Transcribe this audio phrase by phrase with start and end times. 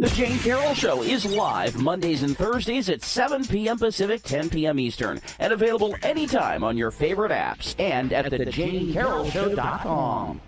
[0.00, 3.78] The Jayne Carroll Show is live Mondays and Thursdays at 7 p.m.
[3.78, 4.78] Pacific, 10 p.m.
[4.78, 10.40] Eastern, and available anytime on your favorite apps and at thejaynecarrollshow.com.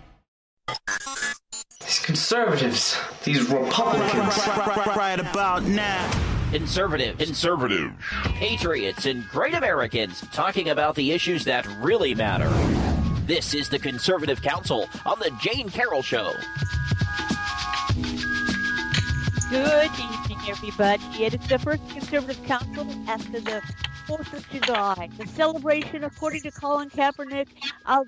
[1.81, 4.37] These conservatives, these Republicans.
[4.95, 6.09] Right about now.
[6.51, 7.91] Conservative, conservative,
[8.23, 12.47] patriots, and great Americans talking about the issues that really matter.
[13.25, 16.31] This is the Conservative Council on the Jayne Carroll Show.
[19.51, 21.03] Good evening, everybody.
[21.19, 23.61] It is the first Conservative Council after the
[24.07, 27.49] 4th of July, the celebration, according to Colin Kaepernick,
[27.85, 28.07] of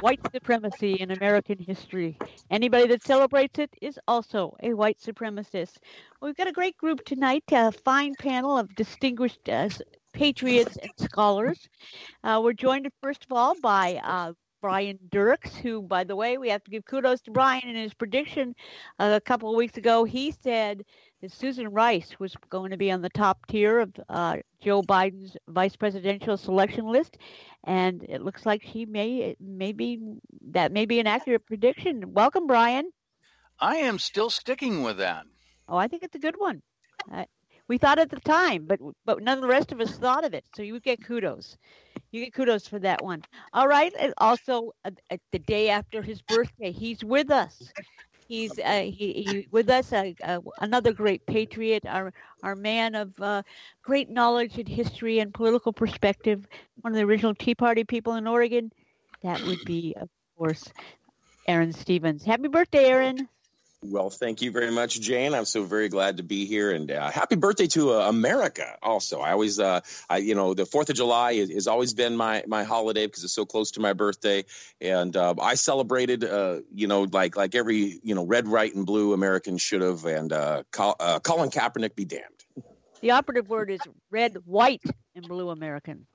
[0.00, 2.18] white supremacy in American history.
[2.50, 5.76] Anybody that celebrates it is also a white supremacist.
[6.20, 9.68] We've got a great group tonight, a fine panel of distinguished uh,
[10.12, 11.68] patriots and scholars.
[12.24, 16.48] Uh, we're joined, first of all, by uh, Brian Dirks, who, by the way, we
[16.50, 18.54] have to give kudos to Brian in his prediction
[18.98, 20.04] uh, a couple of weeks ago.
[20.04, 20.84] He said
[21.20, 25.36] that Susan Rice was going to be on the top tier of uh, Joe Biden's
[25.48, 27.16] vice presidential selection list,
[27.64, 30.00] and it looks like she may maybe
[30.50, 32.12] that may be an accurate prediction.
[32.12, 32.90] Welcome, Brian.
[33.58, 35.24] I am still sticking with that.
[35.68, 36.62] Oh, I think it's a good one.
[37.12, 37.24] Uh,
[37.68, 40.34] we thought at the time, but but none of the rest of us thought of
[40.34, 40.44] it.
[40.54, 41.56] So you get kudos.
[42.12, 43.24] You get kudos for that one.
[43.52, 43.92] All right.
[43.98, 44.90] And also, uh,
[45.32, 47.72] the day after his birthday, he's with us.
[48.28, 49.92] He's uh, he, he with us.
[49.92, 53.42] Uh, uh, another great patriot, our our man of uh,
[53.82, 56.46] great knowledge and history and political perspective.
[56.80, 58.70] One of the original Tea Party people in Oregon.
[59.22, 60.72] That would be, of course,
[61.46, 62.24] Aaron Stevens.
[62.24, 63.28] Happy birthday, Aaron.
[63.82, 65.32] Well, thank you very much, Jayne.
[65.32, 68.76] I'm so very glad to be here, and uh, happy birthday to uh, America.
[68.82, 72.14] Also, I always, uh, I you know, the Fourth of July is, has always been
[72.14, 74.44] my my holiday because it's so close to my birthday,
[74.82, 78.84] and uh, I celebrated, uh, you know, like like every you know red, white, and
[78.84, 82.39] blue American should have, and uh, Colin Kaepernick be damned.
[83.00, 84.82] The operative word is red, white,
[85.14, 86.06] and blue American.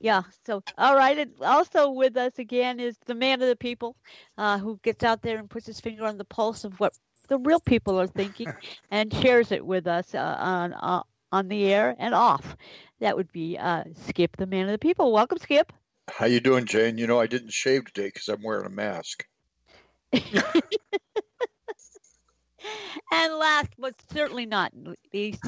[0.00, 0.22] Yeah.
[0.46, 1.18] So, all right.
[1.18, 3.96] And also with us again is the man of the people,
[4.38, 6.94] uh, who gets out there and puts his finger on the pulse of what
[7.28, 8.52] the real people are thinking,
[8.90, 12.56] and shares it with us uh, on uh, on the air and off.
[13.00, 15.12] That would be uh, Skip, the man of the people.
[15.12, 15.72] Welcome, Skip.
[16.08, 16.98] How you doing, Jayne?
[16.98, 19.24] You know I didn't shave today because I'm wearing a mask.
[23.12, 24.72] and last but certainly not
[25.12, 25.42] least,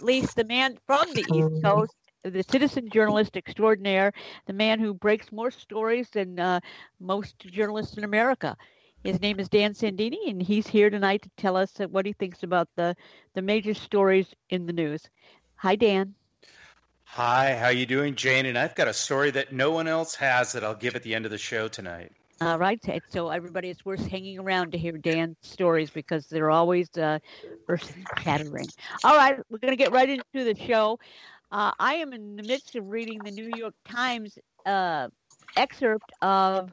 [0.00, 4.12] least the man from the East Coast, the citizen journalist extraordinaire,
[4.46, 6.60] the man who breaks more stories than uh,
[7.00, 8.56] most journalists in America.
[9.04, 12.42] His name is Dan Sandini, and he's here tonight to tell us what he thinks
[12.42, 12.96] about the,
[13.34, 15.08] the major stories in the news.
[15.56, 16.14] Hi, Dan.
[17.04, 18.46] Hi, how you doing, Jayne?
[18.46, 21.14] And I've got a story that no one else has that I'll give at the
[21.14, 22.12] end of the show tonight.
[22.40, 22.80] All right.
[23.08, 27.18] So everybody, it's worth hanging around to hear Dan's stories because they're always uh,
[27.68, 28.66] earth-shattering.
[29.02, 31.00] All right, we're going to get right into the show.
[31.50, 35.08] Uh, I am in the midst of reading the New York Times uh,
[35.56, 36.70] excerpt of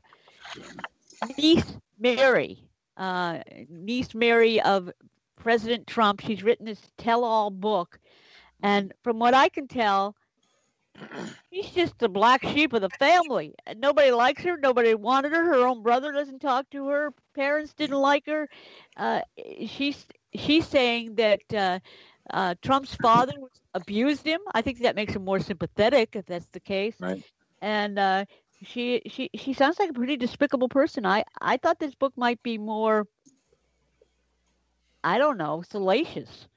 [1.37, 2.59] niece Mary,
[2.97, 3.39] uh,
[3.69, 4.91] niece Mary of
[5.35, 6.19] President Trump.
[6.19, 7.97] She's written this tell-all book,
[8.61, 10.15] and from what I can tell,
[11.51, 13.53] she's just the black sheep of the family.
[13.78, 14.57] Nobody likes her.
[14.57, 15.44] Nobody wanted her.
[15.45, 17.11] Her own brother doesn't talk to her.
[17.33, 18.47] Parents didn't like her.
[18.97, 19.22] Uh,
[19.66, 20.05] she's
[20.35, 21.79] she's saying that uh,
[22.31, 23.34] uh, Trump's father
[23.73, 24.39] abused him.
[24.53, 26.95] I think that makes him more sympathetic if that's the case.
[27.00, 27.23] Right.
[27.61, 28.25] And uh,
[28.63, 31.05] she she she sounds like a pretty despicable person.
[31.05, 33.07] I I thought this book might be more.
[35.03, 36.47] I don't know, salacious.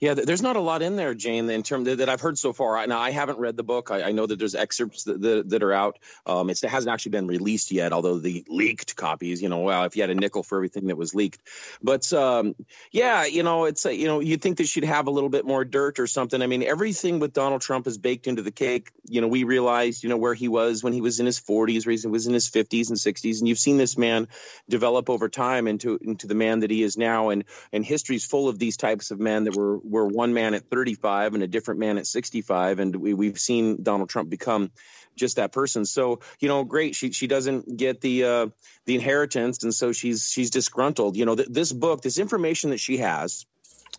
[0.00, 2.86] Yeah, there's not a lot in there, Jayne, in terms that I've heard so far.
[2.86, 3.90] Now, I haven't read the book.
[3.90, 5.98] I, I know that there's excerpts that, that, that are out.
[6.24, 9.96] Um, it hasn't actually been released yet, although the leaked copies, you know, well, if
[9.96, 11.42] you had a nickel for everything that was leaked.
[11.82, 12.54] But um,
[12.90, 15.66] yeah, you know, it's you know, you'd think that she'd have a little bit more
[15.66, 16.40] dirt or something.
[16.40, 18.92] I mean, everything with Donald Trump is baked into the cake.
[19.06, 21.84] You know, we realized, you know, where he was when he was in his 40s,
[21.84, 24.28] where he was in his 50s and 60s, and you've seen this man
[24.66, 27.28] develop over time into into the man that he is now.
[27.28, 30.70] And and history's full of these types of men that were we're one man at
[30.70, 34.70] 35 and a different man at 65, and we, we've seen Donald Trump become
[35.16, 35.84] just that person.
[35.84, 36.94] So you know, great.
[36.94, 38.46] She she doesn't get the uh,
[38.86, 41.16] the inheritance, and so she's she's disgruntled.
[41.16, 43.46] You know, th- this book, this information that she has.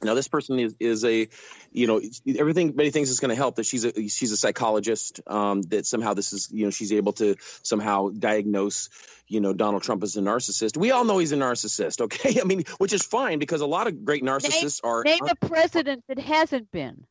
[0.03, 1.27] Now, this person is, is a,
[1.71, 2.01] you know,
[2.37, 3.55] everything many things is going to help.
[3.55, 5.21] That she's a she's a psychologist.
[5.27, 8.89] Um, that somehow this is, you know, she's able to somehow diagnose,
[9.27, 10.77] you know, Donald Trump as a narcissist.
[10.77, 12.01] We all know he's a narcissist.
[12.01, 15.03] Okay, I mean, which is fine because a lot of great narcissists name, are.
[15.03, 17.05] Name a president that hasn't been.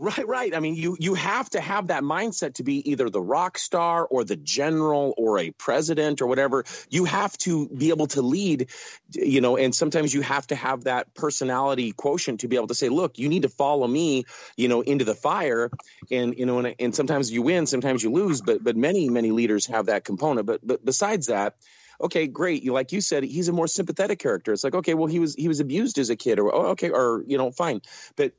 [0.00, 0.54] Right, right.
[0.54, 4.06] I mean, you you have to have that mindset to be either the rock star
[4.06, 6.64] or the general or a president or whatever.
[6.88, 8.68] You have to be able to lead,
[9.12, 12.76] you know, and sometimes you have to have that personality quotient to be able to
[12.76, 14.22] say, "Look, you need to follow me,
[14.56, 15.68] you know, into the fire."
[16.12, 19.32] And you know, and, and sometimes you win, sometimes you lose, but but many many
[19.32, 20.46] leaders have that component.
[20.46, 21.56] But but besides that,
[22.00, 22.64] okay, great.
[22.70, 24.52] Like you said, he's a more sympathetic character.
[24.52, 26.90] It's like, okay, well, he was he was abused as a kid, or oh, okay,
[26.90, 27.80] or you know, fine.
[28.16, 28.32] But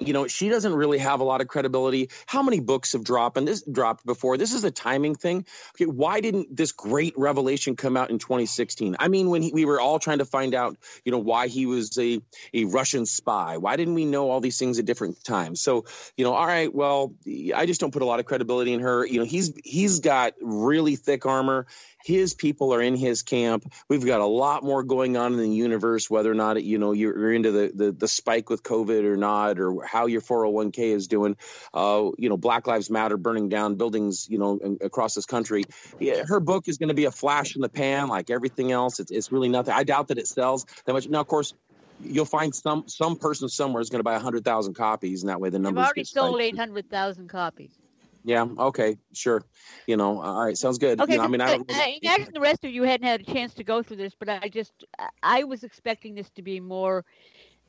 [0.00, 2.10] you know she doesn't really have a lot of credibility.
[2.26, 4.36] How many books have dropped and this dropped before?
[4.36, 5.46] This is a timing thing.
[5.74, 9.64] Okay why didn't this great revelation come out in 2016 i mean when he, we
[9.64, 12.20] were all trying to find out you know why he was a
[12.52, 13.56] a russian spy.
[13.58, 15.60] Why didn't we know all these things at different times?
[15.60, 15.84] So
[16.16, 17.14] you know all right well
[17.54, 19.06] i just don't put a lot of credibility in her.
[19.06, 21.66] You know he's he's got really thick armor
[22.04, 23.64] his people are in his camp.
[23.88, 26.92] We've got a lot more going on in the universe, whether or not you know
[26.92, 31.08] you're into the the, the spike with COVID or not, or how your 401k is
[31.08, 31.36] doing.
[31.72, 35.64] Uh, you know, Black Lives Matter burning down buildings, you know, across this country.
[35.98, 39.00] Yeah, her book is going to be a flash in the pan, like everything else.
[39.00, 39.72] It's, it's really nothing.
[39.72, 41.08] I doubt that it sells that much.
[41.08, 41.54] Now, of course,
[42.02, 45.40] you'll find some some person somewhere is going to buy hundred thousand copies, and that
[45.40, 45.80] way the numbers.
[45.80, 47.72] I've already sold eight hundred thousand copies.
[48.24, 48.46] Yeah.
[48.58, 48.96] Okay.
[49.12, 49.44] Sure.
[49.86, 50.22] You know.
[50.22, 50.56] All right.
[50.56, 51.00] Sounds good.
[51.00, 51.12] Okay.
[51.12, 53.54] You know, I mean, I, I imagine the rest of you hadn't had a chance
[53.54, 54.72] to go through this, but I just
[55.22, 57.04] I was expecting this to be more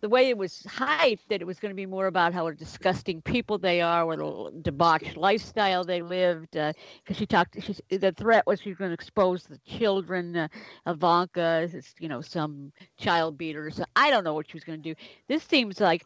[0.01, 3.21] the way it was hyped that it was going to be more about how disgusting
[3.21, 6.51] people they are, what a debauched lifestyle they lived.
[6.51, 6.75] Because
[7.09, 10.47] uh, she talked, she, the threat was she's going to expose the children, uh,
[10.85, 11.69] Ivanka,
[11.99, 13.71] you know, some child beater.
[13.71, 15.01] So I don't know what she was going to do.
[15.27, 16.05] This seems like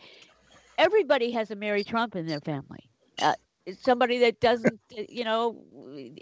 [0.78, 2.90] everybody has a Mary Trump in their family.
[3.22, 3.34] Uh,
[3.74, 4.80] somebody that doesn't
[5.10, 5.64] you know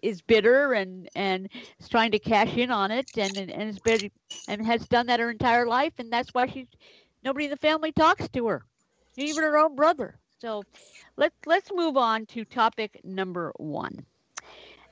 [0.04, 1.50] is bitter and and
[1.80, 4.10] is trying to cash in on it and and bitter
[4.48, 6.68] and has done that her entire life and that's why she's
[7.24, 8.66] nobody in the family talks to her
[9.18, 10.20] even her own brother.
[10.42, 10.66] So
[11.18, 14.06] let's let's move on to topic number one.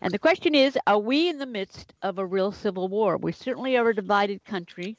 [0.02, 3.18] And the question is are we in the midst of a real civil war?
[3.18, 4.98] We certainly are a divided country.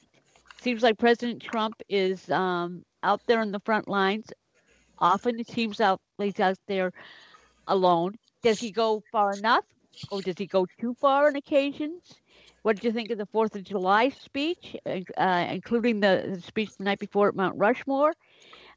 [0.59, 4.33] Seems like president trump is um, out there in the front lines.
[4.99, 6.93] Often it seems out he's out there
[7.67, 8.17] alone.
[8.43, 9.65] Does he go far enough,
[10.11, 12.03] or does he go too far on occasions?
[12.63, 16.85] What did you think of the Fourth of July speech, uh, including the, speech the
[16.85, 18.13] night before at Mount Rushmore?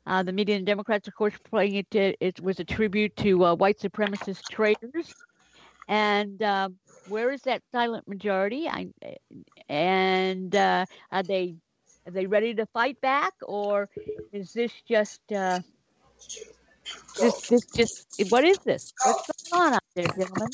[0.05, 1.89] Uh, the media and Democrats, of course, playing it.
[1.91, 5.15] To, it was a tribute to uh, white supremacist traitors.
[5.87, 6.69] And uh,
[7.05, 8.67] where is that silent majority?
[8.67, 8.87] I,
[9.67, 11.55] and uh, are they
[12.07, 13.89] are they ready to fight back, or
[14.31, 15.21] is this just
[17.19, 18.93] this, this just, what is this?
[19.03, 20.49] What's going on out there, gentlemen?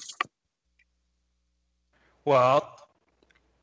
[2.24, 2.76] Well,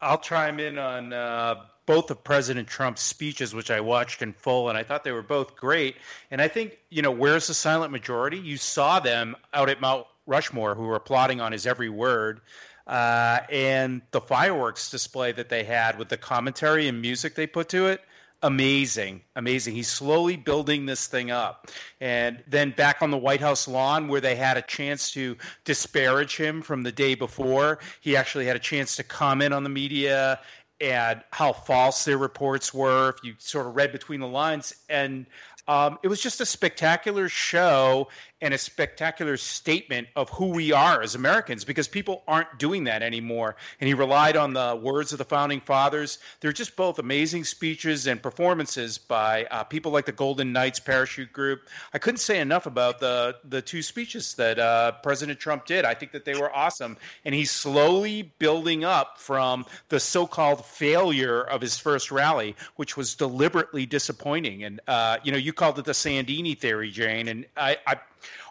[0.00, 4.68] I'll chime in on uh, both of President Trump's speeches, which I watched in full,
[4.68, 5.96] and I thought they were both great.
[6.30, 8.38] And I think, you know, where's the silent majority?
[8.38, 12.40] You saw them out at Mount Rushmore who were applauding on his every word.
[12.86, 17.68] Uh, and the fireworks display that they had with the commentary and music they put
[17.68, 18.00] to it
[18.42, 19.74] amazing, amazing.
[19.74, 21.70] He's slowly building this thing up.
[22.00, 26.36] And then back on the White House lawn, where they had a chance to disparage
[26.36, 30.40] him from the day before, he actually had a chance to comment on the media
[30.80, 33.10] and how false their reports were.
[33.10, 35.26] If you sort of read between the lines, and
[35.68, 38.08] um, it was just a spectacular show
[38.42, 43.02] and a spectacular statement of who we are as Americans because people aren't doing that
[43.02, 43.56] anymore.
[43.80, 46.18] And he relied on the words of the founding fathers.
[46.40, 51.32] They're just both amazing speeches and performances by uh, people like the Golden Knights Parachute
[51.32, 51.68] Group.
[51.94, 55.84] I couldn't say enough about the the two speeches that uh, President Trump did.
[55.84, 61.40] I think that they were awesome, and he's slowly building up from the so-called failure
[61.40, 64.64] of his first rally, which was deliberately disappointing.
[64.64, 67.96] And uh, you know, you called it the Sandini theory, Jayne, and I, I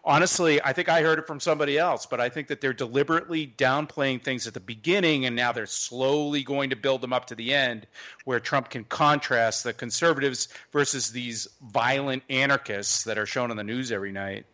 [0.03, 3.47] honestly, I think I heard it from somebody else, but I think that they're deliberately
[3.47, 7.35] downplaying things at the beginning and now they're slowly going to build them up to
[7.35, 7.87] the end
[8.25, 13.63] where Trump can contrast the conservatives versus these violent anarchists that are shown on the
[13.63, 14.45] news every night.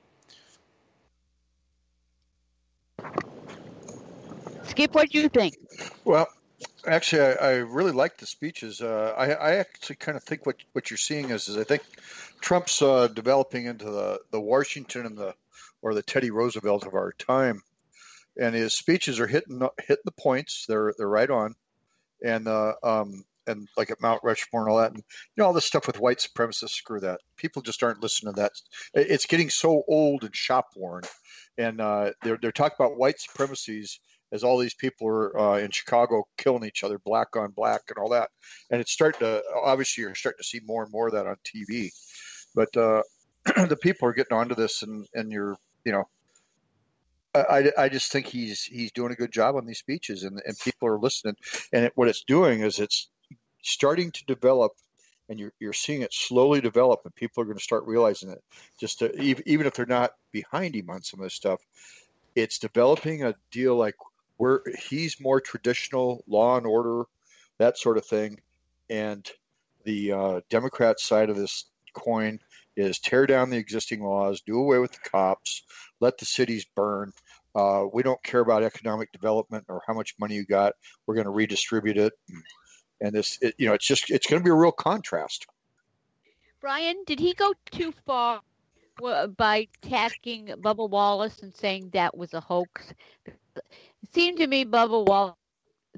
[4.63, 5.55] Skip, what do you think?
[6.03, 6.27] Well,
[6.85, 8.81] Actually, I, I really like the speeches.
[8.81, 11.83] Uh, I, I actually kind of think what what you're seeing is, is I think
[12.41, 15.35] Trump's uh, developing into the, the Washington and the
[15.81, 17.61] or the Teddy Roosevelt of our time,
[18.39, 20.65] and his speeches are hitting hitting the points.
[20.67, 21.55] They're they're right on,
[22.23, 25.53] and uh, um, and like at Mount Rushmore and all that, and you know all
[25.53, 26.69] this stuff with white supremacists.
[26.69, 27.21] Screw that.
[27.37, 28.51] People just aren't listening to that.
[28.93, 31.03] It's getting so old and shop worn,
[31.57, 33.99] and uh, they're they're talking about white supremacies
[34.31, 37.97] as all these people are uh, in Chicago killing each other, black on black, and
[37.97, 38.29] all that.
[38.69, 41.37] And it's starting to obviously you're starting to see more and more of that on
[41.45, 41.91] TV.
[42.57, 43.03] But uh,
[43.67, 46.03] the people are getting onto this, and and you're you know.
[47.35, 50.57] I, I just think he's he's doing a good job on these speeches, and, and
[50.57, 51.35] people are listening.
[51.71, 53.09] And it, what it's doing is it's
[53.61, 54.71] starting to develop
[55.29, 58.41] and you're, you're seeing it slowly develop and people are going to start realizing it
[58.79, 61.59] just to, even if they're not behind him on some of this stuff
[62.37, 63.95] it's developing a deal like
[64.37, 67.03] where he's more traditional law and order,
[67.57, 68.39] that sort of thing,
[68.89, 69.29] and
[69.83, 72.39] the uh, Democrat side of this coin
[72.77, 75.63] is tear down the existing laws, do away with the cops,
[75.99, 77.11] let the cities burn.
[77.55, 80.73] Uh, we don't care about economic development or how much money you got.
[81.05, 82.13] We're going to redistribute it,
[83.01, 85.47] and this, it, you know, it's just it's going to be a real contrast.
[86.61, 88.41] Brian, did he go too far
[89.37, 92.93] by attacking Bubba Wallace and saying that was a hoax?
[93.25, 95.35] It seemed to me Bubba Wallace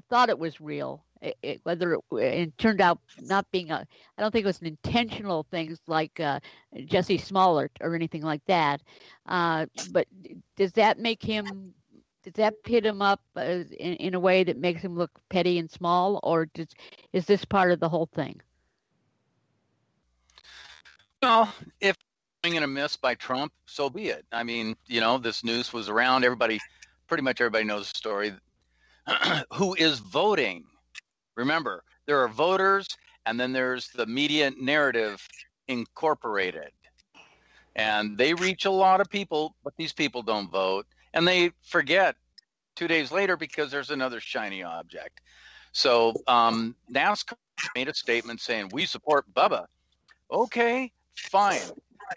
[0.08, 1.04] thought it was real.
[1.22, 3.86] It, it, whether it, it, turned out not being a,
[4.16, 6.40] I don't think it was an intentional things like uh,
[6.74, 8.80] Jussie Smollett or anything like that.
[9.26, 10.06] Uh, but
[10.56, 11.74] does that make him?
[12.22, 15.58] Does that pit him up uh, in, in a way that makes him look petty
[15.58, 16.68] and small, or does,
[17.12, 18.40] is this part of the whole thing?
[21.22, 21.96] Well, if
[22.42, 24.24] swing a miss by Trump, so be it.
[24.32, 26.24] I mean, you know, this news was around.
[26.24, 26.58] Everybody
[27.06, 28.32] pretty much everybody knows the story.
[29.52, 30.64] who is voting?
[31.36, 32.86] Remember, there are voters,
[33.26, 35.26] and then there's the media narrative
[35.68, 36.70] incorporated.
[37.76, 40.86] And they reach a lot of people, but these people don't vote.
[41.14, 42.16] And they forget
[42.74, 45.20] two days later because there's another shiny object.
[45.72, 47.34] So um, NASCAR
[47.76, 49.66] made a statement saying, We support Bubba.
[50.30, 51.60] Okay, fine.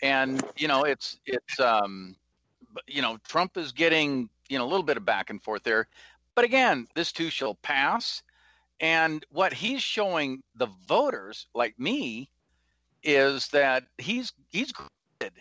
[0.01, 2.15] And, you know, it's, it's, um,
[2.87, 5.87] you know, Trump is getting you know a little bit of back and forth there.
[6.35, 8.23] But again, this too shall pass.
[8.83, 12.29] And what he's showing the voters, like me,
[13.01, 15.31] is that he's he's good.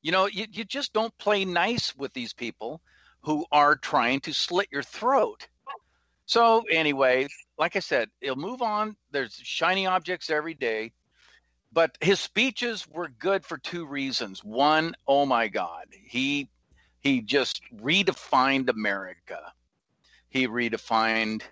[0.00, 2.80] You know, you, you just don't play nice with these people
[3.20, 5.46] who are trying to slit your throat.
[6.24, 8.96] So anyway, like I said, he'll move on.
[9.10, 10.92] There's shiny objects every day.
[11.72, 14.42] But his speeches were good for two reasons.
[14.42, 16.48] One, oh my God, he
[17.02, 19.52] he just redefined America.
[20.30, 21.42] He redefined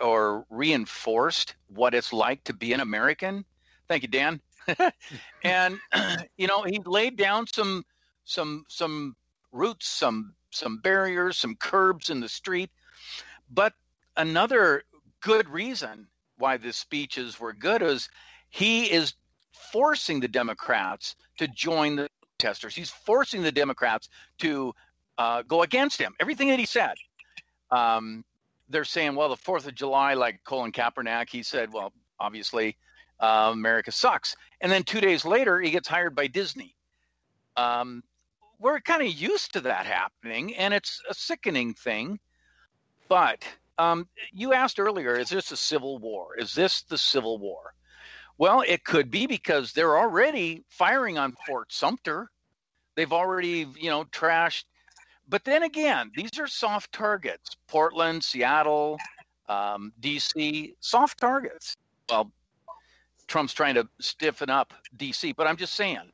[0.00, 3.44] or reinforced what it's like to be an American.
[3.88, 4.40] Thank you, Dan.
[5.44, 5.78] and
[6.36, 7.84] you know, he laid down some
[8.24, 9.16] some some
[9.52, 12.70] roots, some some barriers, some curbs in the street.
[13.50, 13.74] But
[14.16, 14.82] another
[15.20, 18.08] good reason why the speeches were good is
[18.50, 19.14] he is
[19.72, 22.74] forcing the Democrats to join the protesters.
[22.74, 24.74] He's forcing the Democrats to
[25.18, 26.14] uh, go against him.
[26.20, 26.94] Everything that he said.
[27.70, 28.24] Um,
[28.68, 32.76] they're saying, well, the Fourth of July, like Colin Kaepernick, he said, well, obviously,
[33.20, 34.36] uh, America sucks.
[34.60, 36.74] And then two days later, he gets hired by Disney.
[37.56, 38.02] Um,
[38.58, 42.18] we're kind of used to that happening, and it's a sickening thing.
[43.08, 43.44] But
[43.78, 46.36] um, you asked earlier, is this a civil war?
[46.38, 47.74] Is this the Civil War?
[48.38, 52.30] Well, it could be because they're already firing on Fort Sumter.
[52.94, 54.64] They've already, you know, trashed
[55.28, 57.56] but then again, these are soft targets.
[57.68, 58.98] Portland, Seattle,
[59.48, 61.76] um, DC, soft targets.
[62.08, 62.30] Well,
[63.26, 66.12] Trump's trying to stiffen up DC, but I'm just saying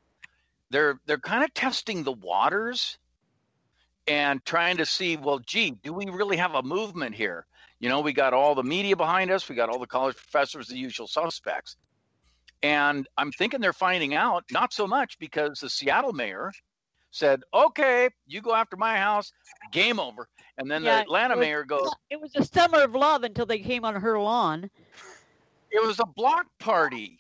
[0.71, 2.99] they're they're kind of testing the waters
[4.09, 7.47] and trying to see, well, gee, do we really have a movement here?
[7.79, 10.69] You know, we got all the media behind us, we got all the college professors,
[10.69, 11.77] the usual suspects.
[12.63, 16.53] And I'm thinking they're finding out, not so much because the Seattle mayor
[17.13, 19.33] said, "Okay, you go after my house,
[19.71, 20.29] game over."
[20.59, 23.47] And then yeah, the Atlanta was, mayor goes, "It was a summer of love until
[23.47, 24.69] they came on her lawn."
[25.71, 27.19] It was a block party.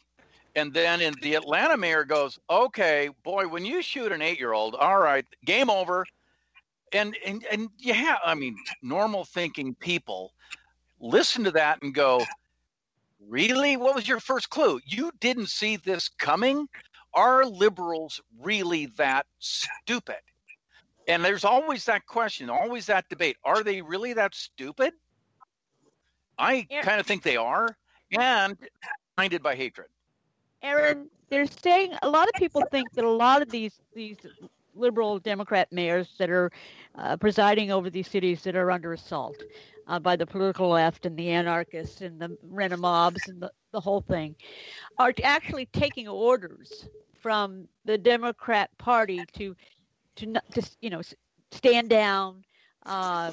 [0.54, 4.99] And then in the Atlanta mayor goes, "Okay, boy, when you shoot an 8-year-old, all
[4.99, 6.04] right, game over."
[6.92, 10.34] And and and yeah, I mean, normal thinking people
[11.00, 12.22] listen to that and go,
[13.20, 13.78] "Really?
[13.78, 14.80] What was your first clue?
[14.84, 16.68] You didn't see this coming?"
[17.14, 20.16] Are liberals really that stupid?
[21.09, 23.37] And there's always that question, always that debate.
[23.45, 24.95] Are they really that stupid?
[26.38, 26.83] I Yeah.
[26.83, 27.76] kind of think they are,
[28.12, 28.57] and
[29.16, 29.88] blinded by hatred.
[30.62, 34.19] Aaron, they're saying a lot of people think that a lot of these these
[34.75, 36.50] liberal Democrat mayors that are
[36.95, 39.45] uh, presiding over these cities that are under assault
[39.87, 43.50] uh, by the political left and the anarchists and the rent of mobs and the,
[43.73, 44.35] the whole thing
[44.99, 46.88] are actually taking orders
[47.23, 49.57] from the Democrat Party to
[50.17, 51.00] to not to you know
[51.50, 52.45] stand down.
[52.85, 53.31] Uh,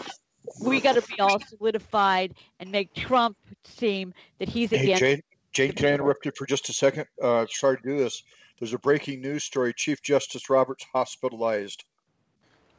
[0.62, 5.02] we got to be all solidified and make Trump seem that he's Hey, against.
[5.02, 7.06] Jayne, Jayne, can I interrupt you for just a second?
[7.22, 8.24] Uh, sorry to do this.
[8.60, 9.74] There's a breaking news story.
[9.74, 11.84] Chief Justice Roberts hospitalized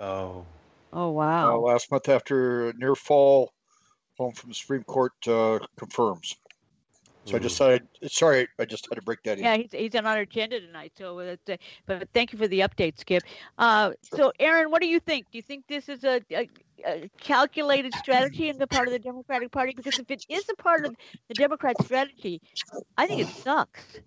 [0.01, 0.47] Oh.
[0.93, 1.59] Oh uh, wow!
[1.61, 3.53] last month after near fall.
[4.19, 6.37] Home from the Supreme Court uh, confirms.
[7.31, 9.45] So I just thought, I'd, sorry, I just had to break that in.
[9.45, 10.93] Yeah, he's he's on our agenda tonight.
[10.99, 11.57] So, it's, uh,
[11.87, 13.23] but thank you for the update, Skip.
[13.57, 15.27] Uh, so, Aaron, what do you think?
[15.31, 16.49] Do you think this is a, a,
[16.85, 19.75] a calculated strategy on the part of the Democratic Party?
[19.77, 20.97] Because if it is a part of
[21.29, 22.43] the Democrat strategy,
[22.99, 24.01] I think it sucks.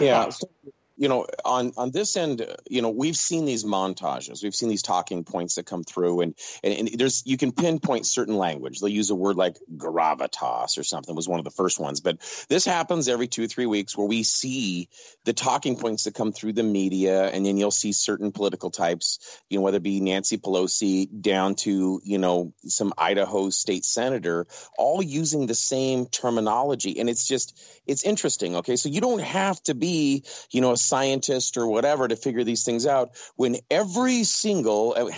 [0.00, 0.48] yeah so,
[0.96, 4.42] you know on on this end you know we've seen these montages.
[4.42, 8.06] We've seen these talking points that come through and, and and there's you can pinpoint
[8.06, 8.80] certain language.
[8.80, 12.00] They'll use a word like gravitas or something was one of the first ones.
[12.00, 14.88] But this happens every two or three weeks where we see
[15.24, 19.40] the talking points that come through the media and then you'll see certain political types
[19.50, 24.46] you know whether it be nancy pelosi down to you know some idaho state senator
[24.78, 26.98] all using the same terminology.
[26.98, 28.76] And it's just it's interesting okay?
[28.76, 32.64] So you don't have to be you know a scientist or whatever to figure these
[32.64, 35.10] things out when every single uh,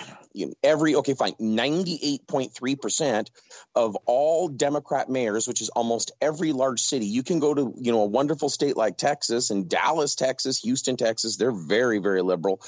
[0.63, 3.29] every okay fine 98.3%
[3.75, 7.93] of all democrat mayors which is almost every large city you can go to you
[7.93, 12.61] know a wonderful state like texas and dallas texas houston texas they're very very liberal.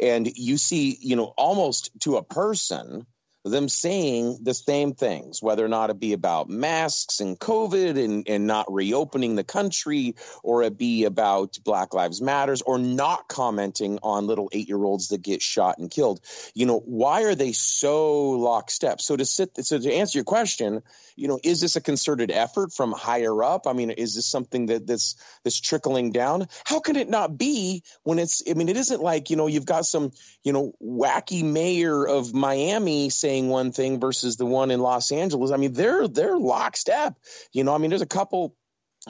[0.00, 3.06] And you see you know almost to a person
[3.48, 8.28] them saying the same things, whether or not it be about masks and COVID and,
[8.28, 13.98] and not reopening the country, or it be about Black Lives Matters, or not commenting
[14.02, 16.20] on little eight year olds that get shot and killed.
[16.54, 19.00] You know, why are they so lockstep?
[19.00, 20.82] So to sit, so to answer your question,
[21.16, 23.66] you know, is this a concerted effort from higher up?
[23.66, 26.46] I mean, is this something that that's that's trickling down?
[26.64, 28.42] How can it not be when it's?
[28.48, 30.12] I mean, it isn't like you know you've got some
[30.44, 35.52] you know wacky mayor of Miami saying one thing versus the one in Los Angeles.
[35.52, 37.14] I mean, they're they're lockstep.
[37.52, 38.56] You know, I mean, there's a couple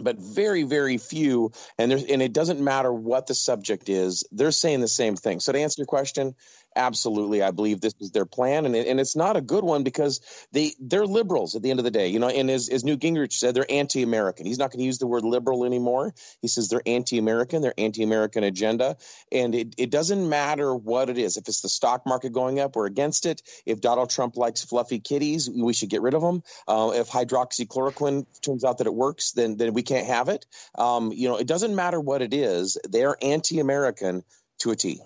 [0.00, 4.50] but very very few and there's and it doesn't matter what the subject is they're
[4.50, 6.34] saying the same thing so to answer your question
[6.78, 10.20] absolutely i believe this is their plan and, and it's not a good one because
[10.52, 13.00] they they're liberals at the end of the day you know and as, as newt
[13.00, 14.46] gingrich said they're anti-american.
[14.46, 16.14] He's not going to use the word liberal anymore.
[16.40, 18.96] He says they're anti-american they're anti-american agenda
[19.32, 21.36] and it, it doesn't matter what it is.
[21.36, 23.42] If it's the stock market going up we're against it.
[23.66, 28.26] If donald trump likes fluffy kitties we should get rid of them uh, if hydroxychloroquine
[28.42, 30.46] turns out that it works then then we can't have it.
[30.76, 34.22] Um, you know it doesn't matter what it is they're anti-american
[34.58, 35.00] to a t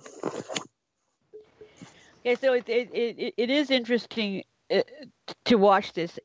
[2.25, 4.83] Okay, so it it, it, it is interesting uh,
[5.45, 6.21] to watch this.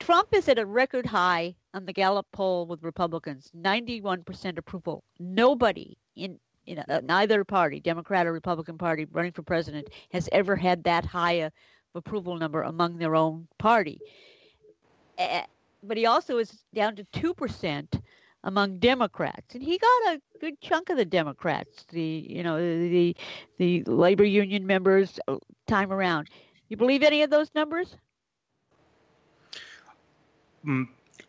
[0.00, 5.04] Trump is at a record high on the Gallup poll with Republicans, 91% approval.
[5.18, 10.56] Nobody in in uh, neither party, Democrat or Republican Party, running for president, has ever
[10.56, 11.50] had that high a
[11.94, 14.00] approval number among their own party.
[15.18, 18.00] But he also is down to two percent
[18.44, 23.16] among Democrats, and he got a good chunk of the Democrats, the you know the
[23.58, 26.28] the labor union members uh, time around.
[26.68, 27.96] You believe any of those numbers?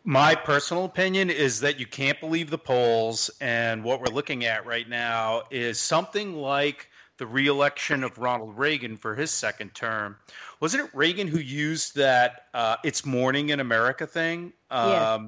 [0.04, 4.66] My personal opinion is that you can't believe the polls, and what we're looking at
[4.66, 10.18] right now is something like the reelection of Ronald Reagan for his second term.
[10.60, 14.52] Wasn't it Reagan who used that uh, "It's morning in America" thing?
[14.70, 15.20] Yes.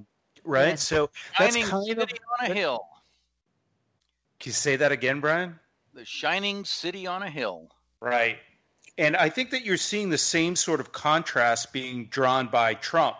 [0.48, 0.70] Right.
[0.70, 0.84] Yes.
[0.84, 2.10] So that's Shining kind of.
[2.10, 2.88] city on a hill.
[4.40, 5.60] Can you say that again, Brian?
[5.94, 7.70] The shining city on a hill.
[8.00, 8.38] Right.
[8.98, 13.16] And I think that you're seeing the same sort of contrast being drawn by Trump.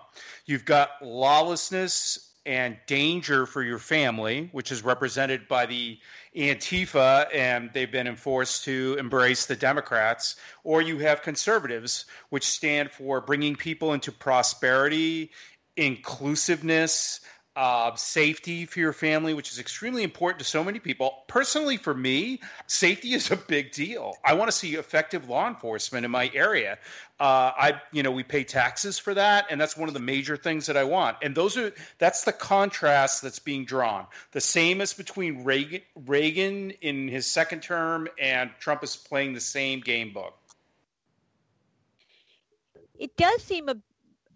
[0.46, 6.00] You've got lawlessness and danger for your family, which is represented by the
[6.36, 12.92] Antifa, and they've been enforced to embrace the Democrats, or you have conservatives, which stand
[12.92, 15.32] for bringing people into prosperity,
[15.78, 17.22] inclusiveness,
[17.58, 21.24] uh, safety for your family, which is extremely important to so many people.
[21.28, 24.14] Personally, for me, safety is a big deal.
[24.24, 26.78] I want to see effective law enforcement in my area.
[27.20, 30.38] Uh, I, you know, we pay taxes for that, and that's one of the major
[30.38, 31.18] things that I want.
[31.24, 34.06] And those are that's the contrast that's being drawn.
[34.34, 39.40] The same as between Reagan, Reagan in his second term and Trump is playing the
[39.40, 40.36] same game book.
[43.00, 43.78] It does seem a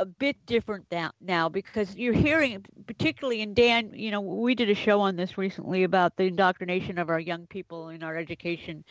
[0.02, 4.68] a bit different now, now because you're hearing, particularly in Dan, you know, we did
[4.68, 8.84] a show on this recently about the indoctrination of our young people in our education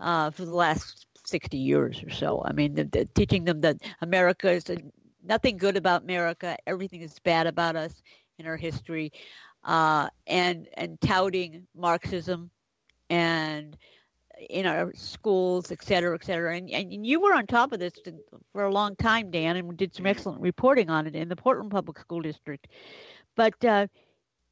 [0.00, 2.42] uh, for the last 60 years or so.
[2.46, 4.78] I mean, the, the, teaching them that America is a,
[5.22, 8.02] nothing good about America, everything is bad about us
[8.38, 9.12] in our history,
[9.64, 12.50] uh, and and touting Marxism
[13.10, 13.76] and
[14.50, 16.56] in our schools, et cetera, et cetera.
[16.56, 17.94] And, and you were on top of this
[18.52, 21.70] for a long time, Dan, and did some excellent reporting on it in the Portland
[21.70, 22.66] Public School District.
[23.36, 23.86] But uh,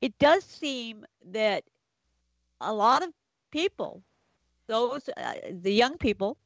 [0.01, 1.65] it does seem that
[2.61, 3.11] a lot of
[3.51, 4.03] people,
[4.67, 6.37] those uh, the young people,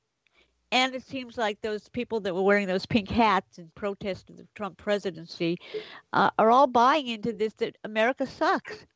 [0.72, 4.36] and it seems like those people that were wearing those pink hats in protest of
[4.36, 5.58] the Trump presidency
[6.12, 8.86] uh, are all buying into this that America sucks.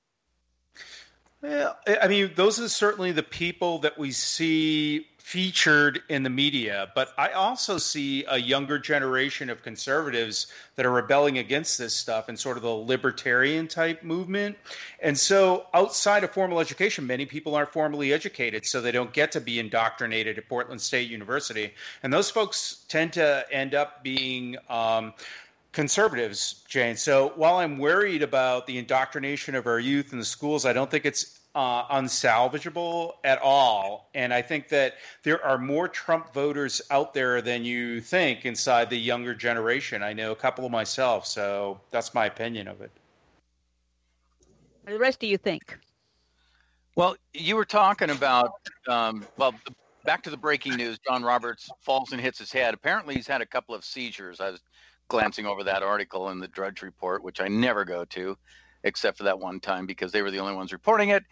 [1.42, 6.90] Yeah, I mean, those are certainly the people that we see featured in the media,
[6.94, 12.28] but I also see a younger generation of conservatives that are rebelling against this stuff
[12.28, 14.58] and sort of the libertarian type movement.
[15.00, 19.32] And so, outside of formal education, many people aren't formally educated, so they don't get
[19.32, 21.72] to be indoctrinated at Portland State University.
[22.02, 24.56] And those folks tend to end up being.
[24.68, 25.14] Um,
[25.72, 26.96] conservatives, Jayne.
[26.96, 30.90] So while I'm worried about the indoctrination of our youth in the schools, I don't
[30.90, 34.08] think it's uh, unsalvageable at all.
[34.14, 38.90] And I think that there are more Trump voters out there than you think inside
[38.90, 40.02] the younger generation.
[40.02, 42.90] I know a couple of myself, so that's my opinion of it.
[44.86, 45.78] The rest do you think?
[46.96, 48.52] Well, you were talking about,
[48.88, 49.54] um, well,
[50.04, 50.98] back to the breaking news.
[51.06, 52.74] John Roberts falls and hits his head.
[52.74, 54.40] Apparently, he's had a couple of seizures.
[54.40, 54.60] I was
[55.10, 58.38] glancing over that article in the Drudge Report, which I never go to,
[58.84, 61.24] except for that one time because they were the only ones reporting it.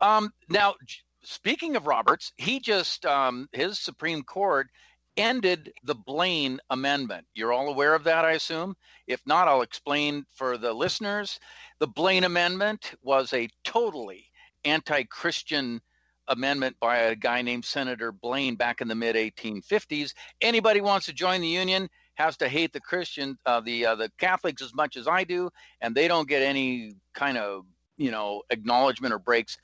[0.00, 0.74] Um, now,
[1.22, 4.68] speaking of Roberts, he just um, his Supreme Court
[5.16, 7.26] ended the Blaine Amendment.
[7.34, 8.76] You're all aware of that, I assume.
[9.08, 11.40] If not, I'll explain for the listeners.
[11.80, 14.26] The Blaine Amendment was a totally
[14.64, 15.80] anti-Christian
[16.28, 20.12] amendment by a guy named Senator Blaine back in the mid 1850s.
[20.40, 24.10] Anybody wants to join the union has to hate the Christian, uh, the uh, the
[24.18, 25.50] Catholics as much as I do,
[25.80, 27.64] and they don't get any kind of
[27.96, 29.56] you know acknowledgement or breaks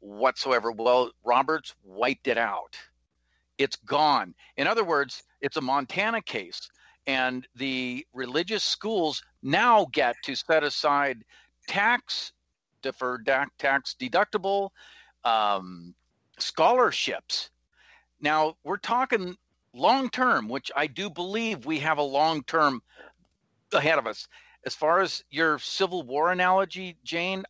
[0.00, 0.70] whatsoever.
[0.70, 2.76] Well, Roberts wiped it out.
[3.56, 4.34] It's gone.
[4.58, 6.70] In other words, it's a Montana case,
[7.06, 11.24] and the religious schools now get to set aside
[11.66, 12.32] tax
[12.82, 14.68] deferred tax deductible
[15.24, 15.94] um,
[16.38, 17.48] scholarships.
[18.20, 19.36] Now we're talking
[19.74, 22.82] long term, which I do believe we have a long term
[23.72, 24.28] ahead of us.
[24.64, 27.44] As far as your Civil War analogy, Jayne,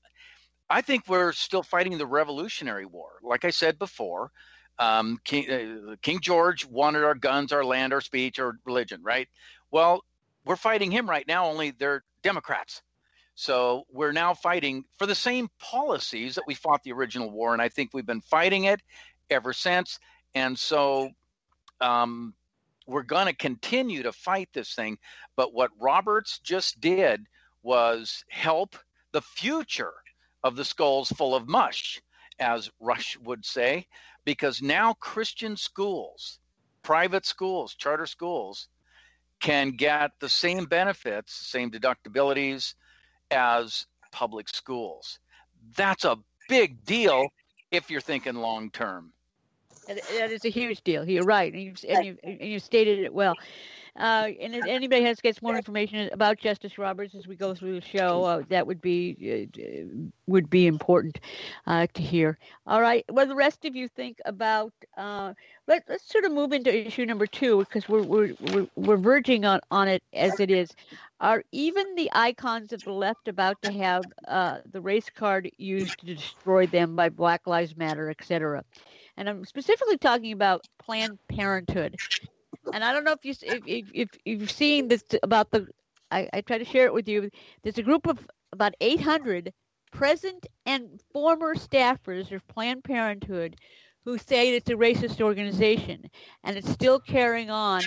[0.71, 3.11] I think we're still fighting the Revolutionary War.
[3.23, 4.31] Like I said before,
[4.79, 9.29] um, King, uh, King George wanted our guns, our land, our speech, our religion, right?
[9.71, 10.03] Well,
[10.45, 12.83] we're fighting him right now, only they're Democrats.
[13.35, 17.53] So we're now fighting for the same policies that we fought the original war.
[17.53, 18.81] And I think we've been fighting it
[19.31, 19.99] ever since.
[20.35, 21.11] And so
[21.83, 22.35] um,
[22.87, 24.99] we're going to continue to fight this thing.
[25.37, 27.27] But what Roberts just did
[27.62, 28.77] was help
[29.12, 29.92] the future
[30.42, 32.01] of the skulls full of mush,
[32.38, 33.87] as Rush would say,
[34.25, 36.40] because now Christian schools,
[36.83, 38.68] private schools, charter schools,
[39.40, 42.75] can get the same benefits, same deductibilities
[43.31, 45.18] as public schools.
[45.77, 46.18] That's a
[46.49, 47.29] big deal
[47.71, 49.12] if you're thinking long term.
[50.19, 51.09] That is a huge deal.
[51.09, 53.35] You're right, and you've, and you, and you stated it well.
[53.95, 57.79] Uh, and if anybody has gets more information about Justice Roberts as we go through
[57.79, 61.21] the show, uh, that would be uh, would be important
[61.67, 62.39] uh, to hear.
[62.67, 64.73] All right, what the rest of you think about?
[64.97, 65.35] Uh,
[65.67, 69.45] let, us sort of move into issue number two because we're, we're we're we're verging
[69.45, 70.71] on on it as it is.
[71.21, 76.01] Are even the icons of the left about to have uh, the race card used
[76.01, 78.65] to destroy them by Black Lives Matter, et etc.?
[79.16, 81.96] And I'm specifically talking about Planned Parenthood.
[82.72, 85.68] And I don't know if you if if, if you've seen this about the.
[86.11, 87.31] I, I try to share it with you.
[87.62, 88.18] There's a group of
[88.53, 89.53] about 800
[89.90, 93.57] present and former staffers of Planned Parenthood
[94.05, 96.11] who say it's a racist organization,
[96.44, 97.83] and it's still carrying on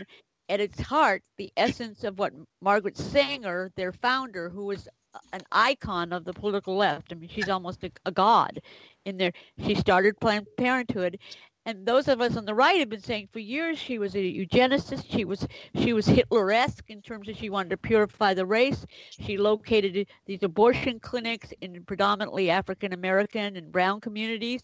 [0.47, 4.87] at its heart the essence of what Margaret Sanger, their founder, who was
[5.33, 7.11] an icon of the political left.
[7.11, 8.59] I mean, she's almost a, a god
[9.05, 9.31] in there.
[9.65, 11.17] She started Planned Parenthood,
[11.65, 14.19] and those of us on the right have been saying for years she was a
[14.19, 15.05] eugenicist.
[15.09, 18.85] She was she was Hitler-esque in terms of she wanted to purify the race.
[19.09, 24.61] She located these abortion clinics in predominantly African American and brown communities,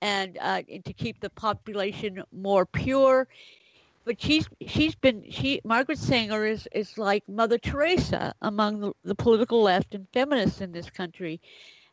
[0.00, 3.28] and, uh, to keep the population more pure.
[4.04, 9.14] But she's she's been she Margaret Sanger is is like Mother Teresa among the, the
[9.14, 11.40] political left and feminists in this country.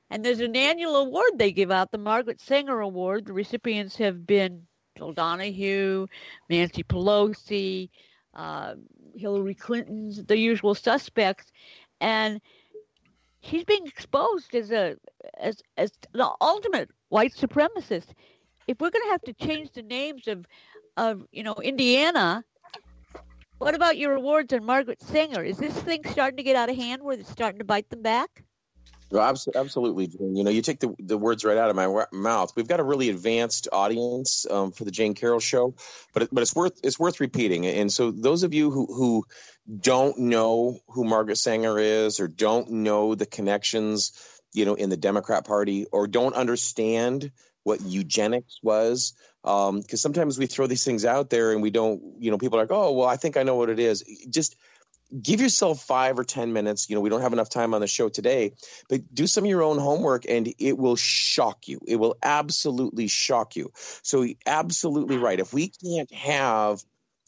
[0.09, 3.25] And there's an annual award they give out, the Margaret Sanger Award.
[3.25, 6.05] The recipients have been Phil Donahue,
[6.49, 7.89] Nancy Pelosi,
[8.33, 8.75] uh,
[9.15, 11.51] Hillary Clinton, the usual suspects,
[12.01, 12.41] and
[13.39, 14.97] she's being exposed as a
[15.39, 18.07] as as the ultimate white supremacist.
[18.67, 20.45] If we're going to have to change the names of
[20.97, 22.43] of you know Indiana,
[23.57, 25.43] what about your awards on Margaret Sanger?
[25.43, 28.01] Is this thing starting to get out of hand where it's starting to bite them
[28.01, 28.43] back?
[29.11, 30.37] Well, absolutely, Jayne.
[30.37, 32.53] You know, you take the, the words right out of my mouth.
[32.55, 35.75] We've got a really advanced audience um, for the Jayne Carroll show,
[36.13, 37.65] but but it's worth it's worth repeating.
[37.65, 39.25] And so, those of you who who
[39.79, 44.13] don't know who Margaret Sanger is, or don't know the connections,
[44.53, 47.31] you know, in the Democrat Party, or don't understand
[47.63, 52.01] what eugenics was, because um, sometimes we throw these things out there and we don't.
[52.19, 54.55] You know, people are like, "Oh, well, I think I know what it is." Just
[55.19, 56.89] give yourself five or 10 minutes.
[56.89, 58.53] You know, we don't have enough time on the show today,
[58.89, 61.81] but do some of your own homework and it will shock you.
[61.85, 63.71] It will absolutely shock you.
[64.03, 65.39] So, absolutely right.
[65.39, 66.81] If we can't have,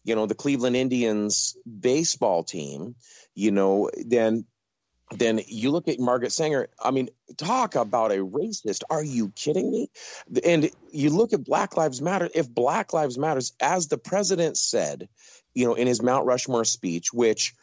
[0.03, 2.95] you know, the Cleveland Indians baseball team,
[3.35, 4.45] you know, then
[5.19, 6.69] then you look at Margaret Sanger.
[6.81, 8.83] I mean, talk about a racist.
[8.89, 9.89] Are you kidding me?
[10.43, 12.29] And you look at Black Lives Matter.
[12.33, 15.09] If Black Lives Matters, as the president said,
[15.53, 17.53] you know, in his Mount Rushmore speech, which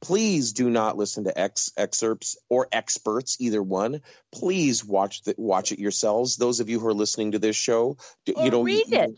[0.00, 5.72] please do not listen to ex- excerpts or experts either one please watch the, watch
[5.72, 9.16] it yourselves those of you who are listening to this show you know read you,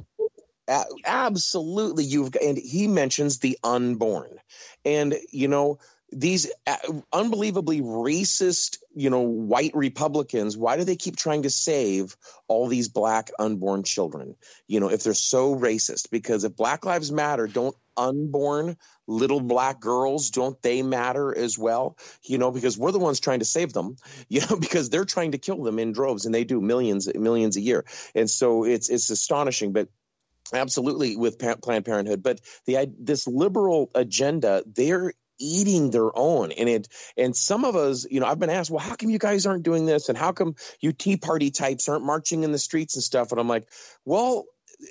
[0.69, 4.31] it absolutely you've and he mentions the unborn
[4.85, 5.79] and you know
[6.13, 6.77] these uh,
[7.13, 12.17] unbelievably racist, you know, white Republicans, why do they keep trying to save
[12.49, 14.35] all these black unborn children?
[14.67, 19.81] You know, if they're so racist, because if Black Lives Matter, don't unborn little black
[19.81, 21.97] girls, don't they matter as well?
[22.25, 23.97] You know, because we're the ones trying to save them,
[24.29, 27.57] you know, because they're trying to kill them in droves and they do millions, millions
[27.57, 27.85] a year.
[28.15, 29.89] And so it's, it's astonishing, but
[30.53, 36.89] absolutely with Planned Parenthood, but the this liberal agenda, they're eating their own and it
[37.17, 39.65] and some of us you know i've been asked well how come you guys aren't
[39.65, 43.03] doing this and how come you tea party types aren't marching in the streets and
[43.03, 43.67] stuff and i'm like
[44.05, 44.45] well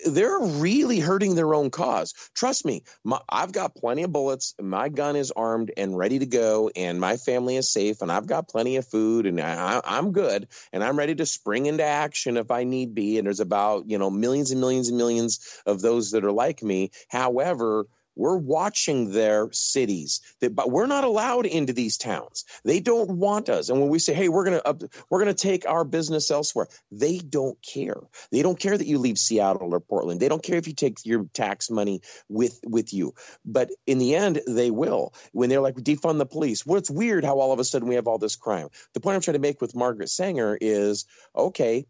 [0.06, 2.14] they're really hurting their own cause.
[2.34, 4.56] Trust me, my, I've got plenty of bullets.
[4.62, 8.28] My gun is armed and ready to go, and my family is safe, and I've
[8.28, 12.38] got plenty of food, and I, I'm good, and I'm ready to spring into action
[12.38, 13.18] if I need be.
[13.18, 16.62] And there's about you know millions and millions and millions of those that are like
[16.62, 16.92] me.
[17.08, 17.88] However,
[18.20, 22.44] we're watching their cities, but we're not allowed into these towns.
[22.66, 23.70] They don't want us.
[23.70, 24.62] And when we say, "Hey, we're gonna
[25.10, 28.02] we're gonna take our business elsewhere," they don't care.
[28.32, 30.20] They don't care that you leave Seattle or Portland.
[30.20, 33.14] They don't care if you take your tax money with with you.
[33.46, 35.14] But in the end, they will.
[35.32, 36.66] When they're like defund the police.
[36.66, 38.68] Well, it's weird how all of a sudden we have all this crime.
[38.94, 41.86] The point I'm trying to make with Margaret Sanger is, okay,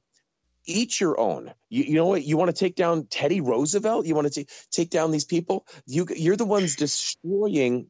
[0.69, 1.53] each your own.
[1.69, 2.23] You, you know what?
[2.23, 4.05] You want to take down Teddy Roosevelt?
[4.05, 5.65] You want to t- take down these people?
[5.85, 7.87] You, you're the ones destroying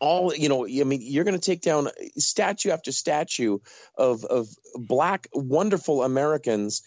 [0.00, 3.58] all you know i mean you're going to take down statue after statue
[3.96, 6.82] of of black wonderful americans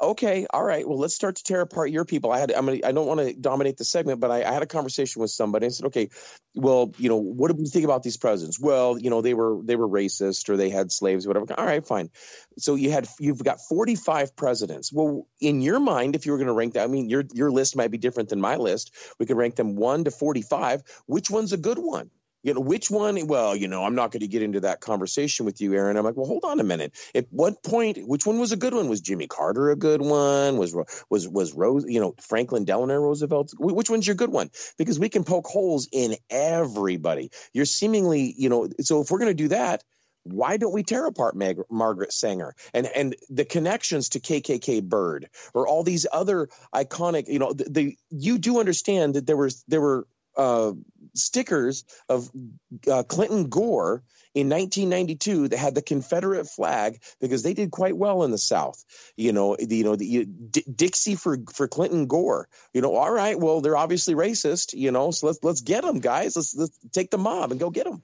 [0.00, 2.32] okay, all right, well, let's start to tear apart your people.
[2.32, 4.62] I had, I'm gonna, I don't want to dominate the segment, but I, I, had
[4.62, 5.66] a conversation with somebody.
[5.66, 6.08] I said, okay,
[6.54, 8.60] well, you know, what do we think about these presidents?
[8.60, 11.46] Well, you know, they were they were racist or they had slaves, or whatever.
[11.58, 12.10] All right, fine.
[12.58, 14.92] So you had you've got 45 presidents.
[14.92, 17.50] Well, in your mind, if you were going to rank that, I mean, your your
[17.50, 18.94] list might be different than my list.
[19.18, 20.82] We could rank them one to 45.
[21.06, 22.10] Which one's a good one?
[22.42, 25.46] You know which one well you know i'm not going to get into that conversation
[25.46, 25.96] with you aaron.
[25.96, 26.94] I'm like well hold on a minute.
[27.14, 28.88] At what point which one was a good one?
[28.88, 30.56] Was jimmy carter a good one?
[30.56, 30.74] Was
[31.08, 33.52] was was rose you know franklin delano roosevelt?
[33.58, 34.50] Which one's your good one?
[34.76, 37.30] Because we can poke holes in everybody.
[37.52, 39.84] You're seemingly you know so if we're going to do that
[40.24, 42.54] why don't we tear apart Mag- Margaret Sanger?
[42.72, 47.64] And and the connections to KKK Byrd or all these other iconic you know the,
[47.64, 50.72] the you do understand that there was there were uh,
[51.14, 52.30] stickers of
[52.90, 54.02] uh, Clinton Gore
[54.34, 58.82] in 1992 that had the Confederate flag because they did quite well in the South.
[59.16, 62.48] You know, the, you know, the D- Dixie for for Clinton Gore.
[62.72, 64.74] You know, all right, well, they're obviously racist.
[64.74, 66.36] You know, so let's let's get them, guys.
[66.36, 68.02] Let's let's take the mob and go get them.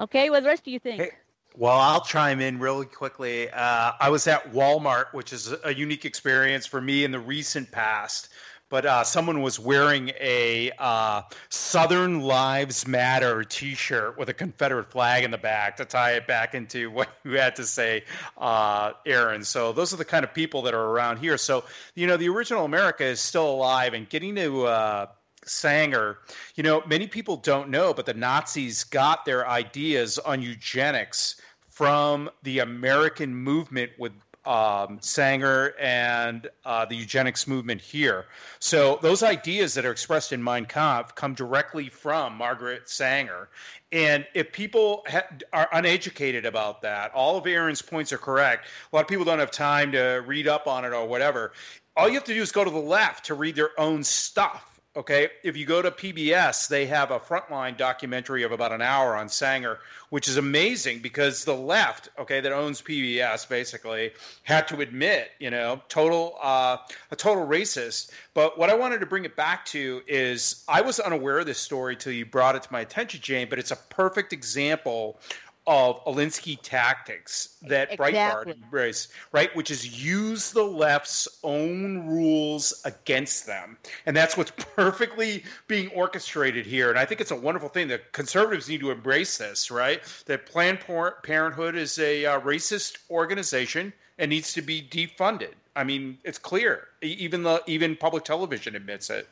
[0.00, 1.00] Okay, what the rest do you think?
[1.00, 1.10] Hey.
[1.56, 3.48] Well, I'll chime in really quickly.
[3.48, 7.70] Uh, I was at Walmart, which is a unique experience for me in the recent
[7.70, 8.28] past
[8.74, 15.22] but uh, someone was wearing a uh, Southern Lives Matter T-shirt with a Confederate flag
[15.22, 18.02] in the back to tie it back into what you had to say,
[18.36, 19.44] uh, Aaron.
[19.44, 21.38] So those are the kind of people that are around here.
[21.38, 21.62] So
[21.94, 25.06] you know, the original America is still alive, and getting to uh,
[25.44, 26.18] Sanger,
[26.56, 32.28] you know, many people don't know, but the Nazis got their ideas on eugenics from
[32.42, 34.12] the American movement with
[34.46, 38.26] um, Sanger and uh, the eugenics movement here.
[38.58, 43.48] So those ideas that are expressed in Mein Kampf come directly from Margaret Sanger.
[43.92, 48.66] And if people ha- are uneducated about that, all of Aaron's points are correct.
[48.92, 51.52] A lot of people don't have time to read up on it or whatever.
[51.96, 54.73] All you have to do is go to the left to read their own stuff
[54.96, 59.16] Okay, if you go to PBS, they have a frontline documentary of about an hour
[59.16, 64.12] on Sanger, which is amazing because the left, okay, that owns PBS basically
[64.44, 66.76] had to admit, you know, total uh,
[67.10, 68.12] a total racist.
[68.34, 71.58] But what I wanted to bring it back to is I was unaware of this
[71.58, 73.48] story till you brought it to my attention, Jayne.
[73.50, 75.18] But it's a perfect example
[75.66, 78.12] of Alinsky tactics that Exactly.
[78.12, 79.54] Breitbart embraced, right?
[79.56, 83.78] Which is use the left's own rules against them.
[84.06, 86.90] And that's what's perfectly being orchestrated here.
[86.90, 90.02] And I think it's a wonderful thing that conservatives need to embrace this, right?
[90.26, 95.54] That Planned Parenthood is a uh, racist organization and needs to be defunded.
[95.76, 96.86] I mean, it's clear.
[97.02, 99.28] Even the even public television admits it.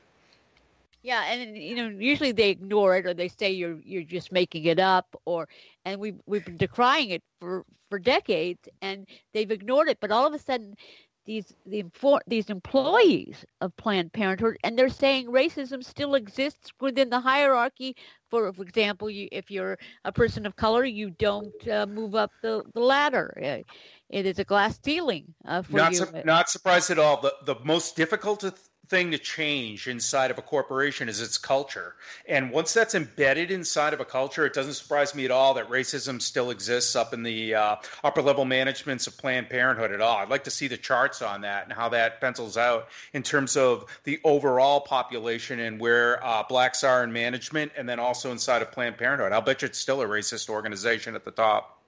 [1.03, 4.65] Yeah, and you know, usually they ignore it or they say you're you're just making
[4.65, 5.49] it up or
[5.85, 10.27] and we we've been decrying it for for decades and they've ignored it, but all
[10.27, 10.77] of a sudden
[11.25, 11.85] these the
[12.27, 17.97] these employees of Planned Parenthood and they're saying racism still exists within the hierarchy.
[18.31, 22.33] For for example, you, if you're a person of color, you don't uh, move up
[22.43, 23.33] the, the ladder.
[23.43, 23.63] Uh,
[24.09, 25.99] it is a glass ceiling uh, for not you.
[25.99, 27.21] su- not surprised at all.
[27.21, 28.45] The the most difficult
[28.93, 31.95] thing to change inside of a corporation is its culture.
[32.29, 35.71] And once that's embedded inside of a culture, it doesn't surprise me at all that
[35.71, 40.19] racism still exists up in the uh, upper level managements of Planned Parenthood at all.
[40.19, 43.57] I'd like to see the charts on that and how that pencils out in terms
[43.57, 48.61] of the overall population and where uh, blacks are in management, and then also inside
[48.61, 49.33] of Planned Parenthood.
[49.33, 51.81] I'll bet you it's still a racist organization at the top.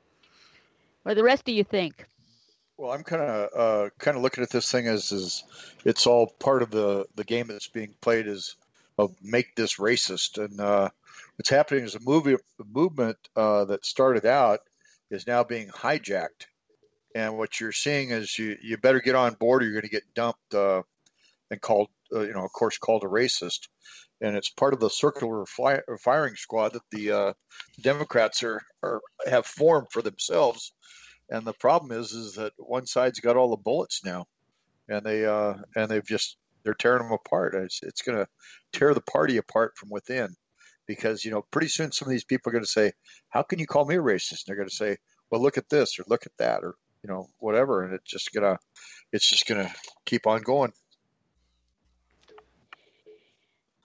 [1.03, 2.07] What the rest of you think?
[2.77, 5.45] Well, I'm kind of uh, kind of looking at this thing as is
[5.85, 8.57] it's all part of the the game that's being played is
[8.99, 10.89] of make this racist, and uh,
[11.37, 14.61] what's happening is a movie a movement uh, that started out
[15.11, 16.47] is now being hijacked,
[17.15, 19.89] and what you're seeing is you you better get on board or you're going to
[19.89, 20.83] get dumped uh,
[21.53, 23.69] and called uh, you know of course called a racist,
[24.21, 27.33] and it's part of the circular firing squad that the uh,
[27.81, 30.73] Democrats are, are have formed for themselves
[31.31, 34.27] and the problem is is that one side's got all the bullets now.
[34.89, 37.55] And they uh and they've just they're tearing them apart.
[37.55, 38.27] It's, it's going to
[38.73, 40.35] tear the party apart from within.
[40.87, 42.93] Because you know pretty soon some of these people are going to say
[43.31, 44.31] how can you call me a racist?
[44.31, 44.99] And they're going to say
[45.31, 47.85] well look at this or look at that or you know whatever.
[47.85, 48.59] And it's just gonna
[49.13, 49.73] it's just gonna
[50.05, 50.73] keep on going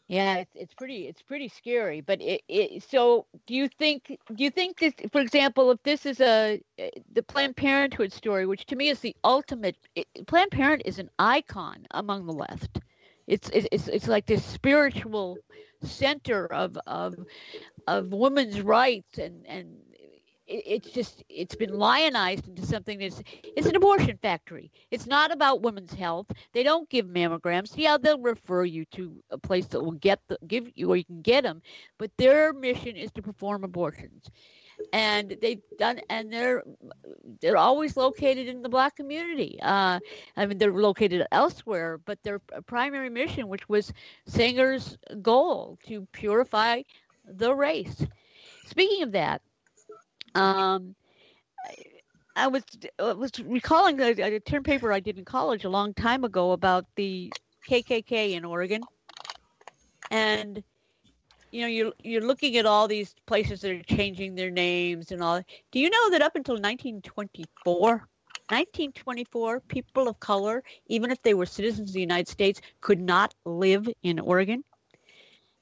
[0.09, 2.01] Yeah, it's it's pretty it's pretty scary.
[2.01, 6.05] But it, it so do you think do you think this for example if this
[6.07, 10.51] is a eh, the Planned Parenthood story, which to me is the ultimate it, Planned
[10.51, 12.79] Parent is an icon among the left.
[13.27, 15.43] It's it's it's, it's like this spiritual
[15.83, 17.15] center of of
[17.87, 19.77] of women's rights and and
[20.49, 24.71] it, it's just it's been lionized into something that's it's an abortion factory.
[24.91, 26.27] It's not about women's health.
[26.53, 27.73] They don't give mammograms.
[27.75, 31.05] Yeah, they'll refer you to a place that will get the give you or you
[31.05, 31.61] can get them,
[31.97, 34.29] but their mission is to perform abortions.
[34.93, 36.63] And they've done, and they're
[37.41, 39.59] they're always located in the black community.
[39.61, 39.99] Uh,
[40.37, 43.93] I mean, they're located elsewhere, but their primary mission, which was
[44.25, 46.83] Sanger's goal to purify
[47.25, 48.05] the race.
[48.65, 49.41] Speaking of that,
[50.35, 50.95] um,
[52.35, 52.63] I was
[52.97, 56.51] I was recalling a, a term paper I did in college a long time ago
[56.51, 57.33] about the
[57.69, 58.87] KKK in Oregon,
[60.09, 60.63] and
[61.51, 65.21] you know you're you're looking at all these places that are changing their names and
[65.21, 65.41] all.
[65.71, 71.45] Do you know that up until 1924, 1924, people of color, even if they were
[71.45, 74.63] citizens of the United States, could not live in Oregon,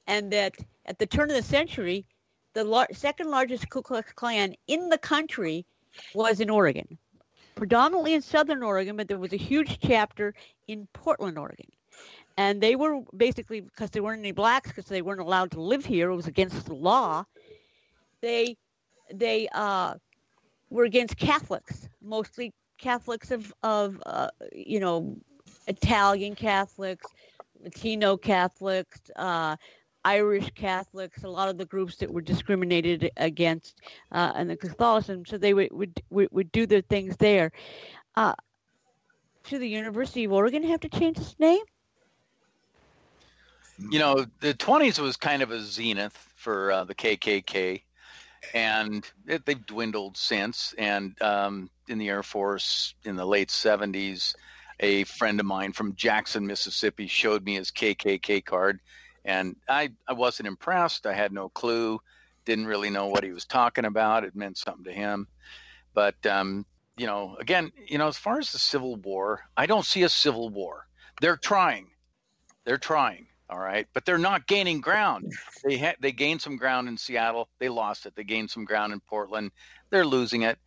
[0.05, 2.05] and that at the turn of the century,
[2.57, 5.63] the lar- second largest Ku Klux Klan in the country
[6.15, 6.97] was in Oregon,
[7.53, 10.33] predominantly in Southern Oregon, but there was a huge chapter
[10.67, 11.67] in Portland, Oregon.
[12.35, 15.85] And they were basically because there weren't any blacks because they weren't allowed to live
[15.85, 16.09] here.
[16.09, 17.25] It was against the law.
[18.21, 18.57] They
[19.13, 19.93] they uh,
[20.71, 25.15] were against Catholics, mostly Catholics of of uh, you know
[25.67, 27.05] Italian Catholics,
[27.63, 29.55] Latino Catholics, uh,
[30.07, 33.81] Irish Catholics, a lot of the groups that were discriminated against
[34.13, 35.25] uh, in the Catholicism.
[35.25, 37.51] So they would would would, would do their things there.
[38.15, 38.33] Uh,
[39.43, 41.59] should the University of Oregon have to change its name?
[43.89, 47.81] You know, the 20s was kind of a zenith for uh, the KKK,
[48.53, 50.73] and it, they've dwindled since.
[50.77, 54.33] And um, in the Air Force in the late 70s,
[54.79, 58.79] a friend of mine from Jackson, Mississippi, showed me his KKK card,
[59.27, 61.05] and I, I wasn't impressed.
[61.05, 61.99] I had no clue,
[62.45, 64.23] didn't really know what he was talking about.
[64.23, 65.27] It meant something to him.
[65.93, 66.65] But, um,
[66.95, 70.09] you know, again, you know, as far as the Civil War, I don't see a
[70.09, 70.87] civil war.
[71.21, 71.89] They're trying.
[72.65, 73.27] They're trying.
[73.49, 75.31] All right, but they're not gaining ground.
[75.63, 77.47] They ha- they gained some ground in Seattle.
[77.59, 78.13] They lost it.
[78.13, 79.51] They gained some ground in Portland.
[79.89, 80.59] They're losing it.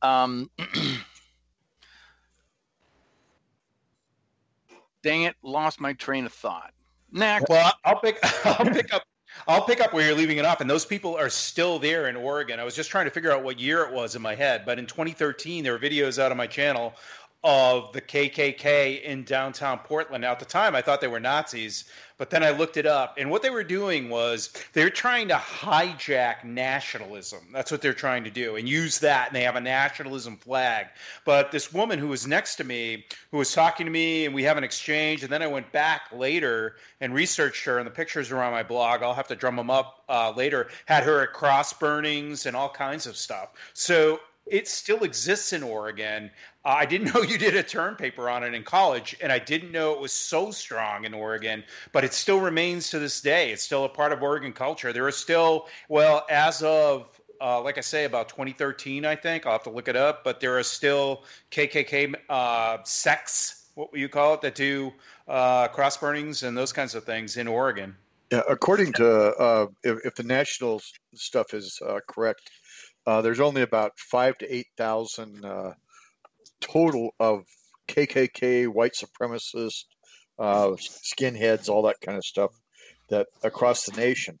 [0.00, 0.50] Um,
[5.02, 6.72] dang it, lost my train of thought.
[7.14, 7.48] Next.
[7.48, 8.18] Well, I'll pick.
[8.44, 9.04] I'll pick up.
[9.48, 12.16] I'll pick up where you're leaving it off, and those people are still there in
[12.16, 12.60] Oregon.
[12.60, 14.78] I was just trying to figure out what year it was in my head, but
[14.78, 16.94] in 2013, there were videos out of my channel
[17.44, 20.22] of the KKK in downtown Portland.
[20.22, 21.84] Now, at the time, I thought they were Nazis,
[22.16, 25.34] but then I looked it up, and what they were doing was they're trying to
[25.34, 27.40] hijack nationalism.
[27.52, 30.86] That's what they're trying to do, and use that, and they have a nationalism flag.
[31.26, 34.44] But this woman who was next to me, who was talking to me, and we
[34.44, 38.32] have an exchange, and then I went back later and researched her, and the pictures
[38.32, 39.02] are on my blog.
[39.02, 40.68] I'll have to drum them up uh, later.
[40.86, 43.50] Had her at cross burnings and all kinds of stuff.
[43.74, 46.30] So it still exists in Oregon.
[46.64, 49.38] Uh, I didn't know you did a term paper on it in college, and I
[49.38, 53.52] didn't know it was so strong in Oregon, but it still remains to this day.
[53.52, 54.92] It's still a part of Oregon culture.
[54.92, 57.08] There are still, well, as of
[57.40, 59.44] uh, like I say, about 2013, I think.
[59.44, 63.98] I'll have to look it up, but there are still KKK uh, sects, what will
[63.98, 64.92] you call it, that do
[65.28, 67.96] uh, cross burnings and those kinds of things in Oregon.
[68.30, 70.80] Yeah, according to uh, if, if, the national
[71.14, 72.50] stuff is uh, correct,
[73.06, 75.72] uh, there's only about five to eight thousand uh,
[76.60, 77.44] total of
[77.88, 79.84] KKK, white supremacists,
[80.38, 82.50] uh, skinheads, all that kind of stuff
[83.10, 84.38] that across the nation.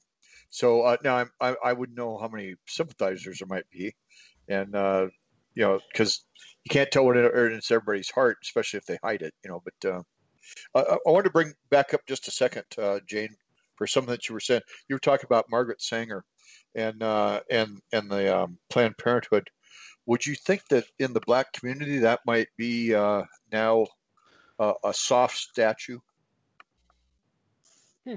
[0.50, 3.94] So uh, now I, I would know how many sympathizers there might be,
[4.48, 5.08] and uh,
[5.54, 6.24] you know because
[6.64, 9.34] you can't tell what it's everybody's heart, especially if they hide it.
[9.44, 10.02] You know, but uh,
[10.74, 12.64] I, I want to bring back up just a second,
[13.06, 13.36] Jayne,
[13.76, 14.62] for something that you were saying.
[14.88, 16.24] You were talking about Margaret Sanger
[16.74, 19.48] and uh, and and the um, Planned Parenthood.
[20.06, 23.86] Would you think that in the black community that might be uh, now
[24.58, 25.98] uh, a soft statue?
[28.06, 28.16] Hmm.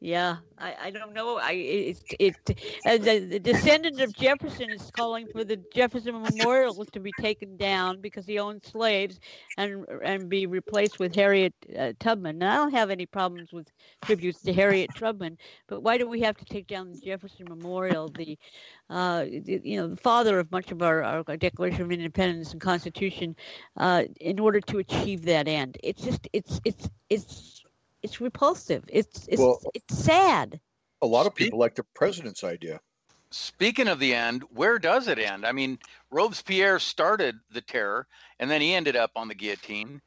[0.00, 1.38] Yeah, I, I don't know.
[1.38, 6.84] I it it as a, the descendant of Jefferson is calling for the Jefferson Memorial
[6.86, 9.20] to be taken down because he owned slaves
[9.58, 12.38] and and be replaced with Harriet uh, Tubman.
[12.38, 13.68] Now, I don't have any problems with
[14.02, 15.36] tributes to Harriet Tubman,
[15.68, 18.38] but why do we have to take down the Jefferson Memorial, the
[18.88, 23.36] uh, you know the father of much of our, our Declaration of Independence and Constitution,
[23.76, 25.76] uh, in order to achieve that end?
[25.82, 27.59] It's just it's it's it's
[28.02, 28.84] it's repulsive.
[28.88, 30.60] It's it's well, it's sad.
[31.02, 32.80] A lot of people like the president's idea.
[33.30, 35.46] Speaking of the end, where does it end?
[35.46, 35.78] I mean,
[36.10, 38.06] Robespierre started the terror,
[38.40, 40.00] and then he ended up on the guillotine.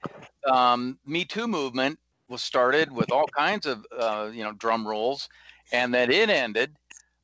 [0.45, 5.29] Um, Me Too movement was started with all kinds of uh, you know drum rolls,
[5.71, 6.75] and then it ended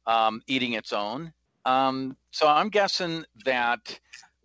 [0.08, 1.34] um, eating its own.
[1.66, 4.00] Um, so I'm guessing that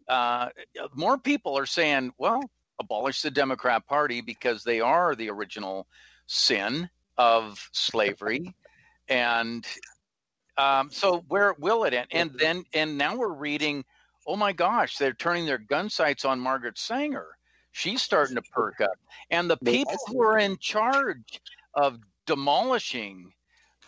[0.08, 0.48] uh,
[0.94, 2.42] more people are saying, well,
[2.78, 5.86] abolish the Democrat Party because they are the original
[6.26, 8.54] sin of slavery.
[9.08, 9.66] And
[10.56, 12.06] um, so where will it end?
[12.12, 13.84] And then and now we're reading
[14.26, 17.28] oh my gosh they're turning their gun sights on margaret sanger.
[17.72, 18.96] She's starting to perk up.
[19.30, 21.40] And the people who are in charge
[21.74, 23.32] of demolishing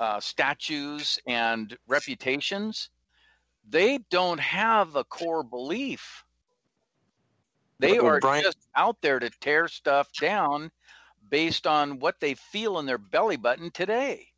[0.01, 2.91] uh, statues and reputations
[3.69, 6.25] they don't have a core belief.
[7.79, 10.71] They are Brian, just out there to tear stuff down
[11.31, 14.29] based on what they feel in their belly button today.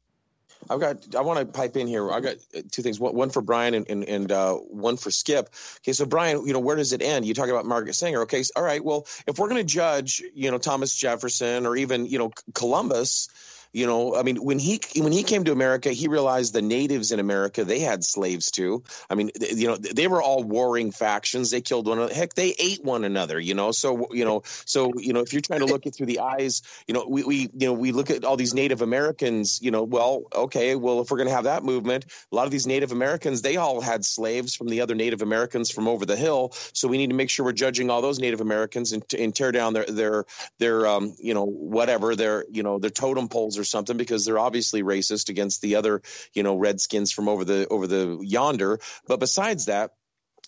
[0.68, 1.14] I've got.
[1.14, 2.10] I want to pipe in here.
[2.10, 2.98] I got uh, two things.
[2.98, 5.50] One, for Brian and and, and uh, one for Skip.
[5.78, 7.24] Okay, so Brian, you know, where does it end?
[7.24, 8.22] You talk about Margaret Sanger.
[8.22, 8.84] Okay, all right.
[8.84, 13.28] Well, if we're going to judge, you know, Thomas Jefferson or even you know Columbus,
[13.72, 17.12] You know, I mean, when he when he came to America, he realized the natives
[17.12, 18.82] in America they had slaves too.
[19.10, 21.50] I mean, th- you know, they were all warring factions.
[21.50, 22.14] They killed one another.
[22.14, 23.38] Heck, they ate one another.
[23.38, 26.06] You know, so you know, so you know, if you're trying to look it through
[26.06, 29.60] the eyes, you know, we, we you know we look at all these Native Americans.
[29.60, 32.50] You know, well, okay, well, if we're going to have that movement, a lot of
[32.50, 36.16] these Native Americans they all had slaves from the other Native Americans from over the
[36.16, 36.52] hill.
[36.72, 39.52] So we need to make sure we're judging all those Native Americans and, and tear
[39.52, 40.24] down their their
[40.58, 44.38] their um you know whatever their you know their totem poles or something because they're
[44.38, 46.02] obviously racist against the other
[46.32, 48.78] you know redskins from over the over the yonder.
[49.06, 49.92] But besides that,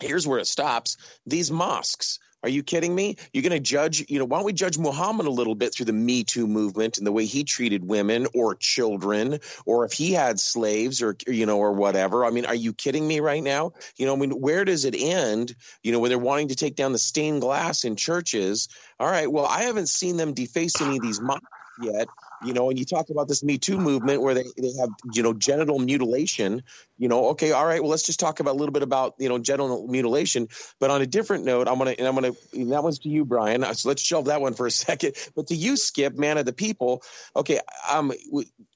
[0.01, 0.97] here's where it stops.
[1.27, 2.19] These mosques.
[2.43, 3.17] Are you kidding me?
[3.33, 5.87] You're going to judge, you know, why don't we judge Muhammad a little bit through
[5.87, 10.13] the Me Too movement and the way he treated women or children, or if he
[10.13, 12.25] had slaves or, you know, or whatever?
[12.25, 13.73] I mean, are you kidding me right now?
[13.99, 16.77] You know, I mean, where does it end, you know, when they're wanting to take
[16.77, 18.69] down the stained glass in churches?
[18.99, 21.45] All right, well, I haven't seen them deface any of these mosques
[21.83, 22.09] yet
[22.47, 25.23] you know and you talk about this me too movement where they, they have you
[25.23, 26.63] know genital mutilation
[26.99, 29.29] you know okay all right well let's just talk about a little bit about you
[29.29, 32.99] know genital mutilation but on a different note i'm gonna and i'm gonna that one's
[32.99, 36.17] to you brian so let's shelve that one for a second but to you skip
[36.17, 37.03] man of the people
[37.37, 37.61] okay
[37.91, 38.13] um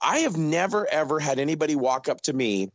[0.03, 2.71] i have never ever had anybody walk up to me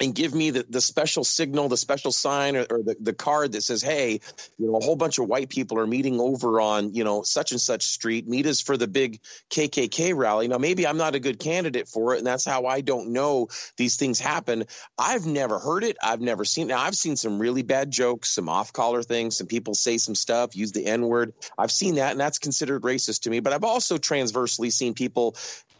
[0.00, 3.52] and give me the, the special signal, the special sign, or, or, the, the card
[3.52, 4.20] that says, "Hey,
[4.58, 7.52] you know, a whole bunch of white people are meeting over on you know such
[7.52, 8.26] and such street.
[8.26, 9.20] Meet us for the big
[9.50, 12.80] KKK rally." Now, maybe I'm not a good candidate for it, and that's how I
[12.80, 14.64] don't know these things happen.
[14.98, 15.96] I've never heard it.
[16.02, 16.68] I've never seen.
[16.68, 20.16] Now, I've seen some really bad jokes, some off collar things, some people say some
[20.16, 21.34] stuff, use the N word.
[21.56, 23.40] I've seen that, and that's considered racist to me.
[23.40, 25.36] But I've also transversely seen people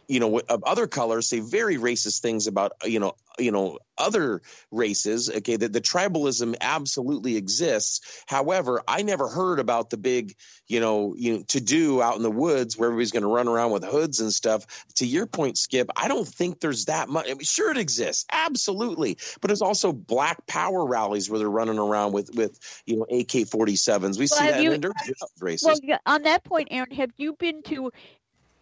[0.07, 4.41] you know of other colors say very racist things about you know you know other
[4.71, 8.23] races okay that the tribalism absolutely exists.
[8.27, 10.35] However i never heard about the big
[10.67, 13.47] you know you know, to do out in the woods where everybody's going to run
[13.47, 14.65] around with hoods and stuff.
[14.95, 18.25] To your point skip i don't think there's that much I mean, sure it exists
[18.31, 19.17] absolutely.
[19.41, 24.17] But there's also black power rallies where they're running around with with you know ak-47s
[24.17, 24.91] we Well, see that you- they're
[25.39, 27.91] racist Well, on that point, Aaron, have you been to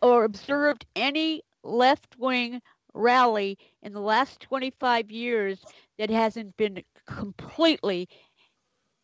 [0.03, 2.61] or observed any left wing
[2.93, 5.65] rally in the last 25 years
[5.97, 8.09] that hasn't been completely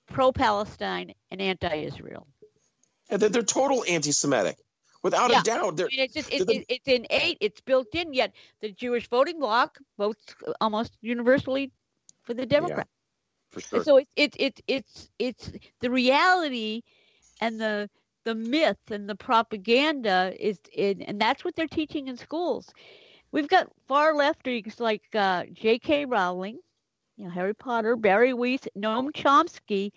[0.08, 2.28] pro Palestine and anti Israel?
[3.10, 4.58] And they're, they're total anti-semitic
[5.04, 5.42] without Yeah.
[5.42, 8.14] a doubt they're, It's just it, the- it, it's innate, it's built in.
[8.14, 11.72] Yet the Jewish voting bloc votes almost universally
[12.24, 12.90] for the Democrats.
[13.50, 16.84] Yeah, for And sure So it's it's it's it's it's the reality
[17.42, 17.90] and the
[18.24, 22.70] the myth and the propaganda is in, and that's what they're teaching in schools.
[23.32, 26.06] We've got far lefties like uh, J.K.
[26.06, 26.60] Rowling,
[27.18, 29.92] you know, Harry Potter, Bari Weiss, Noam Chomsky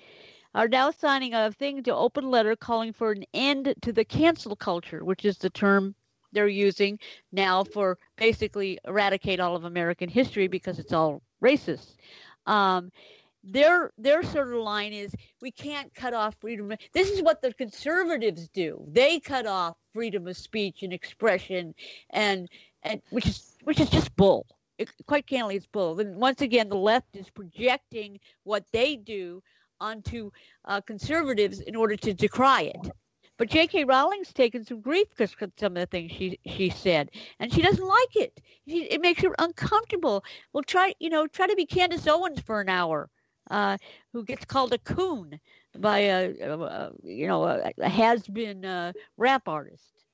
[0.54, 4.54] are now signing a thing to open letter calling for an end to the cancel
[4.54, 5.94] culture, which is the term
[6.32, 6.98] they're using
[7.30, 11.96] now for basically eradicate all of American history because it's all racist.
[12.46, 12.90] Um,
[13.44, 16.72] their their sort of line is we can't cut off freedom.
[16.92, 18.84] This is what the conservatives do.
[18.88, 21.74] They cut off freedom of speech and expression,
[22.10, 22.48] and
[22.82, 24.46] and which is which is just bull.
[24.78, 25.98] It, quite candidly, it's bull.
[26.00, 29.42] And once again, the left is projecting what they do
[29.80, 30.30] onto
[30.64, 32.90] uh, conservatives in order to decry it.
[33.38, 33.84] But J.K.
[33.84, 37.86] Rowling's taken some grief because some of the things she she said, and she doesn't
[37.86, 38.40] like it.
[38.68, 40.24] She, it makes her uncomfortable.
[40.52, 43.10] Well, try you know try to be Candace Owens for an hour,
[43.50, 43.76] uh,
[44.12, 45.38] who gets called a coon
[45.78, 50.04] by a, a, a you know a, a has-been uh, rap artist.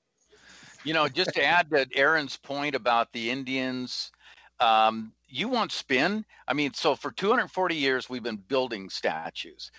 [0.84, 4.12] You know, just to add to Aaron's point about the Indians,
[4.60, 6.24] um, you want spin?
[6.46, 9.70] I mean, so for 240 years we've been building statues,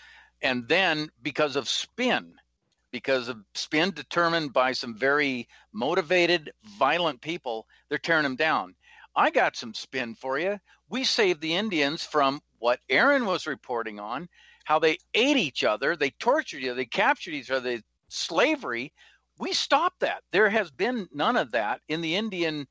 [0.41, 2.33] and then because of spin,
[2.91, 8.75] because of spin determined by some very motivated, violent people, they're tearing them down.
[9.15, 10.59] I got some spin for you.
[10.89, 14.27] We saved the Indians from what Aaron was reporting on,
[14.65, 18.93] how they ate each other, they tortured each other, they captured each other, they, slavery.
[19.39, 20.23] We stopped that.
[20.31, 22.67] There has been none of that in the Indian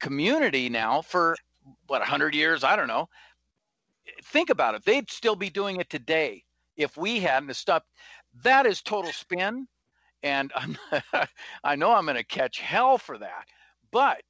[0.00, 1.36] community now for
[1.86, 3.08] what 100 years, I don't know.
[4.24, 4.84] Think about it.
[4.84, 6.44] They'd still be doing it today
[6.76, 7.88] if we hadn't stopped.
[8.42, 9.66] That is total spin
[10.22, 10.52] and
[11.64, 13.46] I know I'm going to catch hell for that.
[13.92, 14.22] But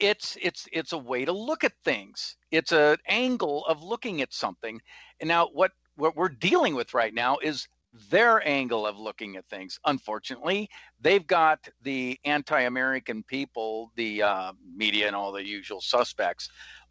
[0.00, 2.36] it's it's it's a way to look at things.
[2.50, 4.80] It's an angle of looking at something.
[5.20, 7.68] And now what what we're dealing with right now is
[8.10, 9.78] their angle of looking at things.
[9.84, 10.70] Unfortunately,
[11.00, 16.48] they've got the anti-American people, the uh, media, and all the usual suspects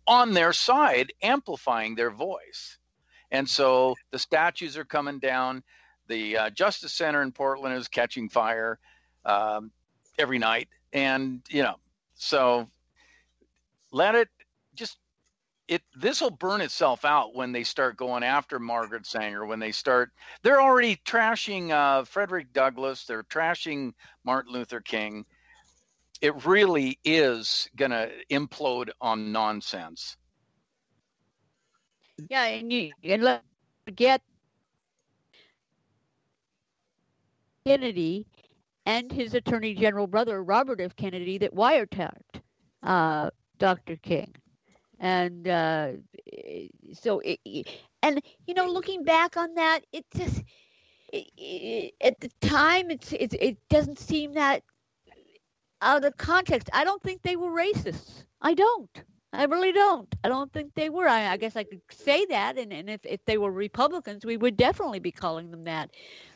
[0.07, 2.77] on their side, amplifying their voice.
[3.31, 5.63] And so the statues are coming down.
[6.07, 8.79] The uh, Justice Center in Portland is catching fire
[9.25, 9.71] um,
[10.17, 11.75] every night, and you know
[12.15, 12.69] So
[13.91, 14.29] let it
[14.75, 14.97] just
[15.67, 19.71] it this will burn itself out when they start going after Margaret Sanger when they
[19.71, 20.11] start
[20.43, 25.25] they're already trashing uh, Frederick Douglass they're trashing Martin Luther King
[26.21, 30.17] it really is going to implode on nonsense
[32.29, 33.39] Yeah, and you and
[33.85, 34.21] forget
[37.65, 38.25] Kennedy
[38.85, 40.95] and his Attorney General brother Robert F.
[40.95, 42.41] Kennedy that wiretapped
[42.83, 43.29] uh,
[43.59, 43.97] Dr.
[43.97, 44.35] King,
[44.99, 45.91] and uh,
[46.93, 47.39] so it,
[48.03, 50.43] and you know, looking back on that, it just
[51.13, 54.63] it, it, at the time it's, it's it doesn't seem that
[55.81, 56.69] out of context.
[56.73, 58.25] I don't think they were racists.
[58.41, 58.89] I don't.
[59.33, 60.13] I really don't.
[60.23, 61.07] I don't think they were.
[61.07, 64.37] I, I guess I could say that, and, and if, if they were Republicans, we
[64.37, 65.91] would definitely be calling them that.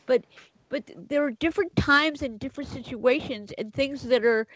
[0.05, 0.25] But
[0.69, 4.47] but there are different times and different situations and things that are,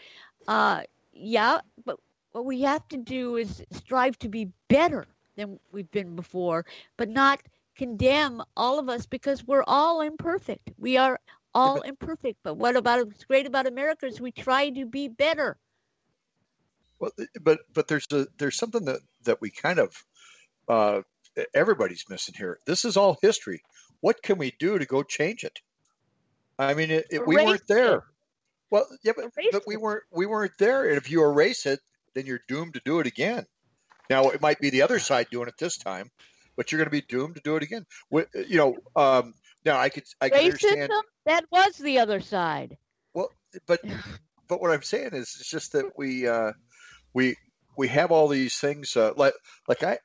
[0.48, 1.60] uh, yeah.
[1.84, 1.98] But
[2.38, 6.64] what we have to do is strive to be better than we've been before,
[6.96, 7.40] but not
[7.74, 10.70] condemn all of us because we're all imperfect.
[10.78, 11.18] We are
[11.52, 12.38] all imperfect.
[12.44, 15.56] But what about what's great about America is we try to be better.
[17.00, 17.10] Well,
[17.42, 19.96] but but there's a there's something that that we kind of
[20.68, 21.02] uh,
[21.54, 22.60] everybody's missing here.
[22.66, 23.62] This is all history.
[23.98, 25.58] What can we do to go change it?
[26.56, 28.04] I mean, it, it, we weren't there.
[28.70, 30.88] Well, yeah, but, but we weren't we weren't there.
[30.88, 31.80] And if you erase it,
[32.14, 33.46] then you're doomed to do it again.
[34.10, 36.10] Now it might be the other side doing it this time,
[36.56, 37.84] but you're going to be doomed to do it again.
[38.10, 39.34] You know, um,
[39.64, 40.90] now I could I understand
[41.26, 42.76] that was the other side.
[43.14, 43.30] Well,
[43.66, 43.80] but
[44.48, 46.52] but what I'm saying is it's just that we uh,
[47.12, 47.36] we
[47.76, 49.34] we have all these things uh, like
[49.68, 49.98] like I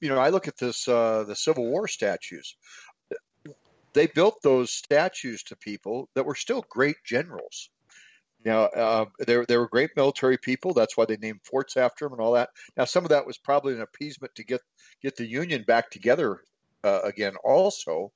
[0.00, 2.56] you know I look at this uh, the Civil War statues.
[3.94, 7.70] They built those statues to people that were still great generals.
[8.46, 10.72] Now, uh, they, they were great military people.
[10.72, 12.50] That's why they named forts after them and all that.
[12.76, 14.60] Now, some of that was probably an appeasement to get
[15.02, 16.38] get the Union back together
[16.84, 18.12] uh, again, also.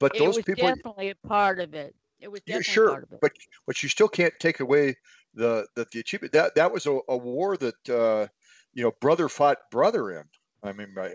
[0.00, 1.94] But it those was people, definitely a part of it.
[2.18, 3.20] It was definitely sure, part of it.
[3.22, 3.32] but
[3.68, 4.96] but you still can't take away
[5.34, 6.32] the the, the achievement.
[6.32, 8.26] That that was a, a war that uh,
[8.74, 10.24] you know brother fought brother in.
[10.60, 11.12] I mean, I,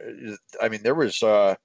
[0.61, 1.55] I mean there was uh,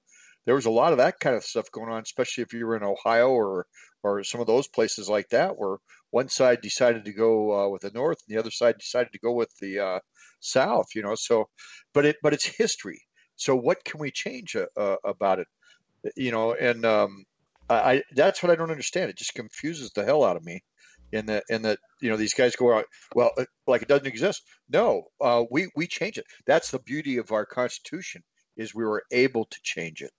[0.45, 2.75] there was a lot of that kind of stuff going on, especially if you were
[2.75, 3.67] in Ohio or
[4.03, 5.77] or some of those places like that, where
[6.11, 9.19] one side decided to go uh, with the North and the other side decided to
[9.19, 9.99] go with the uh,
[10.39, 10.87] South.
[10.95, 11.49] You know, so
[11.93, 13.01] but it but it's history.
[13.35, 15.47] So what can we change uh, uh about it?
[16.15, 17.25] You know, and um,
[17.69, 19.09] I that's what I don't understand.
[19.09, 20.63] It just confuses the hell out of me.
[21.11, 22.85] In that, in that, you know, these guys go out.
[23.15, 24.43] Well, uh, like it doesn't exist.
[24.69, 26.25] No, uh, we we change it.
[26.45, 28.23] That's the beauty of our Constitution
[28.55, 30.11] is we were able to change it.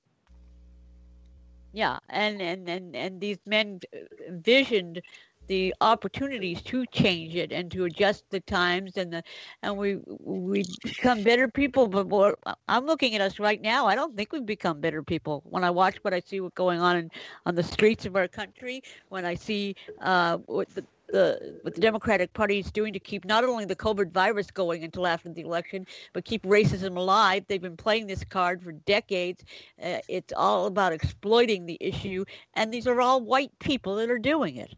[1.73, 3.81] Yeah, and and and and these men
[4.27, 5.03] envisioned
[5.51, 9.23] the opportunities to change it and to adjust the times and the
[9.65, 12.39] and we we become better people but more,
[12.69, 15.71] i'm looking at us right now i don't think we've become better people when i
[15.71, 17.11] watch what i see what's going on in,
[17.47, 21.81] on the streets of our country when i see uh, what the the what the
[21.81, 25.43] Democratic Party is doing to keep not only the COVID virus going until after the
[25.43, 27.45] election, but keep racism alive.
[27.49, 29.45] They've been playing this card for decades.
[29.83, 32.25] Uh, it's all about exploiting the issue,
[32.55, 34.75] and these are all white people that are doing it.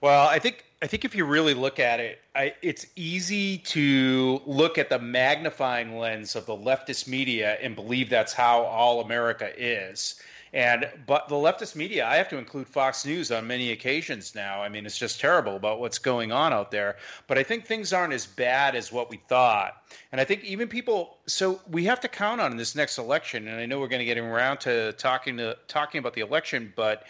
[0.00, 4.42] Well, I think I think if you really look at it, I, it's easy to
[4.44, 9.50] look at the magnifying lens of the leftist media and believe that's how all America
[9.56, 10.20] is.
[10.52, 14.62] And but the leftist media, I have to include Fox News on many occasions now.
[14.62, 16.96] I mean, it's just terrible about what's going on out there.
[17.26, 19.76] But I think things aren't as bad as what we thought.
[20.12, 21.18] And I think even people.
[21.26, 23.48] So we have to count on in this next election.
[23.48, 26.72] And I know we're going to get around to talking to talking about the election,
[26.76, 27.04] but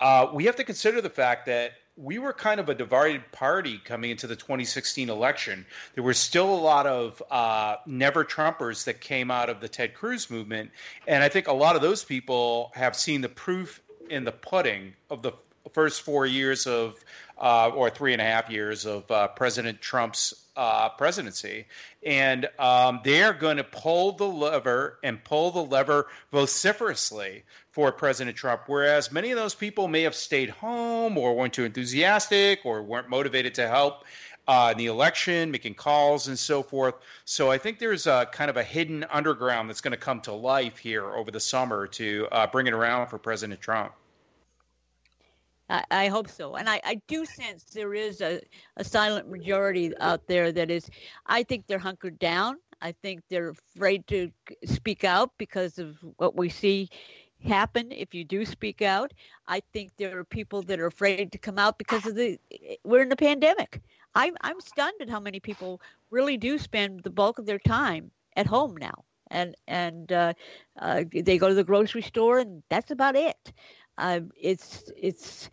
[0.00, 3.78] uh, we have to consider the fact that we were kind of a divided party
[3.84, 5.66] coming into the 2016 election.
[5.94, 9.94] There were still a lot of uh, never Trumpers that came out of the Ted
[9.94, 10.70] Cruz movement.
[11.06, 14.94] And I think a lot of those people have seen the proof in the pudding
[15.10, 15.32] of the
[15.72, 16.96] first four years of,
[17.38, 21.64] uh, or three and a half years of uh, President Trump's uh, presidency.
[22.04, 28.36] And um, they're going to pull the lever and pull the lever vociferously for President
[28.36, 32.82] Trump, whereas many of those people may have stayed home or weren't too enthusiastic or
[32.82, 34.04] weren't motivated to help
[34.46, 36.94] uh, in the election, making calls and so forth.
[37.24, 40.32] So I think there's a kind of a hidden underground that's going to come to
[40.32, 43.94] life here over the summer to uh, bring it around for President Trump.
[45.90, 46.56] I, hope so.
[46.56, 48.40] And I, I do sense there is a,
[48.76, 50.90] a silent majority out there that is,
[51.26, 52.56] I think they're hunkered down.
[52.82, 54.30] I think they're afraid to
[54.64, 56.88] speak out because of what we see
[57.44, 59.12] happen if you do speak out.
[59.48, 62.38] I think there are people that are afraid to come out because of the
[62.84, 63.80] we're in a pandemic.
[64.14, 68.10] I'm I'm stunned at how many people really do spend the bulk of their time
[68.36, 70.32] at home now, and and uh,
[70.80, 73.52] uh, they go to the grocery store, and that's about it.
[74.00, 75.50] Uh, it's it's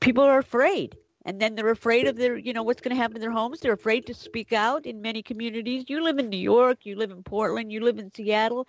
[0.00, 0.96] people are afraid.
[1.26, 3.60] And then they're afraid of their you know what's going to happen in their homes.
[3.60, 5.84] They're afraid to speak out in many communities.
[5.88, 6.78] You live in new york.
[6.84, 7.72] You live in portland.
[7.72, 8.66] You live in seattle.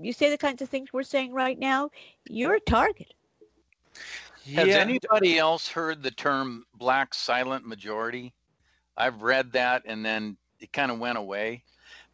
[0.00, 1.90] You say the kinds of things we're saying right now
[2.28, 3.12] you're a target.
[4.54, 8.32] Has anybody else heard the term black silent majority?
[8.96, 11.64] I've read that and then it kind of went away.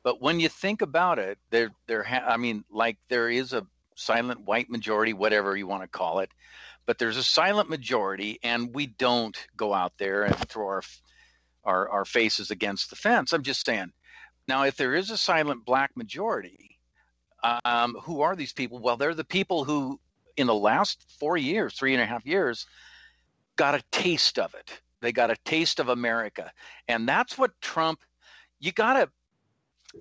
[0.03, 3.67] But when you think about it there there ha- i mean like there is a
[3.97, 6.31] silent white majority whatever you want to call it
[6.87, 10.83] but there's a silent majority, and we don't go out there and throw our
[11.65, 13.33] our, our faces against the fence.
[13.33, 13.93] I'm just saying.
[14.47, 16.79] Now, if there is a silent black majority,
[17.65, 18.79] um, who are these people?
[18.79, 19.99] Well, they're the people who,
[20.37, 22.67] in the last four years, three and a half years,
[23.57, 24.81] got a taste of it.
[25.01, 26.53] They got a taste of America,
[26.87, 28.01] and that's what Trump.
[28.61, 29.11] You got to.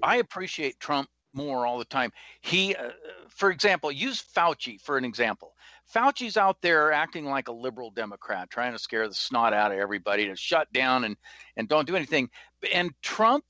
[0.03, 2.11] I appreciate Trump more all the time.
[2.41, 2.89] He, uh,
[3.29, 5.53] for example, use Fauci for an example.
[5.93, 9.77] Fauci's out there acting like a liberal Democrat, trying to scare the snot out of
[9.77, 11.17] everybody to shut down and
[11.57, 12.29] and don't do anything.
[12.73, 13.45] And Trump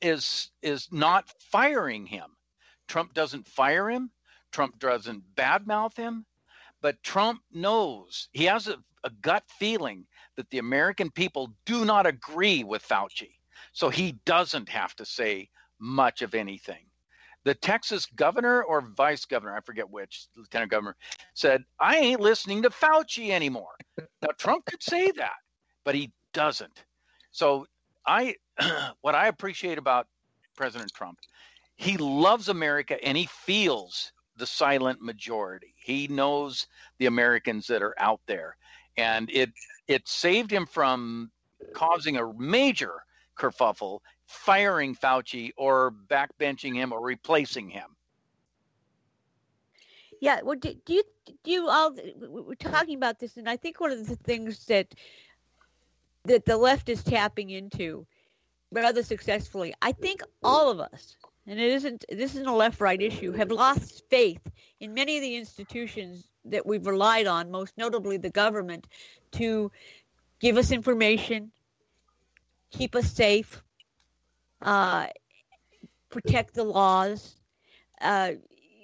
[0.00, 2.30] is is not firing him.
[2.88, 4.10] Trump doesn't fire him.
[4.50, 6.24] Trump doesn't badmouth him.
[6.80, 12.06] But Trump knows he has a, a gut feeling that the American people do not
[12.06, 13.32] agree with Fauci.
[13.72, 15.50] So he doesn't have to say
[15.80, 16.88] much of anything
[17.44, 20.96] the Texas governor or vice governor, I forget which, lieutenant governor,
[21.32, 23.74] said, I ain't listening to Fauci anymore.
[23.96, 25.36] Now, Trump could say that,
[25.84, 26.84] but he doesn't.
[27.30, 27.66] So,
[28.06, 28.34] I,
[29.00, 30.08] what I appreciate about
[30.56, 31.18] President Trump,
[31.76, 35.74] he loves America and he feels the silent majority.
[35.76, 36.66] He knows
[36.98, 38.56] the Americans that are out there.
[38.96, 39.50] And it,
[39.86, 41.30] it saved him from
[41.72, 43.04] causing a major
[43.38, 47.96] kerfuffle firing Fauci or backbenching him or replacing him.
[50.20, 51.02] Yeah, well, do, do you
[51.44, 51.94] do you all?
[52.20, 54.94] We're talking about this, and I think one of the things that
[56.24, 58.06] that the left is tapping into
[58.70, 59.72] rather successfully.
[59.80, 61.16] I think all of us,
[61.46, 64.42] and it isn't this isn't a left-right issue, have lost faith
[64.80, 68.86] in many of the institutions that we've relied on, most notably the government,
[69.32, 69.70] to
[70.40, 71.52] give us information,
[72.70, 73.62] keep us safe,
[74.62, 75.06] uh,
[76.10, 77.36] protect the laws.
[78.00, 78.32] Uh,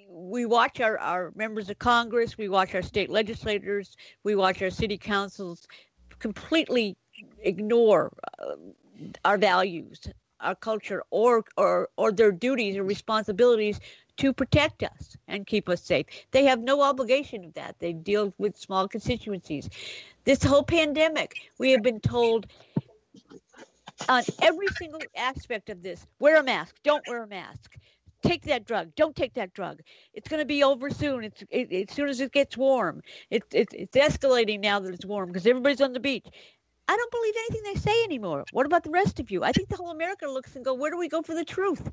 [0.09, 4.69] we watch our, our members of Congress, we watch our state legislators, we watch our
[4.69, 5.67] city councils
[6.19, 6.95] completely
[7.41, 8.55] ignore uh,
[9.25, 9.99] our values,
[10.39, 13.79] our culture, or, or, or their duties or responsibilities
[14.17, 16.05] to protect us and keep us safe.
[16.31, 17.75] They have no obligation of that.
[17.79, 19.69] They deal with small constituencies.
[20.23, 22.47] This whole pandemic, we have been told
[24.09, 26.05] on every single aspect of this.
[26.19, 26.75] Wear a mask.
[26.83, 27.75] Don't wear a mask.
[28.23, 28.95] Take that drug.
[28.95, 29.81] Don't take that drug.
[30.13, 31.25] It's going to be over soon.
[31.25, 33.01] It's it, as soon as it gets warm.
[33.29, 36.25] It's it, it's escalating now that it's warm because everybody's on the beach.
[36.87, 38.45] I don't believe anything they say anymore.
[38.51, 39.43] What about the rest of you?
[39.43, 41.89] I think the whole America looks and go, where do we go for the truth?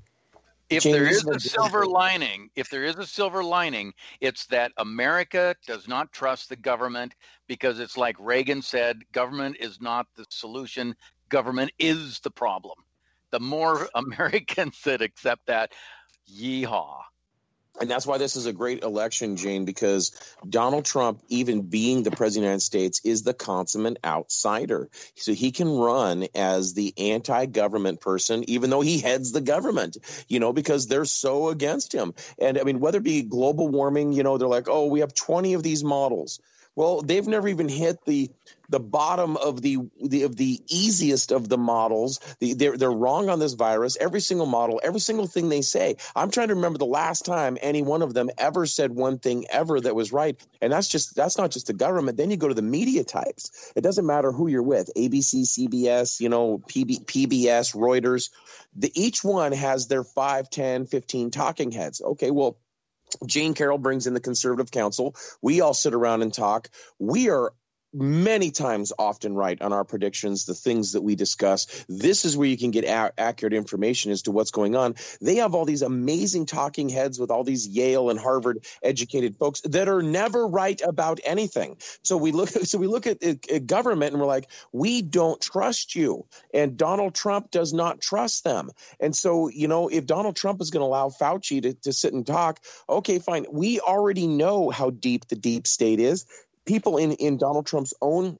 [0.69, 5.55] If there is a silver lining, if there is a silver lining, it's that America
[5.67, 7.15] does not trust the government
[7.47, 10.95] because it's like Reagan said, government is not the solution
[11.33, 12.79] government is the problem.
[13.31, 15.73] The more Americans that accept that,
[16.31, 17.01] yeehaw.
[17.81, 20.13] And that's why this is a great election, Jayne, because
[20.47, 24.91] Donald Trump, even being the president of the United States, is the consummate outsider.
[25.17, 29.97] So he can run as the anti government person, even though he heads the government,
[30.29, 32.13] you know, because they're so against him.
[32.39, 35.15] And I mean, whether it be global warming, you know, they're like, oh, we have
[35.15, 36.41] 20 of these models.
[36.75, 38.31] Well, they've never even hit the
[38.73, 42.19] the bottom of the, the of the easiest of the models.
[42.41, 43.97] The, they're they're wrong on this virus.
[44.01, 45.97] Every single model, every single thing they say.
[46.17, 49.47] I'm trying to remember the last time any one of them ever said one thing
[49.51, 52.17] ever that was right, and that's just that's not just the government.
[52.17, 53.73] Then you go to the media types.
[53.77, 58.31] It doesn't matter who you're with, ABC, CBS, you know, PB, PBS, Reuters.
[58.75, 62.01] The, each one has their 5, 10, 15 talking heads.
[62.01, 62.57] Okay, well
[63.27, 65.15] Jayne Carroll brings in the conservative council.
[65.41, 66.71] We all sit around and talk.
[66.99, 67.53] We are
[67.93, 71.85] many times often right on our predictions, the things that we discuss.
[71.89, 74.95] This is where you can get a- accurate information as to what's going on.
[75.21, 79.61] They have all these amazing talking heads with all these Yale and Harvard educated folks
[79.63, 81.77] that are never right about anything.
[82.03, 85.95] So we look, so we look at, at government and we're like, we don't trust
[85.95, 86.27] you.
[86.55, 88.71] And Donald Trump does not trust them.
[89.01, 92.13] And so, you know, if Donald Trump is going to allow Fauci to, to sit
[92.13, 93.47] and talk, okay, fine.
[93.51, 96.27] We already know how deep the deep state is
[96.67, 98.39] people in, in Donald Trump's own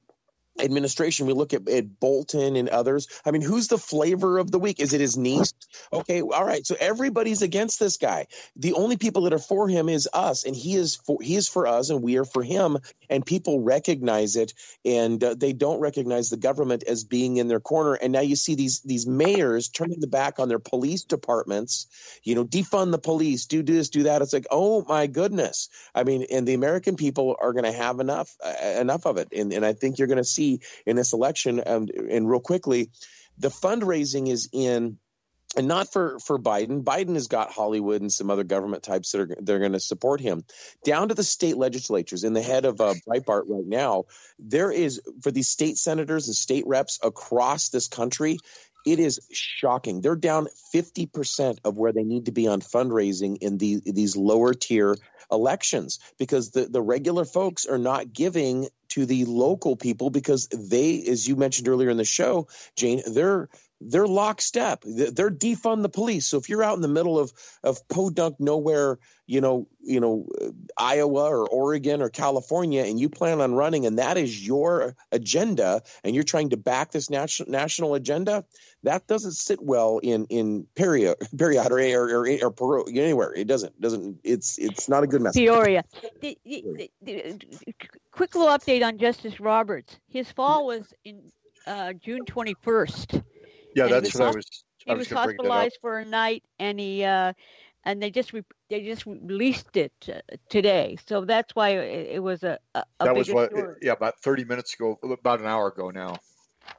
[0.61, 1.25] administration.
[1.25, 3.07] We look at, at Bolton and others.
[3.25, 4.79] I mean, who's the flavor of the week?
[4.79, 5.53] Is it his niece?
[5.91, 6.65] Okay, all right.
[6.65, 8.27] So everybody's against this guy.
[8.55, 11.47] The only people that are for him is us, and he is for he is
[11.47, 12.77] for us, and we are for him.
[13.09, 14.53] And people recognize it,
[14.85, 17.93] and uh, they don't recognize the government as being in their corner.
[17.93, 21.87] And now you see these these mayors turning the back on their police departments.
[22.23, 24.21] You know, defund the police, do this, do that.
[24.21, 25.69] It's like, oh my goodness.
[25.95, 29.29] I mean, and the American people are going to have enough uh, enough of it,
[29.35, 31.59] and and I think you're going to see see in this election.
[31.59, 32.89] And, real quickly,
[33.37, 34.97] the fundraising is in
[35.55, 36.83] and not for for Biden.
[36.83, 40.19] Biden has got Hollywood and some other government types that are they're going to support
[40.19, 40.43] him.
[40.83, 44.05] Down to the state legislatures, in the head of uh, Breitbart right now,
[44.39, 48.39] there is for these state senators and state reps across this country.
[48.85, 50.01] It is shocking.
[50.01, 54.53] They're down 50% of where they need to be on fundraising in the, these lower
[54.53, 54.97] tier
[55.31, 61.01] elections because the, the regular folks are not giving to the local people because they,
[61.03, 63.49] as you mentioned earlier in the show, Jayne, they're
[63.89, 64.83] they're lockstep.
[64.85, 66.27] They're defund the police.
[66.27, 67.31] So if you're out in the middle of
[67.63, 70.27] of podunk nowhere, you know, you know,
[70.77, 75.81] Iowa or Oregon or California, and you plan on running, and that is your agenda,
[76.03, 78.45] and you're trying to back this national national agenda,
[78.83, 83.33] that doesn't sit well in in Peria, Period or or, or, or Peru, anywhere.
[83.33, 84.19] It doesn't doesn't.
[84.23, 85.41] It's it's not a good message.
[85.41, 85.83] Peoria.
[86.21, 87.39] The, the, the,
[88.11, 89.97] quick little update on Justice Roberts.
[90.09, 91.31] His fall was in
[91.65, 93.23] uh, June 21st.
[93.75, 94.45] Yeah, that's what I was.
[94.87, 97.33] I he was, was hospitalized for a night, and he uh,
[97.85, 100.19] and they just re- they just released it uh,
[100.49, 100.97] today.
[101.07, 103.75] So that's why it, it was a, a, that was what story.
[103.81, 106.17] yeah about 30 minutes ago, about an hour ago now.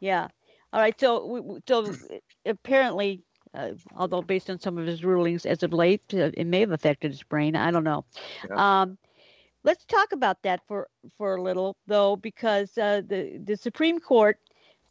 [0.01, 0.29] Yeah.
[0.73, 0.99] All right.
[0.99, 1.93] So so
[2.47, 3.23] apparently.
[3.57, 6.73] Uh, although based on some of his rulings as of late, uh, it may have
[6.73, 7.55] affected his brain.
[7.55, 8.05] I don't know.
[8.51, 8.81] Yeah.
[8.81, 8.99] Um,
[9.63, 10.89] let's talk about that for
[11.19, 14.39] for a little, though, because uh, the the Supreme Court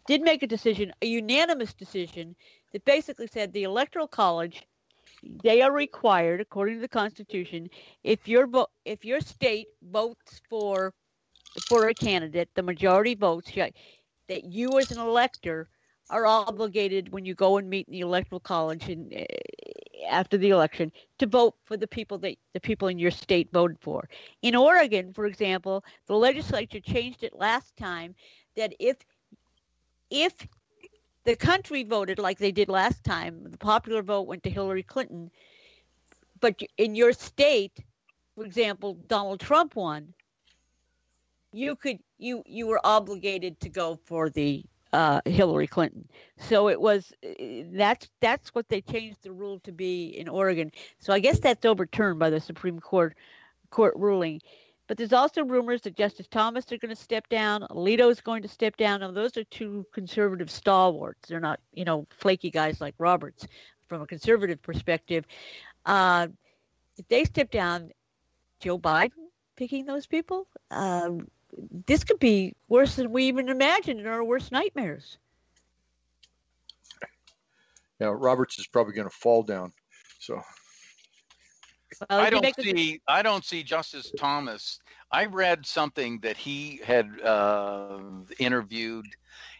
[0.07, 2.35] did make a decision, a unanimous decision,
[2.71, 4.63] that basically said the Electoral College,
[5.21, 7.69] they are required, according to the Constitution,
[8.03, 8.47] if your
[8.85, 10.93] if your state votes for
[11.67, 13.51] for a candidate, the majority votes,
[14.27, 15.69] that you as an elector
[16.09, 19.23] are obligated when you go and meet in the electoral college and uh,
[20.09, 23.77] after the election to vote for the people that the people in your state voted
[23.81, 24.07] for.
[24.41, 28.15] In Oregon, for example, the legislature changed it last time
[28.55, 28.97] that if
[30.13, 30.47] if
[31.25, 35.31] the country voted like they did last time, the popular vote went to Hillary Clinton,
[36.39, 37.79] but in your state,
[38.35, 40.13] for example, Donald Trump won,
[41.51, 46.07] you could you you were obligated to go for the uh, Hillary Clinton.
[46.37, 47.11] So it was
[47.73, 50.71] that's that's what they changed the rule to be in Oregon.
[50.99, 53.15] So I guess that's overturned by the Supreme Court
[53.71, 54.41] court ruling.
[54.93, 58.43] But there's also rumors that Justice Thomas is going to step down, Alito is going
[58.43, 58.99] to step down.
[58.99, 61.29] Now, those are two conservative stalwarts.
[61.29, 63.47] They're not, you know, flaky guys like Roberts
[63.87, 65.25] from a conservative perspective.
[65.83, 66.27] Uh,
[66.95, 67.89] if they step down,
[68.59, 71.09] Joe Biden picking those people, uh,
[71.87, 75.17] this could be worse than we even imagined in our worst nightmares.
[77.99, 79.73] Yeah, Roberts is probably going to fall down.
[80.19, 80.39] So
[82.09, 83.01] well, I don't see.
[83.07, 84.79] I don't see Justice Thomas.
[85.11, 87.99] I read something that he had uh,
[88.39, 89.05] interviewed.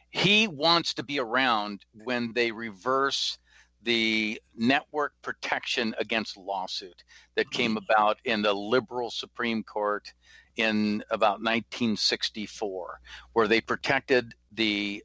[0.10, 3.38] He wants to be around when they reverse
[3.84, 7.04] the network protection against lawsuit
[7.36, 10.14] that came about in the liberal Supreme Court
[10.56, 13.00] in about 1964,
[13.34, 15.04] where they protected the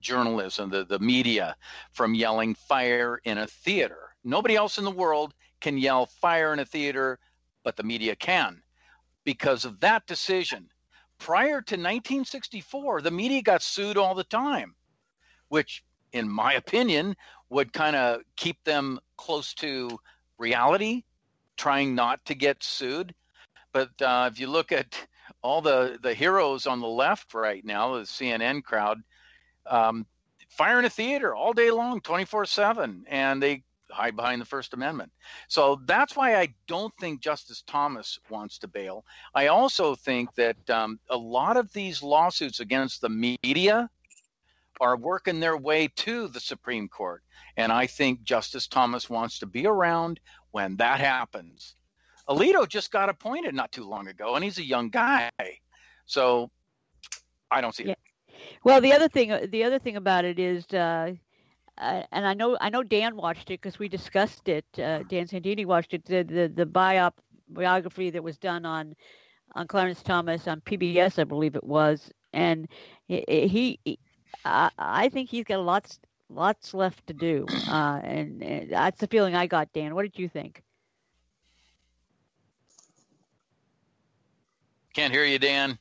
[0.00, 1.56] journalism, the, the media,
[1.92, 4.14] from yelling fire in a theater.
[4.24, 5.34] Nobody else in the world
[5.64, 7.18] can yell fire in a theater,
[7.62, 8.62] but the media can.
[9.24, 10.68] Because of that decision,
[11.18, 14.74] prior to 1964, the media got sued all the time,
[15.48, 17.16] which, in my opinion,
[17.48, 19.88] would kind of keep them close to
[20.36, 21.02] reality,
[21.56, 23.14] trying not to get sued.
[23.72, 24.94] But uh, if you look at
[25.40, 29.00] all the, the heroes on the left right now, the CNN crowd,
[29.64, 30.04] um,
[30.50, 33.06] fire in a theater all day long, 24 7.
[33.08, 33.62] And they
[33.94, 35.10] hide behind the First Amendment.
[35.48, 39.04] So that's why I don't think Justice Thomas wants to bail.
[39.34, 43.88] I also think that um, a lot of these lawsuits against the media
[44.80, 47.22] are working their way to the Supreme Court.
[47.56, 50.20] And I think Justice Thomas wants to be around
[50.50, 51.76] when that happens.
[52.28, 55.30] Alito just got appointed not too long ago, and he's a young guy.
[56.06, 56.50] So
[57.50, 57.92] I don't see yeah.
[57.92, 57.98] it.
[58.64, 61.12] Well, the other thing, the other thing about it is, uh,
[61.78, 64.64] uh, and I know I know Dan watched it because we discussed it.
[64.78, 66.04] Uh, Dan Sandini watched it.
[66.04, 67.12] The the, the biop,
[67.48, 68.94] biography that was done on
[69.54, 72.68] on Clarence Thomas on PBS, I believe it was, and
[73.06, 73.98] he, he
[74.44, 75.98] I, I think he's got lots
[76.28, 79.72] lots left to do, uh, and, and that's the feeling I got.
[79.72, 80.62] Dan, what did you think?
[84.94, 85.78] Can't hear you, Dan.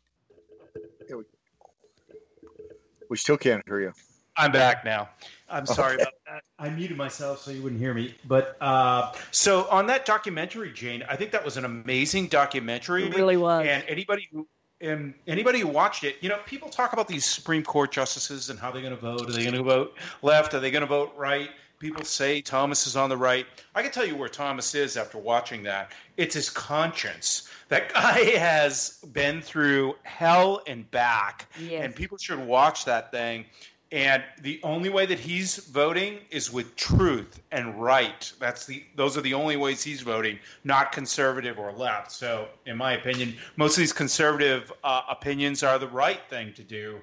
[3.10, 3.94] We still can't hear you.
[4.36, 5.09] I'm back now.
[5.49, 6.43] I'm sorry about that.
[6.57, 8.15] I muted myself so you wouldn't hear me.
[8.25, 13.05] But uh, so on that documentary, Jayne, I think that was an amazing documentary.
[13.05, 13.67] It really was.
[13.67, 14.47] And anybody who
[14.81, 18.59] and anybody who watched it, you know, people talk about these Supreme Court justices and
[18.59, 19.29] how they're going to vote.
[19.29, 20.53] Are they going to vote left?
[20.53, 21.49] Are they going to vote right?
[21.79, 23.45] People say Thomas is on the right.
[23.75, 25.91] I can tell you where Thomas is after watching that.
[26.17, 27.49] It's his conscience.
[27.69, 31.84] That guy has been through hell and back, Yes.
[31.84, 33.45] and people should watch that thing.
[33.94, 38.34] And the only way that he's voting is with truth and right.
[38.39, 42.12] That's the those are the only ways he's voting, not conservative or left.
[42.12, 46.64] So, in my opinion, most of these conservative uh, opinions are the right thing to
[46.64, 47.02] do.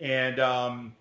[0.00, 0.96] And um,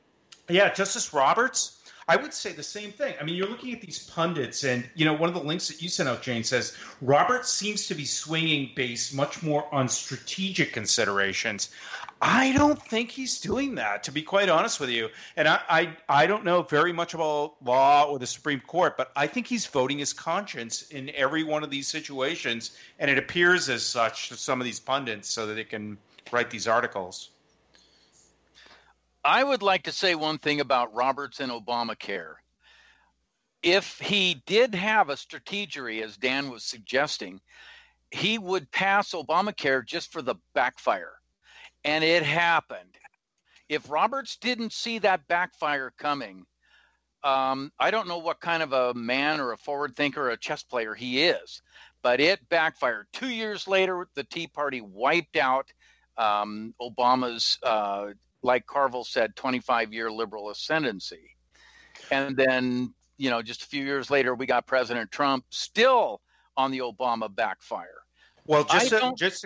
[0.48, 3.16] yeah, Justice Roberts, I would say the same thing.
[3.20, 5.82] I mean, you're looking at these pundits, and you know, one of the links that
[5.82, 10.72] you sent out, Jayne, says Roberts seems to be swinging based much more on strategic
[10.72, 11.72] considerations.
[12.24, 15.10] I don't think he's doing that, to be quite honest with you.
[15.36, 19.12] And I, I, I don't know very much about law or the Supreme Court, but
[19.16, 23.70] I think he's voting his conscience in every one of these situations, and it appears
[23.70, 25.98] as such to some of these pundits, so that they can
[26.32, 27.32] write these articles.
[29.26, 32.36] I would like to say one thing about Roberts and Obamacare.
[33.64, 37.42] If he did have a strategery, as Dan was suggesting,
[38.12, 41.14] he would pass Obamacare just for the backfire.
[41.84, 42.98] And it happened.
[43.70, 46.46] If Roberts didn't see that backfire coming,
[47.24, 50.38] um, I don't know what kind of a man or a forward thinker or a
[50.38, 51.62] chess player he is,
[52.02, 53.08] but it backfired.
[53.14, 55.72] Two years later, the Tea Party wiped out
[56.18, 58.08] um, Obama's, uh,
[58.42, 61.36] like Carville said, 25 year liberal ascendancy.
[62.10, 66.22] And then, you know, just a few years later, we got President Trump still
[66.58, 67.88] on the Obama backfire.
[68.46, 69.46] Well, just just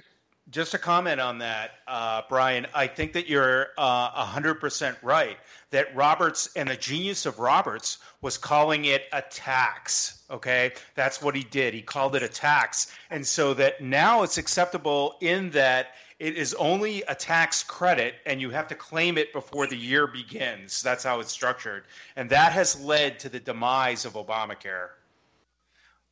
[0.51, 2.67] just a comment on that, uh, Brian.
[2.73, 5.37] I think that you're uh, hundred percent right.
[5.71, 10.21] That Roberts and the genius of Roberts was calling it a tax.
[10.29, 11.73] Okay, that's what he did.
[11.73, 15.87] He called it a tax, and so that now it's acceptable in that
[16.19, 20.07] it is only a tax credit, and you have to claim it before the year
[20.07, 20.81] begins.
[20.81, 21.85] That's how it's structured,
[22.15, 24.89] and that has led to the demise of Obamacare.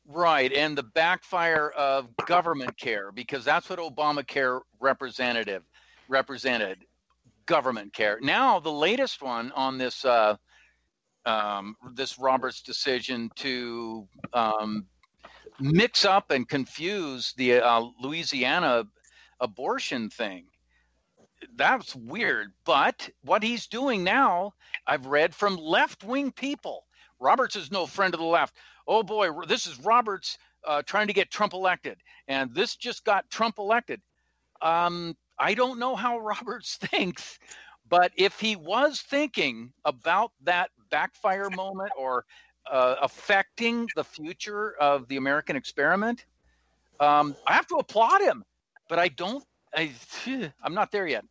[0.06, 5.62] Right, and the backfire of government care because that's what Obamacare representative
[6.08, 6.84] represented
[7.46, 8.18] government care.
[8.20, 10.36] Now the latest one on this uh,
[11.24, 14.84] um, this Roberts decision to um,
[15.58, 18.84] mix up and confuse the uh, Louisiana
[19.40, 20.44] abortion thing.
[21.56, 24.52] That's weird, but what he's doing now,
[24.86, 26.84] I've read from left wing people.
[27.20, 28.54] Roberts is no friend of the left
[28.86, 33.28] oh boy, this is Roberts uh, trying to get Trump elected, and this just got
[33.30, 34.00] Trump elected.
[34.62, 37.38] Um, I don't know how Roberts thinks,
[37.88, 42.24] but if he was thinking about that backfire moment or
[42.70, 46.24] uh, affecting the future of the American experiment,
[47.00, 48.44] um, I have to applaud him.
[48.88, 49.44] But I don't.
[49.74, 49.90] I,
[50.62, 51.24] I'm not there yet.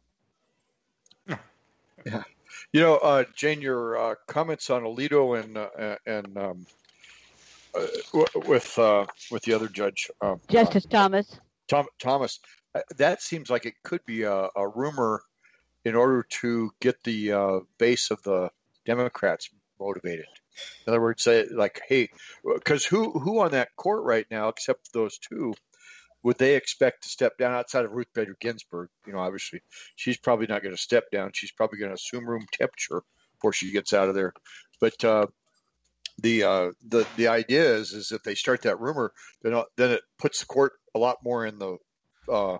[2.05, 2.23] Yeah.
[2.71, 6.65] You know, uh, Jayne, your uh, comments on Alito and uh, and um,
[8.35, 11.39] with uh, with the other judge, um, Justice Thomas.
[11.67, 12.39] Tom, Thomas,
[12.75, 15.23] uh, that seems like it could be a, a rumor
[15.85, 18.49] in order to get the uh, base of the
[18.85, 19.49] Democrats
[19.79, 20.25] motivated.
[20.85, 22.09] In other words, say like, hey,
[22.43, 25.53] because who who on that court right now, except those two,
[26.21, 28.89] would they expect to step down outside of Ruth Bader Ginsburg?
[29.07, 29.61] You know, obviously,
[29.95, 31.31] she's probably not going to step down.
[31.33, 33.01] She's probably going to assume room temperature
[33.33, 34.33] before she gets out of there.
[34.79, 35.27] But uh,
[36.19, 39.91] the uh, the the idea is is if they start that rumor, then uh, then
[39.91, 41.77] it puts the court a lot more in the
[42.31, 42.57] uh,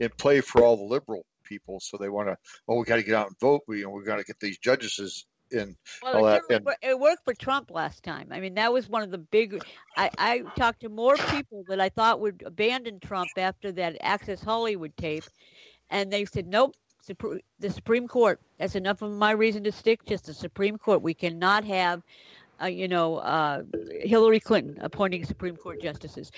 [0.00, 1.80] in play for all the liberal people.
[1.80, 2.36] So they want to,
[2.68, 3.62] oh, we got to get out and vote.
[3.68, 5.76] We we got to get these judges in.
[6.02, 6.42] all Well, that.
[6.48, 8.28] it, And it worked for Trump last time.
[8.30, 9.62] I mean, that was one of the big.
[9.96, 14.42] I, I talked to more people that I thought would abandon Trump after that Access
[14.42, 15.24] Hollywood tape,
[15.90, 16.74] and they said, "Nope,
[17.58, 18.40] the Supreme Court.
[18.58, 20.04] That's enough of my reason to stick.
[20.06, 21.02] Just the Supreme Court.
[21.02, 22.02] We cannot have,
[22.62, 23.62] uh, you know, uh,
[24.02, 26.30] Hillary Clinton appointing Supreme Court justices.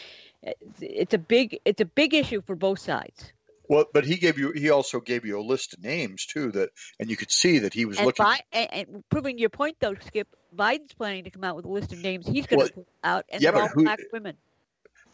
[0.43, 1.61] It's, it's a big.
[1.65, 3.33] It's a big issue for both sides.
[3.69, 6.71] well, but he gave you he also gave you a list of names too that,
[7.01, 8.25] and you could see that he was And, looking.
[8.25, 11.69] Bi- and, and proving your point, though, Skip, Biden's planning to come out with a
[11.71, 14.01] list of names he's going Well, to put out, and yeah, they're all who- black
[14.13, 14.37] women.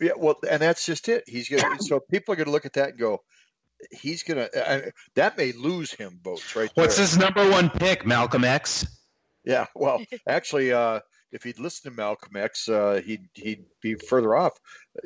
[0.01, 1.25] Yeah, well, and that's just it.
[1.29, 3.23] He's going to so people are going to look at that and go,
[3.93, 4.81] he's gonna uh,
[5.15, 7.05] that may lose him votes right What's there.
[7.05, 8.05] his number one pick?
[8.05, 8.87] Malcolm X.
[9.45, 11.01] Yeah, well, actually, uh,
[11.33, 14.53] if he'd listened to Malcolm X, uh, he'd he'd be further off,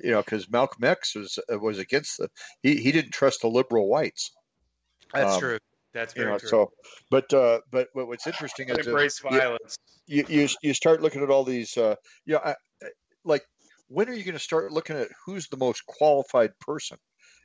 [0.03, 2.29] you know, because Malcolm X was uh, was against the
[2.63, 4.31] he, he didn't trust the liberal whites.
[5.13, 5.59] That's Um, true.
[5.95, 6.49] That's You very know, true.
[6.51, 6.71] so
[7.11, 9.77] but uh, but but what's interesting is embrace you- violence.
[10.07, 12.51] you, you you start looking at all these uh you know I,
[12.83, 12.89] I-
[13.25, 13.45] like
[13.89, 16.99] when are you going to start looking at who's the most qualified person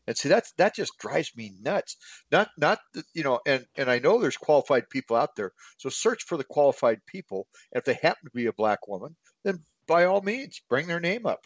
[0.08, 1.98] and see that's that just drives me nuts.
[2.32, 2.80] Not not
[3.14, 6.44] you know and and i know there's qualified people out there so search for the
[6.44, 7.48] qualified people.
[7.72, 11.26] If they happen to be a black woman then by all means bring their name
[11.26, 11.46] up.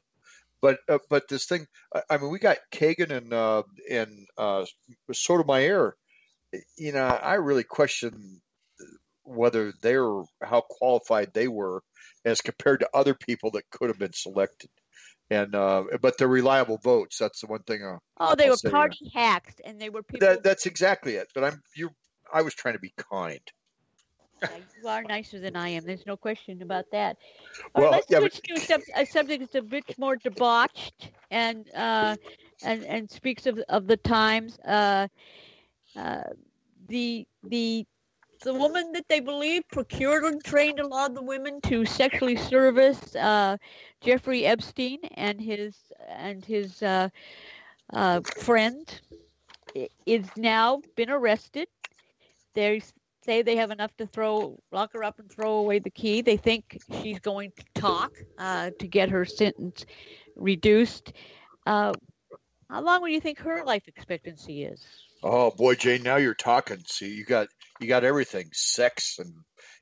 [0.62, 4.66] But uh, but this thing I, I mean we got kagan and uh and uh
[5.12, 5.95] sotomayor.
[6.78, 8.41] You know i really question
[9.24, 11.84] whether they're how qualified they were
[12.26, 14.70] as compared to other people that could have been selected.
[15.30, 17.17] And uh, but they're reliable votes.
[17.17, 17.84] That's the one thing.
[17.84, 20.28] Uh, Oh, they I'll were party hacks, and they were people.
[20.28, 21.28] that, that's exactly it.
[21.36, 21.89] But I'm you.
[22.34, 23.39] I was trying to be kind.
[24.41, 24.49] Yeah,
[24.82, 25.84] you are nicer than I am.
[25.84, 27.17] There's no question about that.
[27.75, 29.97] All Well, right, let's yeah, but- switch to a, sub- a subject that's a bit
[29.97, 32.15] more debauched and uh,
[32.63, 34.57] and and speaks of of the times.
[34.59, 35.07] Uh,
[35.95, 36.23] uh,
[36.88, 37.86] the the
[38.43, 42.35] the woman that they believe procured and trained a lot of the women to sexually
[42.35, 43.57] service uh,
[44.01, 45.75] Jeffrey Epstein and his
[46.07, 47.09] and his uh,
[47.93, 49.01] uh, friend
[50.05, 51.67] is now been arrested.
[52.53, 52.81] They
[53.23, 56.21] say they have enough to throw lock her up and throw away the key.
[56.21, 59.85] They think she's going to talk uh, to get her sentence
[60.35, 61.13] reduced.
[61.65, 61.93] Uh,
[62.69, 64.85] how long do you think her life expectancy is?
[65.23, 66.83] Oh boy, Jayne, now you're talking.
[66.85, 67.47] See, you got
[67.80, 69.34] you got everything: sex and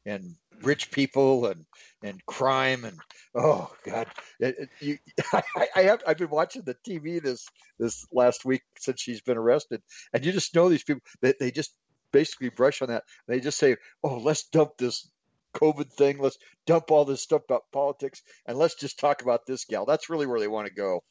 [0.05, 1.65] and rich people and
[2.03, 2.97] and crime and
[3.33, 4.07] oh god,
[4.39, 4.97] it, it, you,
[5.33, 7.47] I, I have I've been watching the TV this
[7.79, 9.81] this last week since she's been arrested,
[10.13, 11.73] and you just know these people they they just
[12.11, 13.03] basically brush on that.
[13.27, 15.09] They just say, oh, let's dump this
[15.55, 16.17] COVID thing.
[16.19, 19.85] Let's dump all this stuff about politics, and let's just talk about this gal.
[19.85, 21.03] That's really where they want to go.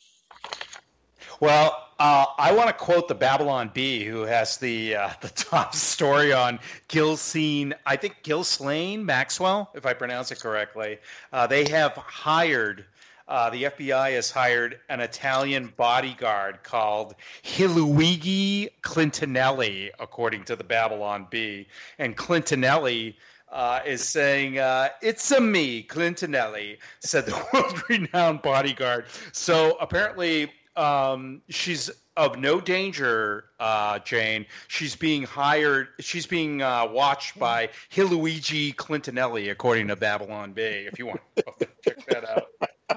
[1.41, 5.75] Well, uh, I want to quote the Babylon Bee, who has the uh, the top
[5.75, 6.59] story on
[6.89, 7.73] Gilseen.
[7.87, 10.99] I think Gilslane Maxwell, if I pronounce it correctly.
[11.33, 12.85] Uh, they have hired.
[13.27, 21.27] Uh, the FBI has hired an Italian bodyguard called Hiluigi Clintonelli, according to the Babylon
[21.31, 21.67] Bee.
[21.99, 23.15] And Clintonelli
[23.51, 29.07] uh, is saying, uh, It's a me, Clintonelli, said the world renowned bodyguard.
[29.33, 34.47] So apparently, um, she's of no danger, uh, Jayne.
[34.69, 40.99] She's being hired, she's being uh, watched by Hiluigi Clintonelli, according to Babylon Bay, if
[40.99, 42.47] you want to check that out.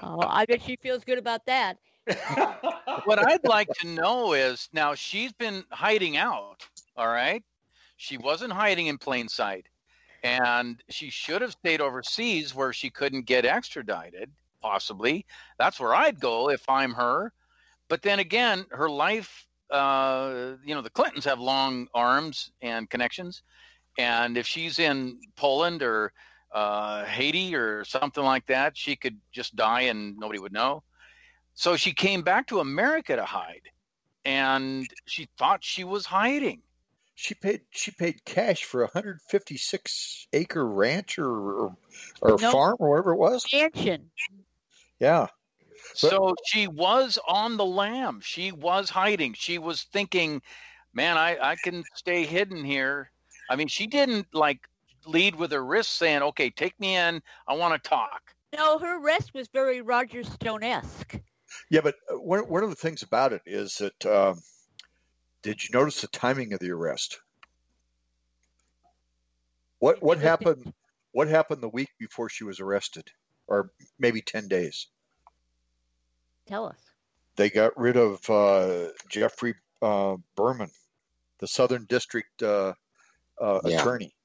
[0.04, 1.78] Oh, I bet she feels good about that.
[3.06, 6.66] what I'd like to know is now she's been hiding out,
[6.96, 7.44] all right?
[7.98, 9.66] She wasn't hiding in plain sight.
[10.24, 15.26] And she should have stayed overseas where she couldn't get extradited, possibly.
[15.60, 17.32] That's where I'd go if I'm her.
[17.90, 23.44] But then again, her life, uh, you know, the Clintons have long arms and connections.
[23.98, 26.14] And if she's in Poland or
[26.52, 30.84] uh, Haiti or something like that, she could just die and nobody would know.
[31.56, 33.64] So she came back to America to hide,
[34.24, 36.62] and she thought she was hiding.
[37.16, 41.78] She paid she paid cash for a 156 acre ranch or or,
[42.22, 42.52] or Nope.
[42.52, 43.44] farm or whatever it was.
[43.52, 44.12] Mansion.
[45.00, 45.28] Yeah.
[45.94, 48.20] So she was on the lam.
[48.22, 49.34] She was hiding.
[49.34, 50.42] She was thinking,
[50.94, 53.12] man, I, I can stay hidden here.
[53.50, 54.68] I mean, she didn't like
[55.06, 57.22] lead with her wrist saying, okay, take me in.
[57.48, 58.22] I want to talk.
[58.56, 61.20] No, her arrest was very Roger Stone esque.
[61.70, 64.42] Yeah, but uh, one one of the things about it is that um,
[65.44, 67.20] did you notice the timing of the arrest?
[69.80, 70.74] What what happened?
[71.12, 73.10] What happened the week before she was arrested,
[73.48, 74.88] or maybe ten days?
[76.48, 76.80] Tell us.
[77.36, 80.72] They got rid of uh, Geoffrey uh, Berman,
[81.40, 82.74] the Southern District uh,
[83.40, 83.80] uh, Yeah.
[83.80, 84.16] attorney,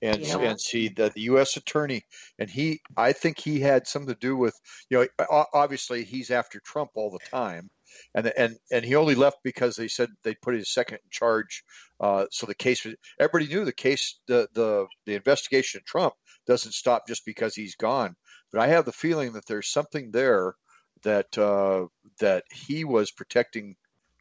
[0.00, 0.38] and Yeah.
[0.38, 1.56] and see the, the U.S.
[1.56, 2.02] attorney,
[2.38, 4.54] and he, I think he had something to do with,
[4.90, 7.70] you know, obviously he's after Trump all the time,
[8.14, 11.64] and and and he only left because they said they put his second in charge,
[12.00, 12.94] uh, so the case was.
[13.20, 16.14] Everybody knew the case, the the the investigation of Trump
[16.46, 18.14] doesn't stop just because he's gone,
[18.52, 20.54] but I have the feeling that there's something there
[21.02, 21.86] that uh,
[22.20, 23.76] that he was protecting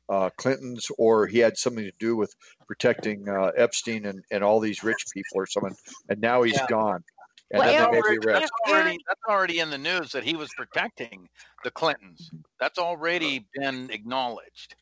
[0.09, 2.33] uh, Clinton's, or he had something to do with
[2.67, 5.75] protecting uh, Epstein and, and all these rich people or someone,
[6.09, 6.67] and now he's Yeah.
[6.67, 7.03] gone.
[7.51, 8.27] And Well, then Aaron- they made the.
[8.33, 11.29] That's already, that's already in the news that he was protecting
[11.63, 12.31] the Clintons.
[12.59, 14.75] That's already been acknowledged.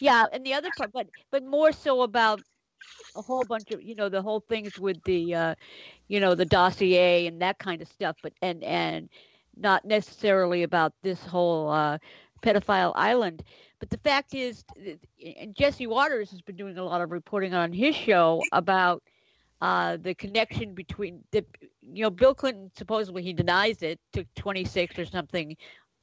[0.00, 2.42] Yeah, and the other part, but but more so about
[3.14, 5.54] a whole bunch of you know the whole things with the uh,
[6.08, 9.08] you know the dossier and that kind of stuff, but and and
[9.60, 11.98] not necessarily about this whole uh,
[12.42, 13.42] pedophile island.
[13.80, 14.64] But the fact is,
[15.38, 19.02] and Jesse Watters has been doing a lot of reporting on his show about
[19.60, 21.44] uh, the connection between the,
[21.82, 25.56] you know, Bill Clinton supposedly he denies it, took 26 or something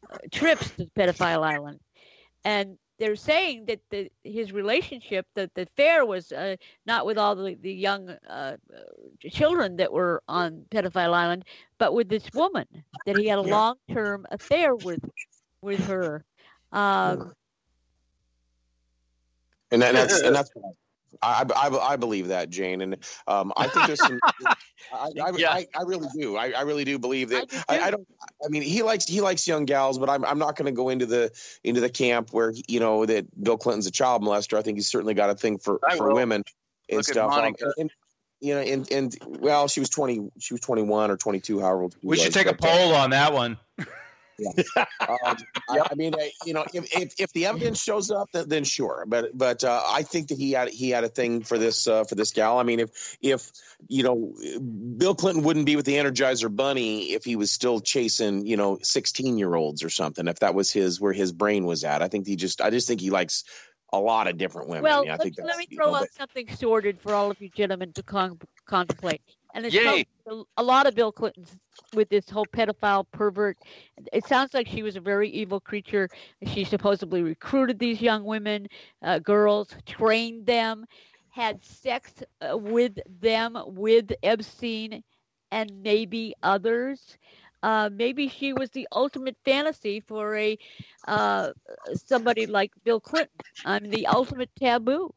[0.10, 1.80] uh, trips to Pedophile Island,
[2.46, 6.56] and they're saying that the, his relationship, that the affair was uh,
[6.86, 8.58] not with all the, the young uh,
[9.30, 11.46] children that were on Pedophile Island,
[11.78, 12.66] but with this woman
[13.06, 15.04] that he had a long term affair with
[15.62, 16.24] with her.
[16.72, 17.34] Um,
[19.72, 20.52] and, that, that's and that's
[21.22, 24.20] I, I, I believe that Jayne and um, I think there's some
[24.94, 25.52] I, I, Yeah.
[25.52, 27.80] I, I really do I, I really do believe that do I.
[27.80, 28.08] I don't
[28.44, 30.90] I mean he likes he likes young gals but I'm I'm not going to go
[30.90, 31.32] into the
[31.64, 34.90] into the camp where you know that Bill Clinton's a child molester I think he's
[34.90, 36.16] certainly got a thing for I for will.
[36.16, 36.44] women
[36.90, 37.72] and Look stuff Um, Monica.
[37.78, 37.92] and,
[38.40, 41.94] you know and and well she was 20 she was 21 or 22 however old
[41.94, 43.58] she We should take a but, uh, poll on that one.
[44.78, 45.38] um,
[45.70, 48.64] I, I mean, I, you know, if, if if the evidence shows up, then, then
[48.64, 49.06] sure.
[49.08, 52.04] But but uh, I think that he had he had a thing for this uh,
[52.04, 52.60] for this gal.
[52.60, 53.52] I mean, if if
[53.88, 54.34] you know,
[54.98, 58.78] Bill Clinton wouldn't be with the Energizer Bunny if he was still chasing you know
[58.84, 60.28] sixteen year olds or something.
[60.28, 62.88] If that was his where his brain was at, I think he just I just
[62.88, 63.44] think he likes
[63.94, 64.84] a lot of different women.
[64.84, 67.14] well, I let, think let that's, me you throw know, out but- something sordid for
[67.14, 69.22] all of you gentlemen to con- contemplate.
[69.54, 70.04] And it's a,
[70.64, 71.58] lot of Bill Clinton's
[71.94, 73.58] with this whole pedophile pervert.
[74.14, 76.10] It sounds like she was a very evil creature.
[76.46, 78.68] She supposedly recruited these young women,
[79.02, 80.86] uh, girls, trained them,
[81.30, 85.04] had sex uh, with them, with Epstein,
[85.52, 87.18] and maybe others.
[87.64, 90.58] Uh, maybe she was the ultimate fantasy for a
[91.08, 91.52] uh,
[91.94, 93.32] somebody like Bill Clinton.
[93.66, 95.14] I mean, the ultimate taboo.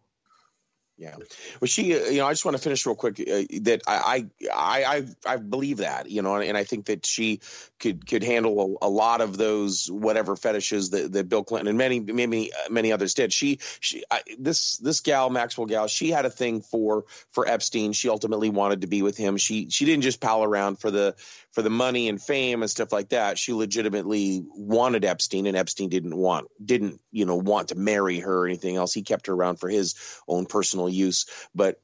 [1.01, 1.17] Yeah.
[1.61, 4.27] Well, she, uh, you know, I just want to finish real quick uh, that I,
[4.53, 7.41] I, I, I believe that, you know, and I think that she
[7.79, 11.79] could could handle a, a lot of those whatever fetishes that, that Bill Clinton and
[11.79, 13.33] many many many others did.
[13.33, 17.95] She, she, I, this this gal Maxwell gal, she had a thing for for Epstein.
[17.95, 19.39] She ultimately wanted to be with him.
[19.39, 21.15] She she didn't just pal around for the
[21.53, 23.39] for the money and fame and stuff like that.
[23.39, 28.43] She legitimately wanted Epstein, and Epstein didn't want didn't you know want to marry her
[28.43, 28.93] or anything else.
[28.93, 29.95] He kept her around for his
[30.29, 31.27] own personal use.
[31.55, 31.81] But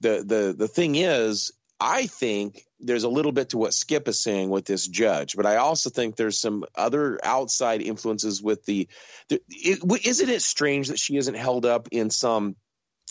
[0.00, 4.20] the the the thing is, I think there's a little bit to what Skip is
[4.20, 8.88] saying with this judge, but I also think there's some other outside influences with the.
[9.28, 12.56] the it, isn't it strange that she isn't held up in some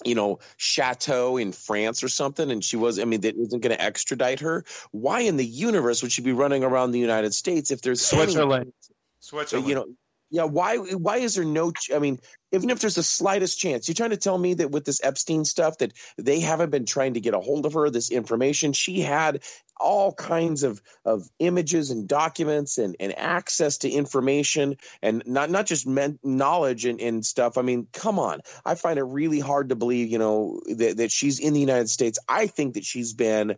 [0.05, 3.75] you know, chateau in France or something, and she was, I mean, that isn't going
[3.75, 4.63] to extradite her.
[4.91, 8.73] Why in the universe would she be running around the United States if there's Switzerland.
[9.19, 9.67] Switzerland.
[9.67, 9.85] you know,
[10.29, 10.43] yeah.
[10.43, 10.77] Why?
[10.77, 11.71] Why is there no?
[11.93, 12.19] I mean,
[12.51, 15.45] even if there's the slightest chance, you're trying to tell me that with this Epstein
[15.45, 19.01] stuff that they haven't been trying to get a hold of her, this information she
[19.01, 19.41] had
[19.79, 25.65] all kinds of of images and documents and and access to information and not not
[25.65, 27.57] just men, knowledge and, and stuff.
[27.57, 28.41] I mean, come on.
[28.65, 31.89] I find it really hard to believe, you know, that, that she's in the United
[31.89, 32.19] States.
[32.27, 33.55] I think that she's been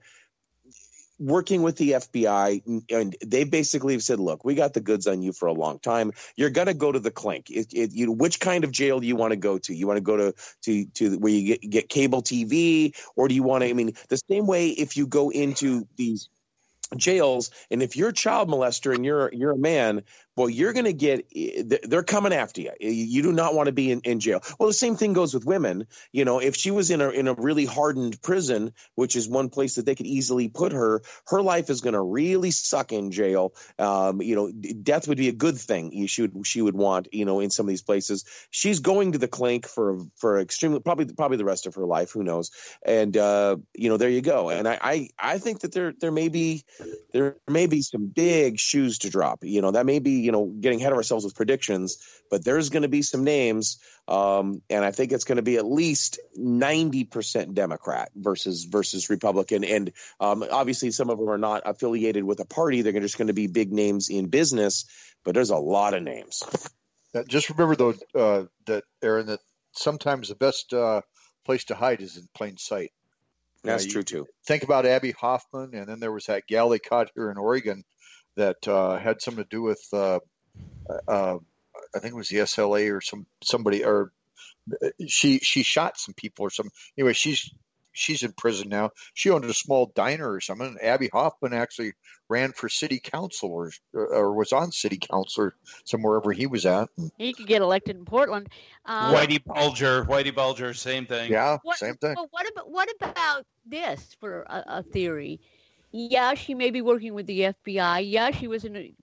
[1.22, 5.22] working with the FBI, and they basically have said, "Look, we got the goods on
[5.22, 6.12] you for a long time.
[6.36, 7.50] You're going to go to the clink.
[7.50, 9.74] It, it, you, which kind of jail do you want to go to?
[9.74, 10.34] You want to go to
[10.64, 13.70] to to where you get, get cable TV, or do you want to?
[13.70, 16.30] I mean, the same way if you go into these
[16.98, 20.04] jails, and if you're a child molester and you're you're a man,
[20.38, 21.28] well, you're going to get.
[21.84, 22.72] They're coming after you.
[22.80, 24.42] You do not want to be in, in jail.
[24.58, 25.88] Well, the same thing goes with women.
[26.14, 29.50] You know, if she was in a in a really hardened prison, which is one
[29.50, 33.12] place that they could easily put her, her life is going to really suck in
[33.12, 33.54] jail.
[33.78, 36.08] Um, you know, death would be a good thing.
[36.08, 37.10] She would she would want.
[37.12, 40.80] You know, in some of these places, she's going to the clink for for extremely
[40.80, 42.12] probably probably the rest of her life.
[42.12, 42.52] Who knows?
[42.84, 44.50] And uh, you know, there you go.
[44.50, 46.64] And I I, I think that there there may be
[47.12, 49.44] there may be some big shoes to drop.
[49.44, 51.98] You know, that may be you know getting ahead of ourselves with predictions,
[52.30, 55.58] but there's going to be some names, um, and I think it's going to be
[55.58, 59.64] at least ninety percent Democrat versus versus Republican.
[59.64, 63.28] And um, obviously, some of them are not affiliated with a party; they're just going
[63.28, 64.86] to be big names in business.
[65.24, 66.44] But there's a lot of names.
[67.14, 69.40] Uh, just remember though uh, that Aaron that
[69.74, 71.02] sometimes the best uh,
[71.46, 72.92] place to hide is in plain sight.
[73.64, 74.28] That's you- true too.
[74.46, 77.84] Think about Abbie Hoffman, and then there was that gal they caught here in Oregon
[78.38, 80.20] that uh, had something to do with uh,
[81.08, 81.38] uh,
[81.96, 84.12] I think it was the SLA or some somebody or
[84.82, 87.52] uh, she she shot some people or some anyway she's
[87.94, 88.92] she's in prison now.
[89.14, 90.78] She owned a small diner or something.
[90.82, 91.94] Abbie Hoffman actually
[92.30, 95.56] ran for city council or or was on city council or
[95.86, 96.90] somewhere wherever he was at.
[97.18, 98.50] He could get elected in Portland.
[98.86, 101.32] Um, Whitey Bulger, Whitey Bulger, same thing.
[101.32, 102.16] yeah, What, same thing.
[102.16, 105.42] Well, what about what about this for a, a theory?
[105.92, 108.10] Yeah, she may be working with the FBI.
[108.10, 108.76] Yeah, she was in.
[108.76, 108.94] A,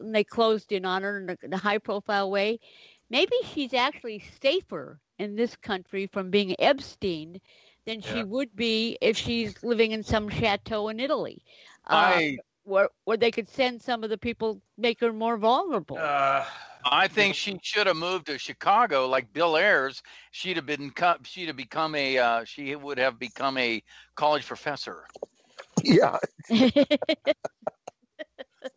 [0.00, 2.60] they closed in on her in a, in a high-profile way.
[3.10, 7.40] Maybe she's actually safer in this country from being Epstein
[7.84, 11.42] than she would be if she's living in some chateau in Italy,
[11.88, 12.20] uh,
[12.64, 15.96] where where they could send some of the people, make her more vulnerable.
[15.98, 16.44] Uh,
[16.84, 20.02] I think she should have moved to Chicago like Bill Ayers.
[20.30, 20.92] She'd have been
[21.24, 23.82] she'd have become a uh, she would have become a
[24.14, 25.04] college professor.
[25.84, 26.18] Yeah,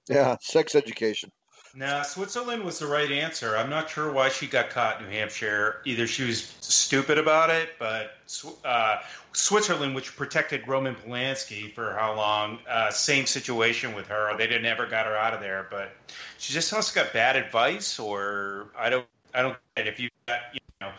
[0.09, 1.31] yeah, sex education.
[1.77, 3.57] Now, Switzerland was the right answer.
[3.57, 5.81] I'm not sure why she got caught in New Hampshire.
[5.83, 8.15] Either she was stupid about it, but
[8.63, 9.01] uh,
[9.33, 14.37] Switzerland, which protected Roman Polanski for how long, uh, same situation with her.
[14.37, 15.91] They didn't ever got her out of there, but
[16.37, 19.57] she just must have got bad advice, or I don't, I don't.
[19.75, 19.93] get it.
[19.93, 20.91] If you got, you know,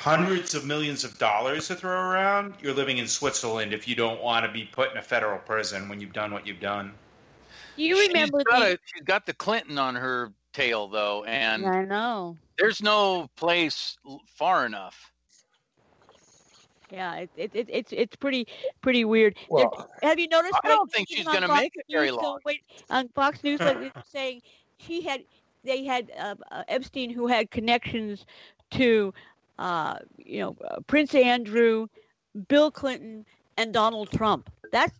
[0.00, 4.22] hundreds of millions of dollars to throw around, you're living in Switzerland if you don't
[4.22, 6.92] want to be put in a federal prison when you've done what you've done.
[7.76, 8.74] You remember she's got, the?
[8.74, 12.38] a, she's got the Clinton on her tail though, and I know.
[12.58, 15.12] there's no place far enough.
[16.90, 18.48] Yeah, it, it, it, it's it's pretty
[18.80, 19.36] pretty weird.
[19.48, 20.54] Well, have you noticed?
[20.64, 22.38] I don't think she's gonna make it very News, so long.
[22.44, 24.42] Wait, on Fox News, like they saying
[24.78, 25.22] she had
[25.62, 28.24] they had uh, uh, Epstein who had connections
[28.72, 29.12] to
[29.60, 31.86] uh, you know uh, Prince Andrew,
[32.48, 33.24] Bill Clinton,
[33.56, 34.50] and Donald Trump.
[34.72, 34.98] That's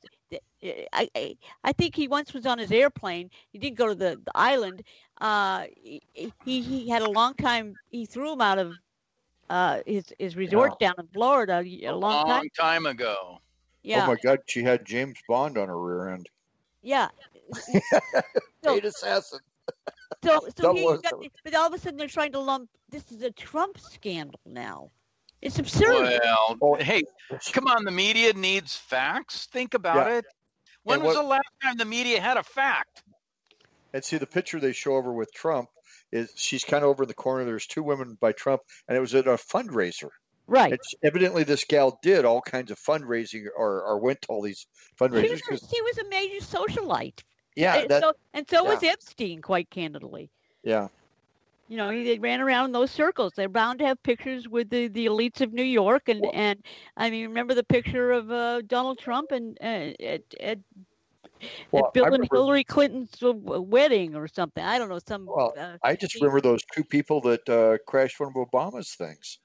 [0.62, 3.30] I, I I think he once was on his airplane.
[3.52, 4.82] He did go to the, the island.
[5.20, 6.02] Uh, he,
[6.44, 7.74] he he had a long time.
[7.90, 8.72] He threw him out of
[9.48, 12.48] uh, his his resort down in Florida a A long time.
[12.58, 13.40] time ago.
[13.82, 16.28] Yeah, Oh my God, she had James Bond on her rear end.
[16.82, 17.08] yeah.
[18.62, 19.40] So- assassin.
[20.22, 21.28] So, so Double he O got, seven.
[21.44, 24.90] but all of a sudden they're trying to lump this is a Trump scandal now.
[25.40, 26.20] It's absurd.
[26.22, 26.74] Well, Oh.
[26.74, 27.02] hey,
[27.52, 29.46] come on, the media needs facts.
[29.46, 30.18] Think about Yeah.
[30.18, 30.24] it.
[30.82, 33.02] When And was what- the last time the media had a fact?
[33.94, 35.68] And see the picture they show over with Trump
[36.12, 37.44] is she's kind of over in the corner.
[37.44, 40.10] There's two women by Trump, and it was at a fundraiser.
[40.46, 40.72] right.
[40.72, 44.66] It's evidently this gal did all kinds of fundraising or, or went to all these
[44.74, 45.30] She fundraisers.
[45.30, 47.22] was, 'cause- a, she was a major socialite.
[47.56, 50.30] Yeah, and, that, so, and so was Epstein, quite candidly.
[50.62, 50.88] yeah,
[51.68, 53.32] You know, he, they ran around in those circles.
[53.36, 56.64] They're bound to have pictures with the, the elites of New York, and and
[56.96, 60.58] I mean, remember the picture of uh, Donald Trump and uh, at, at
[61.70, 64.62] Well, at Bill I and Hillary Clinton's uh, wedding or something.
[64.64, 65.26] I don't know some.
[65.26, 69.38] Well, uh, I just remember those two people that uh, crashed one of Obama's things.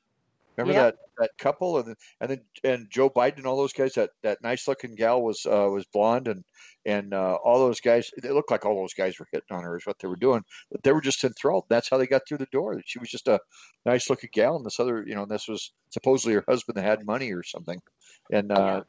[0.58, 0.94] Remember Yep.
[0.94, 3.94] that that couple and then and then and Joe Biden and all those guys.
[3.94, 6.44] That that nice looking gal was uh, was blonde and
[6.86, 8.10] and uh, all those guys.
[8.18, 9.78] It looked like all those guys were hitting on her.
[9.78, 10.44] Is what they were doing.
[10.72, 11.66] But they were just enthralled.
[11.70, 12.82] That's how they got through the door.
[12.86, 13.40] She was just a
[13.86, 17.06] nice looking gal, and this other, you know, this was supposedly her husband that had
[17.06, 17.80] money or something.
[18.32, 18.84] And uh,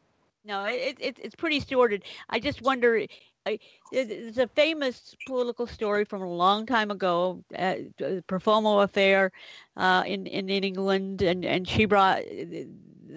[0.47, 2.05] No, it, it it's pretty sordid.
[2.31, 3.07] I just wonder.
[3.47, 3.59] I,
[3.93, 9.33] there's a famous political story from a long time ago, uh, the Profumo affair
[9.77, 12.69] uh, in, in England, and and she brought the,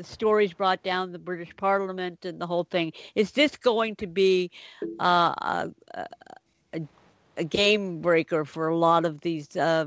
[0.04, 2.94] stories brought down the British Parliament and the whole thing.
[3.16, 4.52] Is this going to be
[5.00, 5.72] uh, a,
[6.74, 6.82] a,
[7.38, 9.86] a game breaker for a lot of these uh,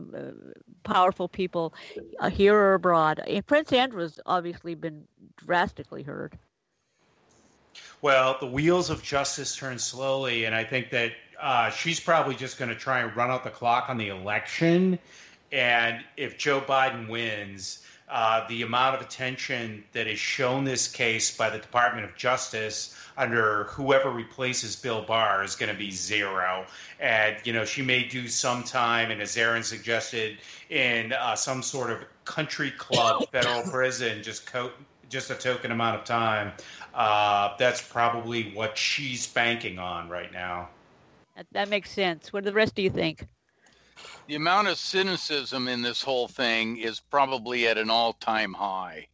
[0.85, 1.75] powerful people
[2.19, 3.23] uh, here or abroad?
[3.47, 5.07] Prince Andrew's obviously been
[5.37, 6.35] drastically hurt.
[8.03, 12.59] Well, the wheels of justice turn slowly, and I think that uh, she's probably just
[12.59, 14.99] going to try and run out the clock on the election.
[15.53, 21.37] And if Joe Biden wins, uh, the amount of attention that is shown this case
[21.37, 26.67] by the Department of Justice under whoever replaces Bill Barr is going to be zero.
[26.99, 30.39] And, you know, she may do some time, and as Aaron suggested,
[30.69, 34.73] in uh, some sort of country club federal prison, just co-
[35.09, 36.53] just a token amount of time.
[36.95, 40.69] Uh, that's probably what she's banking on right now.
[41.37, 42.33] That, that makes sense.
[42.33, 43.27] What do the rest do you think?
[44.27, 49.09] The amount of cynicism in this whole thing is probably at an all-time high.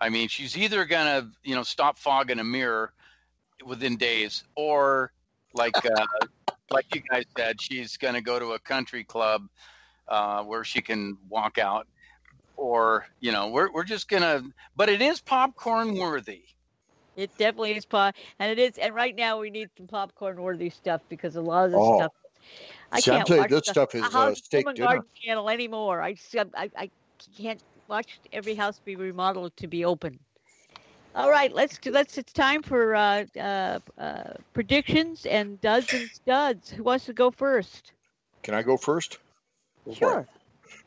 [0.00, 2.92] I mean, she's either gonna, you know, stop fogging a mirror
[3.64, 5.12] within days, or
[5.54, 6.06] like, uh,
[6.70, 9.48] like you guys said, she's gonna go to a country club
[10.08, 11.86] uh, where she can walk out,
[12.56, 14.42] or you know, we're we're just gonna.
[14.76, 16.42] But it is popcorn worthy.
[17.16, 18.78] It definitely is pop, and it is.
[18.78, 21.96] And right now we need some popcorn-worthy stuff because a lot of this Oh.
[21.96, 22.12] stuff.
[22.92, 24.86] I See, I'm can't telling you, watch this the stuff is, uh, steak dinner.
[24.86, 26.02] Garden Channel anymore.
[26.02, 26.90] I just I, I
[27.36, 30.18] can't watch every house be remodeled to be open.
[31.14, 32.18] All right, let's do, let's.
[32.18, 36.70] It's time for uh, uh, uh, predictions and duds and studs.
[36.70, 37.92] Who wants to go first?
[38.42, 39.18] Can I go first?
[39.92, 40.26] Sure.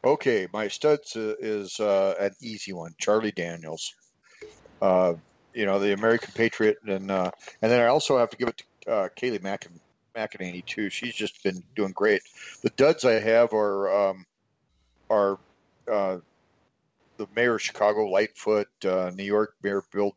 [0.05, 2.93] Okay, my studs uh, is uh, an easy one.
[2.99, 3.91] Charlie Daniels,
[4.81, 5.13] uh,
[5.53, 7.31] you know the American Patriot, and uh,
[7.61, 9.79] and then I also have to give it to uh, Kayleigh Mackin-
[10.15, 10.89] McEnany too.
[10.89, 12.21] She's just been doing great.
[12.61, 14.25] The duds I have are um,
[15.09, 15.37] are
[15.91, 16.17] uh,
[17.17, 20.15] the mayor of Chicago, Lightfoot, uh, New York Mayor Bill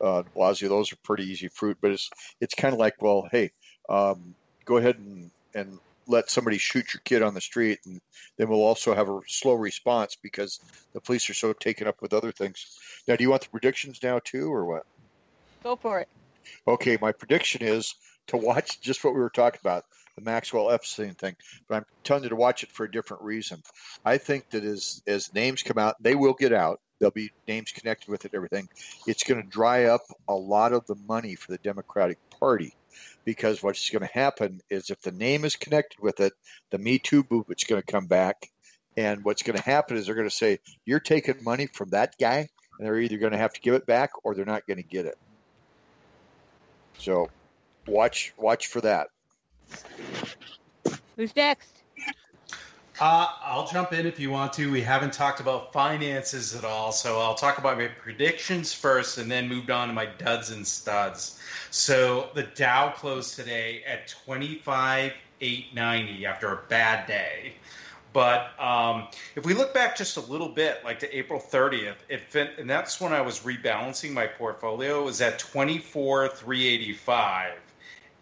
[0.00, 0.68] uh, de Blasio.
[0.68, 3.50] Those are pretty easy fruit, but it's it's kind of like, well, hey,
[3.88, 4.34] um,
[4.64, 5.78] go ahead and and
[6.08, 8.00] let somebody shoot your kid on the street, and
[8.38, 10.58] then we'll also have a slow response because
[10.94, 12.78] the police are so taken up with other things.
[13.06, 14.84] Now, do you want the predictions now too, or what?
[15.62, 16.08] Go for it.
[16.66, 17.94] Okay, my prediction is
[18.28, 19.84] to watch just what we were talking about,
[20.16, 21.36] the Maxwell Epstein thing.
[21.68, 23.62] But I'm telling you to watch it for a different reason.
[24.04, 26.80] I think that as as names come out, they will get out.
[26.98, 28.68] There'll be names connected with it, everything.
[29.06, 32.74] It's going to dry up a lot of the money for the Democratic Party
[33.24, 36.32] because what's going to happen is if the name is connected with it,
[36.70, 38.50] the Me Too movement's going to come back.
[38.96, 42.14] And what's going to happen is they're going to say, You're taking money from that
[42.18, 42.48] guy,
[42.78, 44.82] and they're either going to have to give it back or they're not going to
[44.82, 45.18] get it.
[46.98, 47.30] So
[47.86, 49.08] watch watch for that.
[51.16, 51.77] Who's next?
[53.00, 54.72] Uh, I'll jump in if you want to.
[54.72, 59.30] We haven't talked about finances at all, so I'll talk about my predictions first and
[59.30, 61.38] then moved on to my duds and studs.
[61.70, 67.52] So the Dow closed today at 25,890 after a bad day.
[68.12, 69.06] But um,
[69.36, 72.68] if we look back just a little bit, like to April 30th, it fin- and
[72.68, 77.52] that's when I was rebalancing my portfolio, it was at 24,385.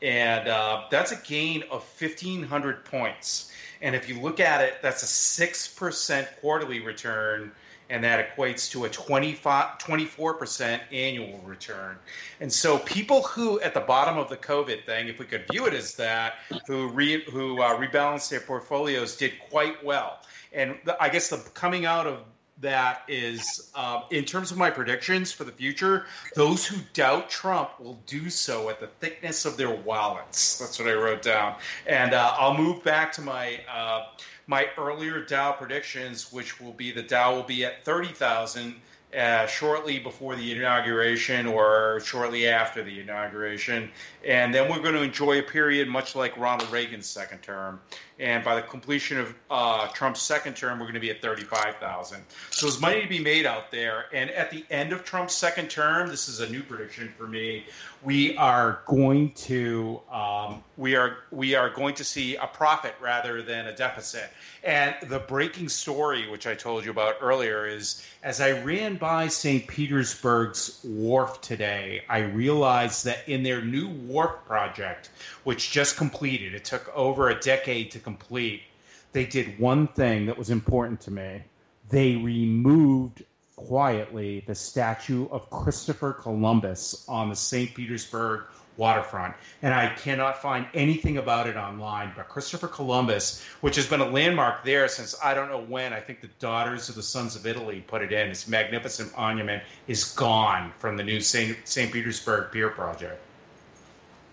[0.03, 3.53] And uh, that's a gain of 1,500 points.
[3.83, 7.53] And if you look at it, that's a 6% quarterly return,
[7.89, 11.97] and that equates to a 25, 24% annual return.
[12.41, 15.67] And so people who, at the bottom of the COVID thing, if we could view
[15.67, 16.35] it as that,
[16.67, 20.21] who, re, who uh, rebalanced their portfolios did quite well.
[20.53, 22.21] And the, I guess the coming out of
[22.61, 27.71] that is um, in terms of my predictions for the future those who doubt trump
[27.79, 31.55] will do so at the thickness of their wallets that's what i wrote down
[31.87, 34.07] and uh, i'll move back to my uh,
[34.47, 38.75] my earlier dow predictions which will be the dow will be at 30000
[39.17, 43.89] uh, shortly before the inauguration or shortly after the inauguration.
[44.27, 47.81] And then we're going to enjoy a period much like Ronald Reagan's second term.
[48.19, 52.23] And by the completion of uh, Trump's second term, we're going to be at 35,000.
[52.51, 54.07] So there's money to be made out there.
[54.13, 57.67] And at the end of Trump's second term, this is a new prediction for me.
[58.03, 63.43] We are going to um, we are we are going to see a profit rather
[63.43, 64.29] than a deficit.
[64.63, 69.29] And the breaking story, which I told you about earlier, is as I ran by
[69.29, 69.67] St.
[69.67, 75.11] Petersburg's wharf today, I realized that in their new wharf project,
[75.45, 78.63] which just completed, it took over a decade to complete,
[79.11, 81.43] they did one thing that was important to me.
[81.91, 83.25] They removed
[83.57, 87.75] quietly the statue of Christopher Columbus on the St.
[87.75, 88.45] Petersburg
[88.77, 89.35] waterfront.
[89.61, 92.13] And I cannot find anything about it online.
[92.15, 95.99] But Christopher Columbus, which has been a landmark there since I don't know when, I
[95.99, 98.29] think the Daughters of the Sons of Italy put it in.
[98.29, 101.65] This magnificent monument is gone from the new St.
[101.65, 103.21] Petersburg Pier project.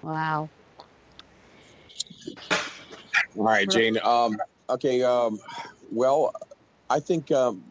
[0.04, 0.50] Wow.
[3.38, 3.98] All right, Jayne.
[4.04, 4.38] Um,
[4.70, 5.04] okay.
[5.04, 5.40] Um,
[5.92, 6.34] well,
[6.90, 7.64] I think um,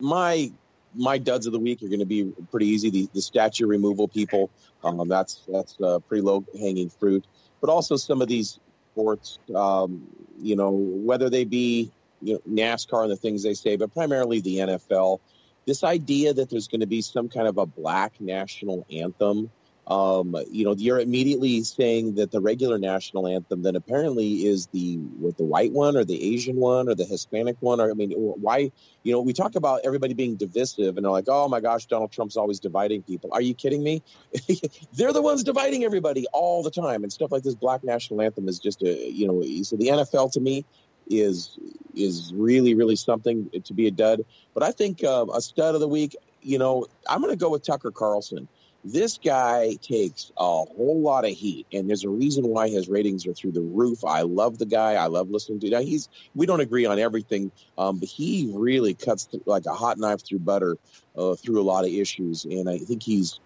[0.00, 0.50] my
[0.94, 2.90] my duds of the week are going to be pretty easy.
[2.90, 4.50] The, the statue removal people,
[4.84, 7.24] um, that's that's uh, pretty low hanging fruit.
[7.60, 8.58] But also some of these
[8.92, 10.06] sports, um,
[10.40, 11.90] you know, whether they be
[12.20, 15.20] you know, NASCAR and the things they say, but primarily the NFL.
[15.66, 19.50] This idea that there's going to be some kind of a black national anthem
[19.86, 24.96] um, you know, you're immediately saying that the regular national anthem then apparently is the
[24.96, 27.80] what the white one or the Asian one or the Hispanic one.
[27.80, 28.72] Or I mean, why?
[29.02, 32.12] You know, we talk about everybody being divisive, and they're like, "Oh my gosh, Donald
[32.12, 34.02] Trump's always dividing people." Are you kidding me?
[34.94, 38.48] they're the ones dividing everybody all the time, and stuff like this black national anthem
[38.48, 39.42] is just a you know.
[39.64, 40.64] So the NFL to me
[41.10, 41.58] is
[41.94, 44.22] is really really something to be a dud.
[44.54, 46.16] But I think uh, a stud of the week.
[46.40, 48.48] You know, I'm going to go with Tucker Carlson
[48.84, 53.26] this guy takes a whole lot of heat, and there's a reason why his ratings
[53.26, 54.04] are through the roof.
[54.04, 54.92] I love the guy.
[54.94, 55.70] I love listening to.
[55.70, 59.72] Now he's we don't agree on everything, um, but he really cuts th- like a
[59.72, 60.76] hot knife through butter
[61.16, 63.40] uh, through a lot of issues, and I think he's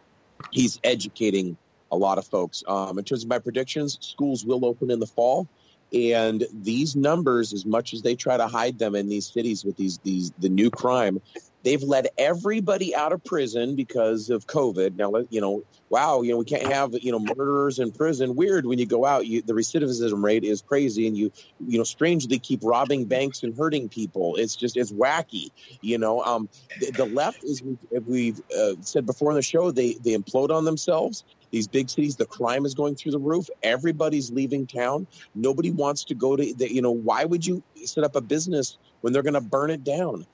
[0.50, 1.56] he's educating
[1.90, 2.64] a lot of folks.
[2.66, 5.48] Um, in terms of my predictions, schools will open in the fall.
[5.92, 9.76] And these numbers, as much as they try to hide them in these cities with
[9.76, 11.20] these these the new crime,
[11.64, 14.96] They've let everybody out of prison because of COVID.
[14.96, 18.36] Now, you know, wow, you know, we can't have you know murderers in prison.
[18.36, 21.32] Weird when you go out, you, the recidivism rate is crazy, and you
[21.66, 24.36] you know strangely keep robbing banks and hurting people.
[24.36, 25.48] It's just it's wacky.
[25.80, 26.48] You know, um,
[26.80, 27.62] the, the left is
[28.06, 31.24] we've uh, said before in the show, they they implode on themselves.
[31.50, 33.48] These big cities, the crime is going through the roof.
[33.62, 35.06] Everybody's leaving town.
[35.34, 36.54] Nobody wants to go to.
[36.54, 39.70] The, you know, why would you set up a business when they're going to burn
[39.70, 40.26] it down?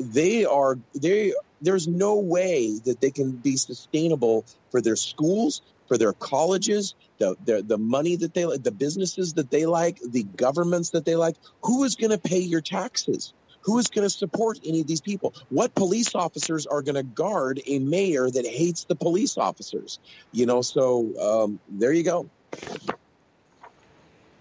[0.00, 1.32] They are they.
[1.60, 7.36] There's no way that they can be sustainable for their schools, for their colleges, the
[7.44, 11.16] the, the money that they like, the businesses that they like, the governments that they
[11.16, 11.36] like.
[11.62, 13.32] Who is going to pay your taxes?
[13.62, 15.34] Who is going to support any of these people?
[15.48, 20.00] What police officers are going to guard a mayor that hates the police officers?
[20.32, 22.28] You know, so um, there you go.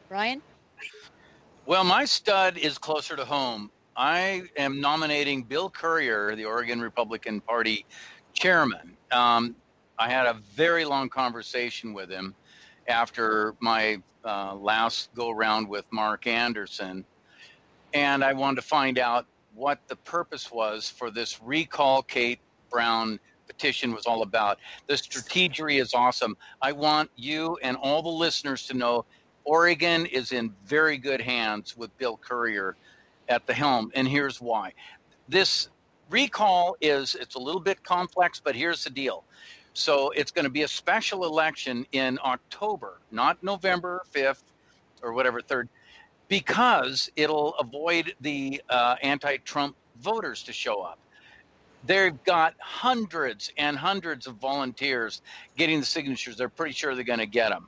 [0.10, 0.42] Ryan?
[1.68, 3.70] Well, my stud is closer to home.
[3.96, 7.86] I am nominating Bill Currier, the Oregon Republican Party
[8.34, 8.96] chairman.
[9.12, 9.56] Um,
[10.00, 12.34] I had a very long conversation with him
[12.88, 17.06] after my uh, last go round with Mark Anderson.
[17.94, 22.40] And I wanted to find out what the purpose was for this recall Kate
[22.70, 24.60] Brown petition was all about.
[24.88, 26.38] The strategery is awesome.
[26.62, 29.06] I want you and all the listeners to know
[29.44, 32.78] Oregon is in very good hands with Bill Currier
[33.30, 34.74] at the helm, and here's why.
[35.30, 35.70] This
[36.10, 39.24] recall is it's a little bit complex, but here's the deal.
[39.74, 44.44] So it's going to be a special election in October, not November 5th
[45.02, 45.70] or whatever 3rd,
[46.28, 51.00] because it'll avoid the uh, anti-Trump voters to show up.
[51.86, 55.22] They've got hundreds and hundreds of volunteers
[55.58, 56.38] getting the signatures.
[56.38, 57.68] They're pretty sure they're going to get them.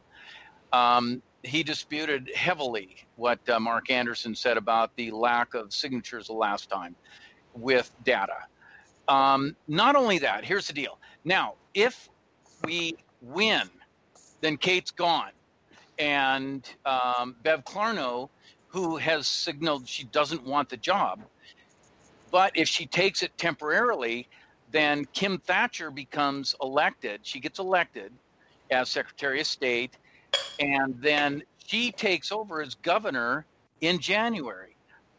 [0.72, 6.34] Um, he disputed heavily what uh, Mark Anderson said about the lack of signatures the
[6.34, 6.96] last time
[7.54, 8.38] with data.
[9.08, 10.98] Um, not only that, here's the deal.
[11.26, 12.10] Now, if
[12.64, 13.70] we win,
[14.42, 15.32] then Kate's gone.
[16.00, 18.30] And um, Bev Clarno,
[18.68, 21.22] who has signaled she doesn't want the job,
[22.32, 24.28] but if she takes it temporarily,
[24.72, 27.20] then Kim Thatcher becomes elected.
[27.24, 28.12] She gets elected
[28.72, 29.98] as Secretary of State
[30.60, 33.46] and then she takes over as governor
[33.82, 34.76] in January.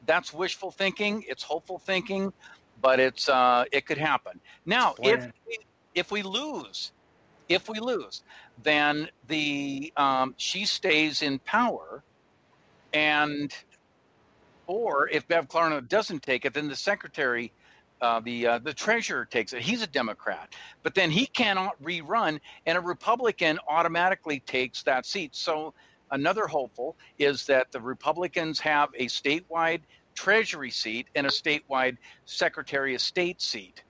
[0.07, 1.25] That's wishful thinking.
[1.27, 2.33] It's hopeful thinking,
[2.81, 4.41] but it's uh, it could happen.
[4.67, 5.59] Now, if we,
[5.95, 6.93] if we lose,
[7.49, 8.23] if we lose,
[8.63, 12.03] then the um, she stays in power,
[12.93, 13.55] and
[14.67, 17.53] or if Bev Clarno doesn't take it, then the secretary.
[18.01, 19.63] Uh, the uh, the treasurer takes it.
[19.63, 20.53] He's a Democrat,
[20.83, 25.35] but then he cannot rerun, and a Republican automatically takes that seat.
[25.35, 25.73] So
[26.11, 29.83] another hopeful is that the Republicans have a statewide
[30.15, 31.97] treasury seat and a statewide
[32.27, 33.83] Secretary of State seat.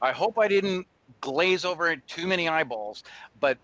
[0.00, 0.86] I hope I didn't
[1.20, 3.02] glaze over it too many eyeballs,
[3.40, 3.58] but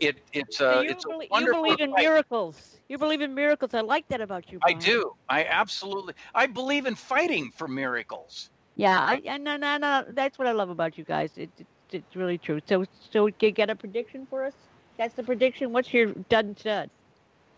[0.00, 2.04] it it's So a you, it's a belie- you believe in fight.
[2.04, 2.80] miracles.
[2.88, 3.74] You believe in miracles.
[3.74, 4.60] I like that about you.
[4.64, 5.12] I do.
[5.28, 6.14] I absolutely.
[6.34, 8.50] I believe in fighting for miracles.
[8.76, 10.04] Yeah, I, I, no, no, no.
[10.10, 11.30] That's what I love about you guys.
[11.36, 12.60] It, it, it's really true.
[12.68, 14.54] So, so you get a prediction for us?
[14.98, 15.72] That's the prediction.
[15.72, 16.90] What's your dud and stud?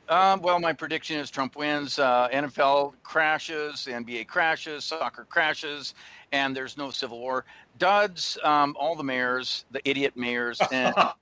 [0.09, 1.99] Um, well, my prediction is Trump wins.
[1.99, 5.95] Uh, NFL crashes, the NBA crashes, soccer crashes,
[6.33, 7.45] and there's no civil war.
[7.79, 11.15] Duds, um, all the mayors, the idiot mayors, and um,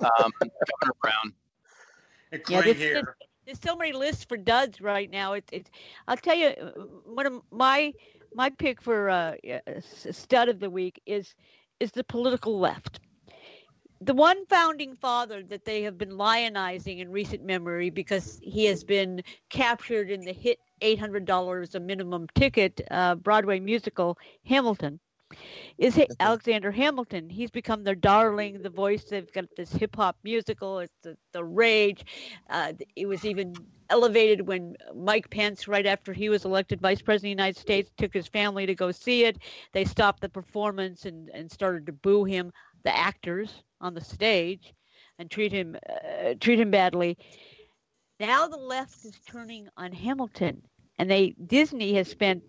[0.00, 1.32] Governor Brown.
[2.48, 3.02] Yeah, this, this,
[3.46, 5.32] there's so many lists for duds right now.
[5.34, 5.70] It's, it's
[6.06, 6.70] I'll tell you, uh,
[7.06, 7.92] one of my
[8.34, 9.34] my pick for uh,
[10.10, 11.34] stud of the week is
[11.80, 13.00] is the political left.
[14.00, 18.84] The one founding father that they have been lionizing in recent memory because he has
[18.84, 25.00] been captured in the hit $800 a minimum ticket uh, Broadway musical Hamilton
[25.78, 27.28] is Alexander Hamilton.
[27.28, 29.04] He's become their darling, the voice.
[29.04, 30.80] They've got this hip hop musical.
[30.80, 32.04] It's the, the rage.
[32.50, 33.54] Uh, it was even
[33.94, 37.92] elevated when Mike Pence, right after he was elected vice president of the United States,
[37.96, 39.38] took his family to go see it.
[39.72, 42.52] They stopped the performance and, and started to boo him,
[42.82, 44.74] the actors on the stage,
[45.20, 47.16] and treat him uh, treat him badly.
[48.18, 50.62] Now the left is turning on Hamilton,
[50.98, 52.42] and they Disney has spent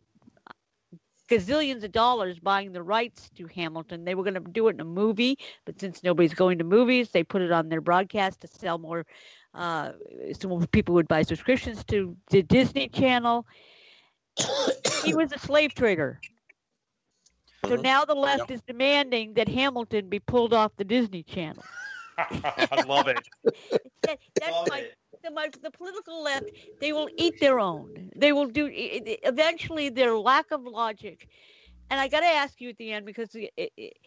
[1.29, 4.03] gazillions of dollars buying the rights to Hamilton.
[4.03, 7.11] They were going to do it in a movie, but since nobody's going to movies,
[7.11, 9.05] they put it on their broadcast to sell more.
[9.55, 9.93] Uh,
[10.37, 13.45] so more people would buy subscriptions to the Disney Channel.
[15.03, 16.19] he was a slave trader.
[17.65, 21.63] So now the left is demanding that Hamilton be pulled off the Disney Channel.
[22.17, 23.27] I love it.
[24.03, 24.85] That, that's my,
[25.23, 26.45] the, my the political left.
[26.79, 28.11] They will eat their own.
[28.15, 28.69] They will do.
[28.71, 31.27] Eventually, their lack of logic
[31.89, 33.97] and I got to ask you at the end because it, it,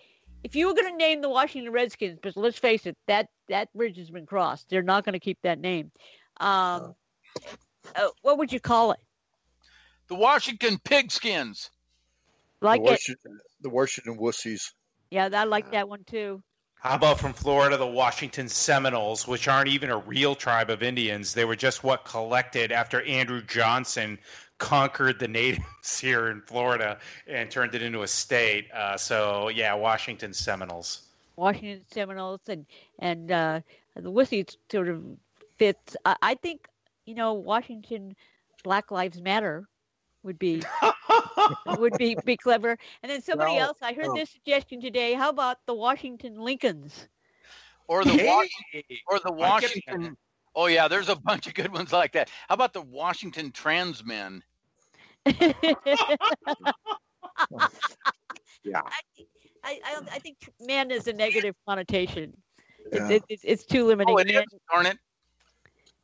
[0.45, 3.73] if you were going to name the Washington Redskins, but let's face it, that that
[3.75, 4.69] bridge has been crossed.
[4.69, 5.91] They're not going to keep that name.
[6.39, 6.95] Um,
[7.97, 9.01] uh, what would you call it?
[10.09, 11.71] The Washington Pigskins.
[12.61, 12.91] Like the it?
[12.91, 14.73] Washington, the Washington Wussies.
[15.11, 16.43] Yeah, I like that one too.
[16.81, 21.35] How about from Florida, the Washington Seminoles, which aren't even a real tribe of Indians?
[21.35, 24.19] They were just what collected after Andrew Johnson
[24.59, 28.71] conquered the natives here in Florida and turned it into a state.
[28.73, 31.03] Uh, so, yeah, Washington Seminoles.
[31.35, 32.67] Washington Seminoles and
[32.99, 33.61] and uh,
[33.95, 35.03] the Wussies sort of
[35.57, 35.97] fits.
[36.05, 36.69] I, I think
[37.07, 38.15] you know Washington
[38.63, 39.69] Black Lives Matter
[40.23, 40.63] would be
[41.79, 42.77] would be be clever.
[43.03, 44.15] And then somebody No, else, I heard no.
[44.15, 45.15] this suggestion today.
[45.15, 47.09] How about the Washington Lincolns?
[47.87, 50.17] Or the Hey, Wash- or the Washington.
[50.55, 52.31] Oh yeah, there's a bunch of good ones like that.
[52.49, 54.43] How about the Washington Trans Men?
[58.65, 58.81] Yeah.
[59.65, 62.37] I, I, don't- I think man is a negative connotation.
[62.93, 63.09] Yeah.
[63.09, 64.15] It's, it's, it's too limiting.
[64.15, 64.43] Oh, it is.
[64.71, 64.99] Darn it.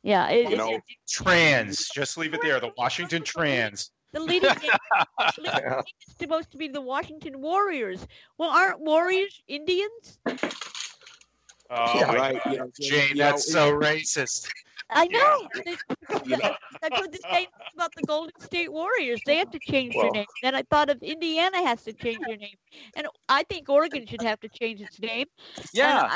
[0.03, 1.89] Yeah, it, You it- know, it- trans.
[1.89, 2.59] Just leave it there.
[2.59, 3.91] The Washington Trans.
[4.15, 4.71] The leading name,
[5.37, 8.07] leading name is supposed to be the Washington Warriors.
[8.37, 10.19] Well, aren't Warriors Indians?
[10.25, 12.53] Oh, Yeah, right, God.
[12.53, 14.49] you Jayne, you know, that's so racist.
[14.89, 15.49] I know.
[15.65, 15.75] They-
[16.23, 19.19] You know- I heard the same about the Golden State Warriors.
[19.25, 20.25] They have to change their name.
[20.41, 22.55] Then I thought of Indiana has to change their name,
[22.95, 25.25] and I think Oregon should have to change its name.
[25.73, 26.15] Yeah.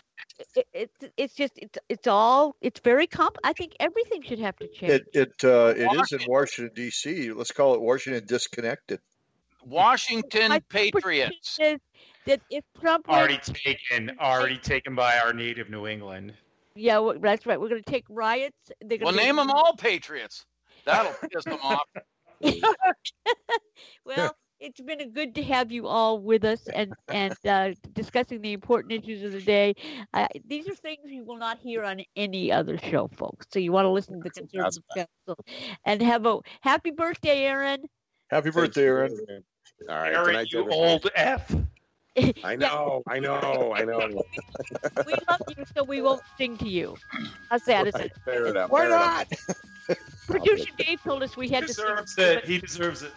[0.55, 3.37] It, it, it's just it's it's all it's very comp.
[3.43, 4.91] I think everything should have to change.
[4.93, 7.31] It it uh, it is in Washington D.C.
[7.31, 8.99] Let's call it Washington disconnected.
[9.65, 11.35] Washington My Patriots.
[11.55, 11.79] Says
[12.25, 14.17] that if Trump Already wins- taken.
[14.19, 16.33] Already taken by our native New England.
[16.75, 17.59] yeah, well, that's right.
[17.59, 18.55] We're going to take riots.
[18.81, 20.45] They're Well, going name them all Patriots.
[20.85, 21.87] That'll piss them off.
[24.05, 28.41] well, it's been a good to have you all with us and and uh, discussing
[28.41, 29.75] the important issues of the day.
[30.13, 33.47] Uh, these are things you will not hear on any other show, folks.
[33.51, 35.45] So you want to listen to the Conservative Council
[35.85, 37.83] and have a happy birthday, Aaron.
[38.29, 39.17] Happy birthday, Aaron.
[39.89, 40.13] All right.
[40.13, 41.55] Aaron, can you take old F.
[42.43, 44.23] I know, I know, I know.
[45.05, 46.97] We love you, so we won't sing to you.
[47.49, 48.11] How sad is it?
[48.25, 48.71] Fair enough.
[48.71, 49.27] Why fair not?
[50.27, 51.85] Producer Dave told us we He had to sing.
[51.85, 52.45] deserves it.
[52.45, 53.13] He deserves it.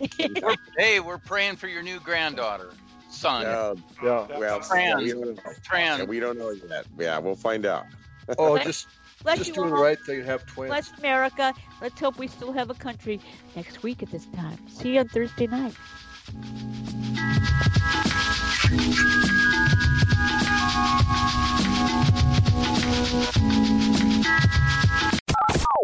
[0.76, 2.70] Hey, we're praying for your new granddaughter,
[3.10, 3.42] son.
[3.42, 4.38] Yeah, Yeah.
[4.38, 5.02] well, Trans.
[5.02, 5.42] we don't know.
[5.62, 5.98] Trans.
[6.00, 6.86] Yeah, we don't know yet.
[6.98, 7.84] Yeah, we'll find out.
[8.38, 8.88] Oh, Bless- just
[9.24, 9.82] Bless just you do the all.
[9.82, 10.70] right thing and have twins.
[10.70, 11.52] Bless America.
[11.82, 13.20] Let's hope we still have a country
[13.56, 14.56] next week at this time.
[14.68, 15.74] See you on Thursday night.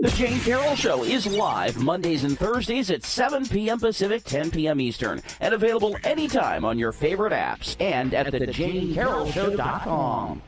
[0.07, 3.81] The Jayne Carroll Show is live Mondays and Thursdays at 7 p.m.
[3.81, 4.81] Pacific, 10 p.m.
[4.81, 10.43] Eastern, and available anytime on your favorite apps and at thejaynecarrollshow.com.